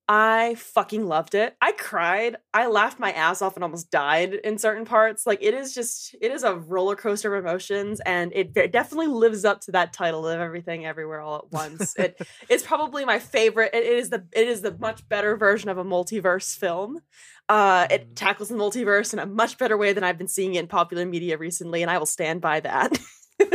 I 0.08 0.54
fucking 0.54 1.04
loved 1.08 1.34
it. 1.34 1.56
I 1.60 1.72
cried. 1.72 2.36
I 2.54 2.68
laughed 2.68 3.00
my 3.00 3.10
ass 3.10 3.42
off 3.42 3.56
and 3.56 3.64
almost 3.64 3.90
died 3.90 4.34
in 4.34 4.56
certain 4.56 4.84
parts. 4.84 5.26
Like 5.26 5.40
it 5.42 5.52
is 5.52 5.74
just 5.74 6.14
it 6.20 6.30
is 6.30 6.44
a 6.44 6.54
roller 6.54 6.94
coaster 6.94 7.34
of 7.34 7.44
emotions 7.44 8.00
and 8.06 8.30
it 8.32 8.52
definitely 8.70 9.08
lives 9.08 9.44
up 9.44 9.62
to 9.62 9.72
that 9.72 9.92
title 9.92 10.24
of 10.28 10.38
everything 10.38 10.86
everywhere 10.86 11.20
all 11.20 11.38
at 11.38 11.50
once. 11.50 11.96
it 11.96 12.20
it's 12.48 12.62
probably 12.62 13.04
my 13.04 13.18
favorite. 13.18 13.74
It 13.74 13.84
is 13.84 14.10
the 14.10 14.24
it 14.32 14.46
is 14.46 14.60
the 14.62 14.76
much 14.78 15.08
better 15.08 15.36
version 15.36 15.70
of 15.70 15.78
a 15.78 15.84
multiverse 15.84 16.56
film. 16.56 17.00
Uh, 17.48 17.88
it 17.90 18.10
Mhm. 18.10 18.14
tackles 18.14 18.48
the 18.48 18.54
multiverse 18.54 19.12
in 19.12 19.18
a 19.18 19.26
much 19.26 19.58
better 19.58 19.76
way 19.76 19.92
than 19.92 20.04
I've 20.04 20.18
been 20.18 20.28
seeing 20.28 20.54
it 20.54 20.60
in 20.60 20.66
popular 20.68 21.04
media 21.04 21.36
recently, 21.36 21.82
and 21.82 21.90
I 21.90 21.98
will 21.98 22.06
stand 22.06 22.40
by 22.40 22.60
that. 22.60 22.96
but 23.38 23.50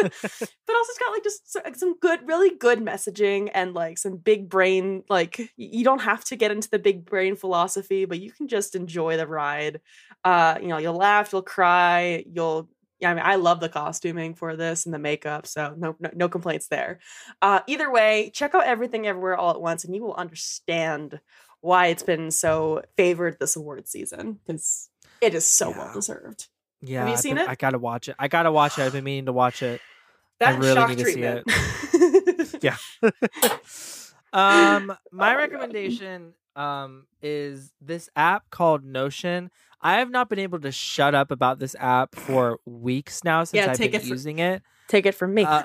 also 0.75 0.89
it's 0.89 0.99
got 0.99 1.11
like 1.11 1.23
just 1.23 1.57
some 1.79 1.97
good 1.99 2.19
really 2.27 2.55
good 2.57 2.79
messaging 2.79 3.49
and 3.53 3.73
like 3.73 3.97
some 3.97 4.17
big 4.17 4.49
brain 4.49 5.03
like 5.09 5.51
you 5.57 5.83
don't 5.83 6.01
have 6.01 6.23
to 6.23 6.35
get 6.35 6.51
into 6.51 6.69
the 6.69 6.79
big 6.79 7.05
brain 7.05 7.35
philosophy 7.35 8.05
but 8.05 8.19
you 8.19 8.31
can 8.31 8.47
just 8.47 8.75
enjoy 8.75 9.17
the 9.17 9.27
ride 9.27 9.81
uh 10.23 10.57
you 10.61 10.67
know 10.67 10.77
you'll 10.77 10.95
laugh 10.95 11.31
you'll 11.31 11.41
cry 11.41 12.23
you'll 12.31 12.69
yeah, 12.99 13.09
I 13.09 13.13
mean, 13.15 13.23
I 13.25 13.35
love 13.35 13.59
the 13.59 13.67
costuming 13.67 14.35
for 14.35 14.55
this 14.55 14.85
and 14.85 14.93
the 14.93 14.99
makeup, 14.99 15.47
so 15.47 15.73
no, 15.75 15.95
no, 15.99 16.11
no 16.13 16.29
complaints 16.29 16.67
there. 16.67 16.99
Uh, 17.41 17.61
either 17.65 17.91
way, 17.91 18.29
check 18.31 18.53
out 18.53 18.65
everything 18.65 19.07
everywhere 19.07 19.35
all 19.35 19.49
at 19.49 19.59
once, 19.59 19.83
and 19.83 19.95
you 19.95 20.03
will 20.03 20.13
understand 20.13 21.19
why 21.61 21.87
it's 21.87 22.03
been 22.03 22.29
so 22.29 22.83
favored 22.97 23.39
this 23.39 23.55
award 23.55 23.87
season 23.87 24.39
because 24.45 24.89
it 25.19 25.33
is 25.33 25.47
so 25.47 25.69
Yeah. 25.69 25.77
well 25.77 25.93
deserved. 25.93 26.47
Yeah, 26.81 27.05
you 27.07 27.13
I've 27.13 27.19
seen 27.19 27.35
been- 27.35 27.45
it? 27.45 27.49
I 27.49 27.55
gotta 27.55 27.77
watch 27.79 28.09
it. 28.09 28.15
I 28.19 28.27
gotta 28.27 28.51
watch 28.51 28.77
it. 28.79 28.83
I've 28.83 28.91
been 28.93 29.03
meaning 29.03 29.25
to 29.27 29.33
watch 29.33 29.61
it. 29.63 29.81
That 30.39 30.57
really 30.59 30.73
shock 30.73 30.89
need 30.89 30.97
to 30.97 31.05
see 31.05 31.21
it. 31.21 31.43
treatment. 31.47 32.63
Yeah. 32.63 32.77
um, 34.33 34.95
my 35.11 35.35
recommendation 35.35 36.33
um 36.55 37.05
is 37.21 37.71
this 37.81 38.09
app 38.15 38.49
called 38.49 38.83
Notion. 38.83 39.51
I 39.81 39.99
have 39.99 40.09
not 40.11 40.29
been 40.29 40.39
able 40.39 40.59
to 40.61 40.71
shut 40.71 41.15
up 41.15 41.31
about 41.31 41.59
this 41.59 41.75
app 41.79 42.15
for 42.15 42.59
weeks 42.65 43.23
now 43.23 43.43
since 43.43 43.65
Yeah, 43.65 43.71
I've 43.71 43.77
been 43.77 43.93
it 43.95 44.01
for- 44.01 44.07
using 44.07 44.39
it. 44.39 44.61
Take 44.87 45.05
it 45.05 45.13
from 45.15 45.33
me. 45.33 45.43
Uh, 45.45 45.63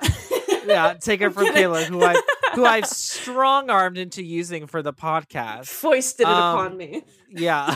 Yeah, 0.66 0.94
take 1.00 1.20
it 1.20 1.30
from 1.34 1.46
Kayla, 1.46 1.84
who 1.84 2.02
I 2.02 2.14
who 2.54 2.64
I've 2.64 2.86
strong 2.86 3.68
armed 3.70 3.98
into 3.98 4.22
using 4.22 4.66
for 4.66 4.82
the 4.82 4.92
podcast. 4.92 5.66
foisted 5.66 6.26
it 6.26 6.30
um, 6.32 6.58
upon 6.58 6.76
me. 6.76 7.02
Yeah. 7.28 7.74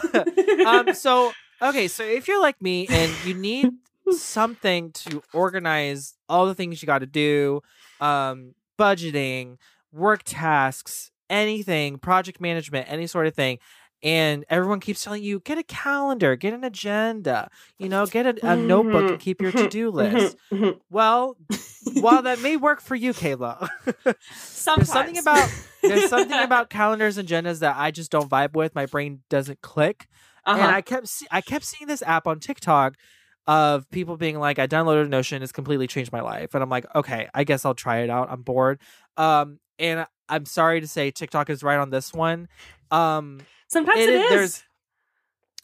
um 0.66 0.95
so 0.95 1.32
okay 1.63 1.89
so 1.89 2.03
if 2.03 2.29
you're 2.29 2.41
like 2.41 2.61
me 2.63 2.87
and 2.89 3.13
you 3.25 3.35
need 3.35 3.71
something 4.13 4.91
to 4.93 5.23
organize 5.33 6.15
all 6.29 6.47
the 6.47 6.55
things 6.55 6.83
you 6.83 6.87
got 6.87 6.99
to 6.99 7.07
do 7.07 7.61
um 8.01 8.55
budgeting 8.79 9.57
work 9.93 10.23
tasks 10.25 11.11
anything 11.29 11.99
project 11.99 12.41
management 12.41 12.87
any 12.91 13.07
sort 13.07 13.27
of 13.27 13.35
thing 13.35 13.59
and 14.03 14.45
everyone 14.49 14.81
keeps 14.81 15.05
telling 15.05 15.23
you 15.23 15.41
get 15.41 15.59
a 15.59 15.63
calendar 15.63 16.35
get 16.35 16.55
an 16.55 16.65
agenda 16.65 17.51
you 17.79 17.89
know 17.89 18.07
get 18.07 18.27
a, 18.27 18.51
a 18.51 18.57
notebook 18.57 19.11
and 19.11 19.21
keep 19.21 19.41
your 19.41 19.53
to-do 19.53 19.93
mm-hmm. 19.93 20.01
Mm-hmm. 20.01 20.17
list. 20.17 20.37
Mm-hmm. 20.53 20.79
Well 20.91 21.37
while 22.01 22.23
that 22.23 22.41
may 22.41 22.57
work 22.57 22.81
for 22.81 22.95
you 22.95 23.13
kayla 23.13 23.69
there's 24.05 24.89
something 24.89 25.19
about 25.19 25.49
there's 25.83 26.09
something 26.09 26.41
about 26.43 26.71
calendars 26.71 27.19
and 27.19 27.29
agendas 27.29 27.61
that 27.61 27.77
i 27.77 27.91
just 27.91 28.11
don't 28.11 28.31
vibe 28.31 28.55
with. 28.55 28.75
My 28.75 28.87
brain 28.87 29.21
doesn't 29.29 29.61
click 29.61 30.09
uh-huh. 30.45 30.61
and 30.61 30.74
I 30.74 30.80
kept 30.80 31.09
see- 31.09 31.26
I 31.30 31.41
kept 31.41 31.64
seeing 31.64 31.88
this 31.88 32.03
app 32.03 32.26
on 32.26 32.41
TikTok 32.41 32.97
of 33.47 33.91
people 33.91 34.16
being 34.16 34.38
like, 34.38 34.59
I 34.59 34.66
downloaded 34.66 35.09
Notion, 35.09 35.43
it's 35.43 35.53
completely 35.53 35.86
changed 35.86 36.12
my 36.12 36.20
life, 36.20 36.55
and 36.55 36.62
I'm 36.62 36.68
like, 36.70 36.86
okay, 36.95 37.28
I 37.34 37.45
guess 37.45 37.64
I'll 37.64 37.74
try 37.74 37.99
it 37.99 38.11
out. 38.11 38.28
I'm 38.30 38.43
bored. 38.43 38.80
Um, 39.16 39.59
and 39.78 40.07
I'm 40.28 40.45
sorry 40.47 40.80
to 40.80 40.86
say, 40.86 41.11
TikTok 41.11 41.51
is 41.51 41.62
right 41.62 41.78
on 41.78 41.91
this 41.91 42.12
one. 42.12 42.49
Um, 42.91 43.41
sometimes 43.68 44.01
it 44.01 44.11
it 44.11 44.32
is- 44.32 44.62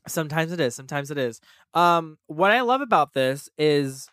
sometimes 0.08 0.52
it 0.52 0.60
is, 0.60 0.74
sometimes 0.74 1.10
it 1.10 1.18
is. 1.18 1.40
Um, 1.74 2.18
what 2.26 2.50
I 2.50 2.62
love 2.62 2.80
about 2.80 3.12
this 3.12 3.48
is, 3.58 4.08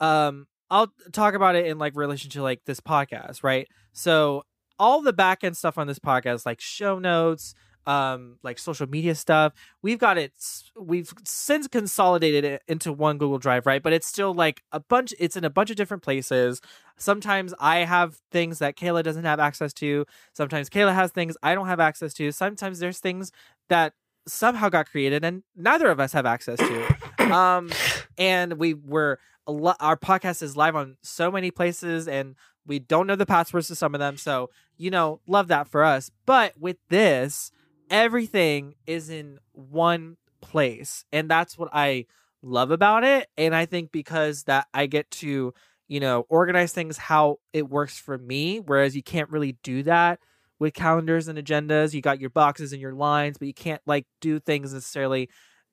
um, 0.00 0.46
I'll 0.70 0.92
talk 1.12 1.34
about 1.34 1.56
it 1.56 1.66
in 1.66 1.78
like 1.78 1.96
relation 1.96 2.30
to 2.32 2.42
like 2.42 2.64
this 2.66 2.80
podcast, 2.80 3.42
right? 3.42 3.66
So 3.92 4.44
all 4.78 5.02
the 5.02 5.12
back 5.12 5.42
end 5.42 5.56
stuff 5.56 5.78
on 5.78 5.86
this 5.86 5.98
podcast, 5.98 6.46
like 6.46 6.60
show 6.60 6.98
notes, 6.98 7.54
um, 7.88 8.36
like 8.42 8.58
social 8.58 8.86
media 8.86 9.14
stuff, 9.14 9.54
we've 9.80 9.98
got 9.98 10.18
it. 10.18 10.32
We've 10.78 11.10
since 11.24 11.66
consolidated 11.66 12.44
it 12.44 12.62
into 12.68 12.92
one 12.92 13.16
Google 13.16 13.38
Drive, 13.38 13.64
right? 13.64 13.82
But 13.82 13.94
it's 13.94 14.06
still 14.06 14.34
like 14.34 14.62
a 14.72 14.78
bunch. 14.78 15.14
It's 15.18 15.36
in 15.36 15.44
a 15.44 15.50
bunch 15.50 15.70
of 15.70 15.76
different 15.76 16.02
places. 16.02 16.60
Sometimes 16.98 17.54
I 17.58 17.78
have 17.78 18.18
things 18.30 18.58
that 18.58 18.76
Kayla 18.76 19.02
doesn't 19.02 19.24
have 19.24 19.40
access 19.40 19.72
to. 19.74 20.04
Sometimes 20.34 20.68
Kayla 20.68 20.94
has 20.94 21.12
things 21.12 21.36
I 21.42 21.54
don't 21.54 21.66
have 21.66 21.80
access 21.80 22.12
to. 22.14 22.30
Sometimes 22.30 22.78
there's 22.78 22.98
things 22.98 23.32
that 23.70 23.94
somehow 24.26 24.68
got 24.68 24.90
created 24.90 25.24
and 25.24 25.42
neither 25.56 25.88
of 25.90 25.98
us 25.98 26.12
have 26.12 26.26
access 26.26 26.58
to. 26.58 26.96
Um, 27.28 27.68
and 28.16 28.54
we 28.54 28.72
were 28.72 29.18
lo- 29.46 29.74
our 29.80 29.98
podcast 29.98 30.40
is 30.42 30.56
live 30.56 30.74
on 30.74 30.96
so 31.02 31.30
many 31.30 31.50
places 31.50 32.08
and 32.08 32.36
we 32.66 32.78
don't 32.78 33.06
know 33.06 33.16
the 33.16 33.26
passwords 33.26 33.68
to 33.68 33.74
some 33.74 33.94
of 33.94 33.98
them. 33.98 34.16
So, 34.16 34.48
you 34.78 34.90
know, 34.90 35.20
love 35.26 35.48
that 35.48 35.68
for 35.68 35.84
us. 35.84 36.10
But 36.24 36.58
with 36.58 36.78
this, 36.88 37.50
everything 37.90 38.74
is 38.86 39.10
in 39.10 39.38
one 39.52 40.16
place. 40.40 41.04
And 41.12 41.30
that's 41.30 41.58
what 41.58 41.70
I 41.72 42.06
love 42.42 42.70
about 42.70 43.04
it. 43.04 43.28
And 43.36 43.54
I 43.54 43.66
think 43.66 43.92
because 43.92 44.44
that 44.44 44.66
I 44.72 44.86
get 44.86 45.10
to, 45.12 45.52
you 45.88 46.00
know, 46.00 46.26
organize 46.28 46.72
things 46.72 46.96
how 46.96 47.38
it 47.52 47.68
works 47.68 47.98
for 47.98 48.18
me, 48.18 48.60
whereas 48.60 48.94
you 48.94 49.02
can't 49.02 49.30
really 49.30 49.56
do 49.62 49.82
that 49.84 50.20
with 50.58 50.74
calendars 50.74 51.28
and 51.28 51.38
agendas. 51.38 51.94
You 51.94 52.00
got 52.00 52.20
your 52.20 52.30
boxes 52.30 52.72
and 52.72 52.80
your 52.80 52.94
lines, 52.94 53.38
but 53.38 53.48
you 53.48 53.54
can't 53.54 53.82
like 53.86 54.06
do 54.20 54.38
things 54.38 54.72
necessarily 54.72 55.28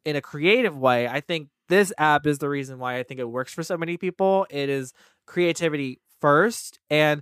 in 0.06 0.16
a 0.16 0.22
creative 0.22 0.78
way. 0.78 1.08
I 1.08 1.22
think 1.22 1.50
this 1.68 1.92
app 1.98 2.28
is 2.28 2.38
the 2.38 2.50
reason 2.50 2.78
why 2.80 2.98
I 2.98 3.04
think 3.04 3.20
it 3.20 3.30
works 3.30 3.54
for 3.54 3.64
so 3.64 3.78
many 3.78 3.98
people. 3.98 4.46
It 4.50 4.70
is 4.70 4.94
creativity 5.26 6.00
first 6.22 6.80
and 6.90 7.22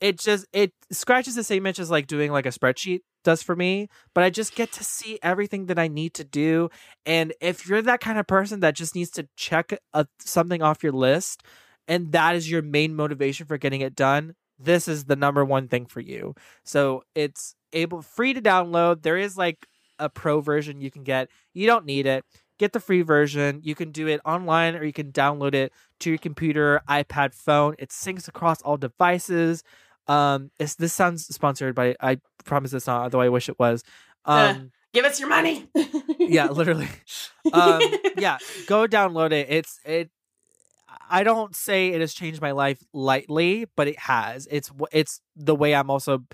it 0.00 0.18
just 0.18 0.46
it 0.52 0.72
scratches 0.90 1.34
the 1.34 1.44
same 1.44 1.66
itch 1.66 1.78
as 1.78 1.90
like 1.90 2.06
doing 2.06 2.30
like 2.30 2.46
a 2.46 2.50
spreadsheet 2.50 3.00
does 3.24 3.42
for 3.42 3.56
me 3.56 3.88
but 4.14 4.22
i 4.22 4.30
just 4.30 4.54
get 4.54 4.70
to 4.70 4.84
see 4.84 5.18
everything 5.22 5.66
that 5.66 5.78
i 5.78 5.88
need 5.88 6.14
to 6.14 6.24
do. 6.24 6.68
And 7.06 7.32
if 7.40 7.68
you're 7.68 7.82
that 7.82 8.00
kind 8.00 8.18
of 8.18 8.26
person 8.26 8.60
that 8.60 8.74
just 8.74 8.94
needs 8.94 9.10
to 9.12 9.28
check 9.36 9.76
a, 9.92 10.06
something 10.20 10.62
off 10.62 10.82
your 10.82 10.92
list 10.92 11.42
and 11.88 12.12
that 12.12 12.36
is 12.36 12.50
your 12.50 12.62
main 12.62 12.94
motivation 12.94 13.46
for 13.46 13.58
getting 13.58 13.80
it 13.80 13.94
done 13.94 14.34
this 14.58 14.88
is 14.88 15.04
the 15.04 15.16
number 15.16 15.44
one 15.44 15.68
thing 15.68 15.86
for 15.86 16.00
you. 16.00 16.34
So 16.64 17.02
it's 17.14 17.54
able 17.72 18.02
free 18.02 18.34
to 18.34 18.40
download. 18.40 19.02
There 19.02 19.16
is 19.16 19.36
like 19.36 19.66
a 19.98 20.08
pro 20.08 20.40
version 20.40 20.80
you 20.80 20.90
can 20.90 21.02
get. 21.02 21.28
You 21.52 21.66
don't 21.66 21.84
need 21.84 22.06
it. 22.06 22.24
Get 22.58 22.72
the 22.72 22.80
free 22.80 23.02
version. 23.02 23.60
You 23.64 23.74
can 23.74 23.90
do 23.90 24.06
it 24.06 24.20
online 24.24 24.76
or 24.76 24.84
you 24.84 24.92
can 24.92 25.12
download 25.12 25.54
it 25.54 25.72
to 26.00 26.10
your 26.10 26.18
computer 26.18 26.80
ipad 26.88 27.34
phone. 27.34 27.74
It 27.78 27.90
syncs 27.90 28.28
across 28.28 28.62
all 28.62 28.76
devices 28.76 29.64
um 30.06 30.50
it's, 30.58 30.74
this 30.74 30.92
sounds 30.92 31.26
sponsored 31.26 31.74
but 31.74 31.96
i 32.00 32.18
promise 32.44 32.72
it's 32.72 32.86
not 32.86 33.02
although 33.02 33.20
i 33.20 33.28
wish 33.28 33.48
it 33.48 33.58
was. 33.58 33.82
Uh, 34.26 34.54
um 34.56 34.70
Give 34.92 35.04
us 35.04 35.18
your 35.18 35.28
money. 35.28 35.68
yeah 36.20 36.46
literally. 36.46 36.88
Um 37.52 37.82
yeah 38.16 38.38
go 38.66 38.86
download 38.86 39.32
it. 39.32 39.48
It's 39.50 39.80
it 39.84 40.10
i 41.10 41.24
don't 41.24 41.54
say 41.56 41.88
it 41.88 42.00
has 42.00 42.14
changed 42.14 42.40
my 42.40 42.52
life 42.52 42.80
lightly 42.92 43.66
but 43.76 43.88
it 43.88 43.98
has. 43.98 44.46
It's 44.50 44.70
it's 44.92 45.20
the 45.34 45.54
way 45.54 45.74
i'm 45.74 45.90
also 45.90 46.24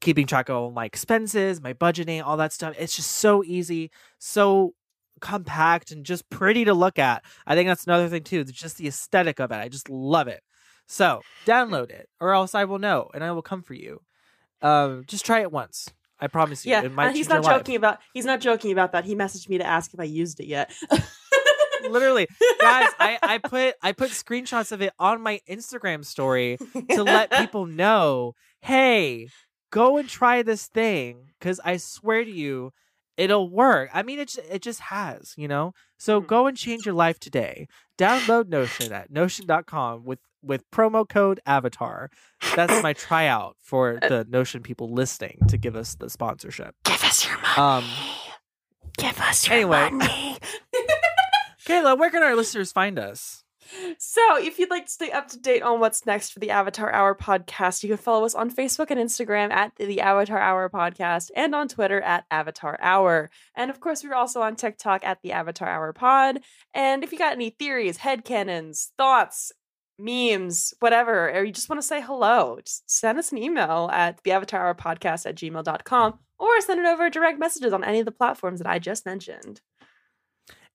keeping 0.00 0.26
track 0.26 0.48
of 0.48 0.56
all 0.56 0.70
my 0.72 0.86
expenses 0.86 1.60
my 1.60 1.72
budgeting 1.72 2.24
all 2.24 2.36
that 2.38 2.52
stuff. 2.52 2.74
It's 2.78 2.96
just 2.96 3.10
so 3.12 3.44
easy 3.44 3.90
so 4.18 4.74
compact 5.20 5.90
and 5.92 6.04
just 6.04 6.28
pretty 6.30 6.64
to 6.64 6.74
look 6.74 6.98
at. 6.98 7.22
I 7.46 7.54
think 7.54 7.68
that's 7.68 7.84
another 7.84 8.08
thing 8.08 8.24
too 8.24 8.40
It's 8.40 8.50
just 8.52 8.78
the 8.78 8.88
aesthetic 8.88 9.38
of 9.38 9.52
it. 9.52 9.56
I 9.56 9.68
just 9.68 9.88
love 9.88 10.26
it 10.26 10.42
so 10.90 11.22
download 11.46 11.90
it 11.90 12.08
or 12.20 12.32
else 12.32 12.54
i 12.54 12.64
will 12.64 12.78
know 12.78 13.08
and 13.14 13.22
i 13.22 13.30
will 13.30 13.42
come 13.42 13.62
for 13.62 13.74
you 13.74 14.00
um 14.62 15.04
just 15.06 15.24
try 15.24 15.40
it 15.40 15.52
once 15.52 15.88
i 16.18 16.26
promise 16.26 16.66
you 16.66 16.72
yeah, 16.72 16.82
and 16.82 17.16
he's 17.16 17.28
not 17.28 17.36
your 17.36 17.42
life. 17.44 17.58
joking 17.60 17.76
about. 17.76 17.98
He's 18.12 18.26
not 18.26 18.40
joking 18.40 18.72
about 18.72 18.92
that. 18.92 19.04
He 19.04 19.14
messaged 19.14 19.48
me 19.48 19.56
to 19.58 19.64
ask 19.64 19.94
if 19.94 20.00
I 20.00 20.04
used 20.04 20.38
it 20.40 20.46
yet. 20.46 20.70
literally 21.88 22.26
guys 22.60 22.88
I, 22.98 23.18
I 23.22 23.38
put 23.42 23.74
i 23.82 23.92
put 23.92 24.10
screenshots 24.10 24.72
of 24.72 24.82
it 24.82 24.92
on 24.98 25.22
my 25.22 25.40
instagram 25.48 26.04
story 26.04 26.58
to 26.90 27.02
let 27.02 27.30
people 27.32 27.66
know 27.66 28.34
hey 28.60 29.28
go 29.70 29.96
and 29.96 30.08
try 30.08 30.42
this 30.42 30.66
thing 30.66 31.28
because 31.38 31.60
i 31.64 31.78
swear 31.78 32.24
to 32.24 32.30
you 32.30 32.72
it'll 33.20 33.48
work 33.50 33.90
i 33.92 34.02
mean 34.02 34.18
it, 34.18 34.34
it 34.50 34.62
just 34.62 34.80
has 34.80 35.34
you 35.36 35.46
know 35.46 35.72
so 35.98 36.20
Mhm. 36.20 36.26
go 36.26 36.46
and 36.48 36.56
change 36.56 36.86
your 36.86 36.94
life 36.94 37.18
today 37.20 37.66
download 37.98 38.48
notion 38.48 38.92
at 38.92 39.10
notion.com 39.10 40.04
with 40.04 40.20
with 40.42 40.62
promo 40.70 41.06
code 41.06 41.38
avatar 41.46 42.10
that's 42.56 42.82
my 42.82 42.92
tryout 43.06 43.56
for 43.60 43.98
the 44.08 44.24
notion 44.30 44.62
people 44.62 44.88
listening 44.92 45.36
to 45.48 45.58
give 45.58 45.76
us 45.76 45.96
the 45.96 46.08
sponsorship 46.08 46.74
Give 46.84 47.02
us 47.04 47.26
your 47.26 47.36
money. 47.36 47.56
um 47.58 47.84
Give 48.96 49.18
us 49.20 49.48
anyway. 49.48 49.90
money. 49.90 50.38
kayla 51.66 51.98
where 51.98 52.10
can 52.10 52.22
our 52.22 52.34
listeners 52.34 52.72
find 52.72 52.98
us 52.98 53.44
So, 53.98 54.38
if 54.38 54.58
you'd 54.58 54.70
like 54.70 54.86
to 54.86 54.92
stay 54.92 55.10
up 55.10 55.28
to 55.28 55.38
date 55.38 55.62
on 55.62 55.80
what's 55.80 56.06
next 56.06 56.30
for 56.30 56.38
the 56.38 56.50
Avatar 56.50 56.92
Hour 56.92 57.14
podcast, 57.14 57.82
you 57.82 57.88
can 57.88 57.98
follow 57.98 58.24
us 58.24 58.34
on 58.34 58.50
Facebook 58.50 58.90
and 58.90 59.00
Instagram 59.00 59.50
at 59.50 59.74
the 59.76 60.00
Avatar 60.00 60.38
Hour 60.38 60.68
podcast 60.70 61.30
and 61.34 61.54
on 61.54 61.68
Twitter 61.68 62.00
at 62.00 62.24
Avatar 62.30 62.78
Hour. 62.80 63.30
And 63.54 63.70
of 63.70 63.80
course, 63.80 64.04
we're 64.04 64.14
also 64.14 64.40
on 64.42 64.56
TikTok 64.56 65.04
at 65.04 65.18
the 65.22 65.32
Avatar 65.32 65.68
Hour 65.68 65.92
pod. 65.92 66.40
And 66.74 67.02
if 67.04 67.12
you 67.12 67.18
got 67.18 67.32
any 67.32 67.50
theories, 67.50 67.98
head 67.98 68.24
headcanons, 68.24 68.88
thoughts, 68.96 69.52
memes, 69.98 70.74
whatever, 70.80 71.30
or 71.30 71.44
you 71.44 71.52
just 71.52 71.68
want 71.68 71.80
to 71.80 71.86
say 71.86 72.00
hello, 72.00 72.58
just 72.64 72.90
send 72.90 73.18
us 73.18 73.32
an 73.32 73.38
email 73.38 73.88
at 73.92 74.22
the 74.24 74.32
Avatar 74.32 74.66
Hour 74.66 74.74
podcast 74.74 75.26
at 75.26 75.36
gmail.com 75.36 76.18
or 76.38 76.60
send 76.62 76.80
it 76.80 76.86
over 76.86 77.10
direct 77.10 77.38
messages 77.38 77.72
on 77.72 77.84
any 77.84 78.00
of 78.00 78.06
the 78.06 78.12
platforms 78.12 78.60
that 78.60 78.68
I 78.68 78.78
just 78.78 79.04
mentioned. 79.04 79.60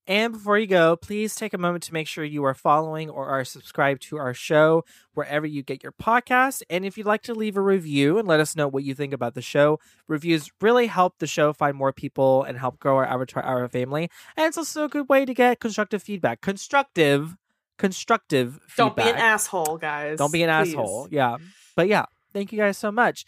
And 0.08 0.34
before 0.34 0.60
you 0.60 0.68
go, 0.68 0.95
please 0.95 1.34
take 1.34 1.53
a 1.53 1.58
moment 1.58 1.84
to 1.86 1.93
make 1.93 2.08
sure 2.08 2.24
you 2.24 2.43
are 2.43 2.53
following 2.53 3.10
or 3.10 3.28
are 3.28 3.43
subscribed 3.43 4.03
to 4.03 4.18
our 4.18 4.34
show 4.36 4.84
wherever 5.14 5.47
you 5.47 5.64
get 5.64 5.82
your 5.82 5.93
podcast. 5.93 6.62
And 6.70 6.86
if 6.86 6.97
you'd 6.97 7.08
like 7.08 7.24
to 7.24 7.34
leave 7.34 7.58
a 7.58 7.62
review 7.62 8.20
and 8.20 8.28
let 8.28 8.39
us 8.39 8.56
know 8.56 8.68
what 8.68 8.84
you 8.84 8.93
think 8.93 9.14
about 9.14 9.34
the 9.34 9.41
show, 9.41 9.80
reviews 10.08 10.51
really 10.62 10.88
help 10.88 11.18
the 11.18 11.26
show 11.28 11.53
find 11.53 11.76
more 11.76 11.91
people 11.91 12.43
and 12.43 12.58
help 12.58 12.80
grow 12.80 12.97
our 12.97 13.06
Avatar 13.06 13.43
Hour 13.43 13.68
family. 13.68 14.10
And 14.38 14.45
it's 14.45 14.58
also 14.58 14.84
a 14.84 14.89
good 14.89 15.10
way 15.10 15.26
to 15.26 15.34
get 15.34 15.60
constructive 15.60 16.03
feedback. 16.03 16.41
Constructive, 16.41 17.36
constructive 17.80 18.60
Don't 18.78 18.91
feedback. 18.91 19.06
be 19.06 19.12
an 19.12 19.18
asshole, 19.18 19.78
guys. 19.78 20.20
Don't 20.20 20.32
be 20.32 20.43
an 20.43 20.49
Please. 20.49 20.74
asshole. 20.74 21.08
Yeah. 21.10 21.38
But 21.76 21.88
yeah, 21.88 22.06
thank 22.32 22.51
you 22.51 22.60
guys 22.60 22.78
so 22.78 22.91
much. 22.91 23.26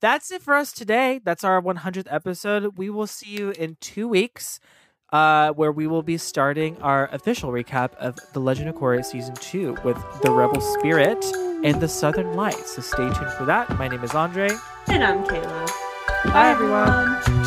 That's 0.00 0.30
it 0.30 0.42
for 0.42 0.54
us 0.54 0.72
today. 0.72 1.20
That's 1.22 1.44
our 1.44 1.60
100th 1.60 2.06
episode. 2.08 2.78
We 2.78 2.88
will 2.88 3.06
see 3.06 3.30
you 3.30 3.50
in 3.50 3.76
two 3.80 4.08
weeks, 4.08 4.58
uh, 5.12 5.50
where 5.52 5.72
we 5.72 5.86
will 5.86 6.02
be 6.02 6.16
starting 6.16 6.80
our 6.82 7.08
official 7.12 7.50
recap 7.50 7.94
of 7.96 8.16
The 8.32 8.40
Legend 8.40 8.68
of 8.68 8.76
Korra 8.76 9.04
Season 9.04 9.34
2 9.34 9.78
with 9.84 9.96
the 10.22 10.30
Rebel 10.30 10.60
Spirit 10.60 11.24
and 11.64 11.80
the 11.80 11.88
Southern 11.88 12.34
Lights. 12.34 12.76
So 12.76 12.82
stay 12.82 13.04
tuned 13.04 13.32
for 13.32 13.44
that. 13.46 13.76
My 13.78 13.88
name 13.88 14.02
is 14.04 14.14
Andre. 14.14 14.50
And 14.88 15.04
I'm 15.04 15.24
Kayla. 15.24 15.66
Bye, 16.32 16.50
everyone. 16.50 17.39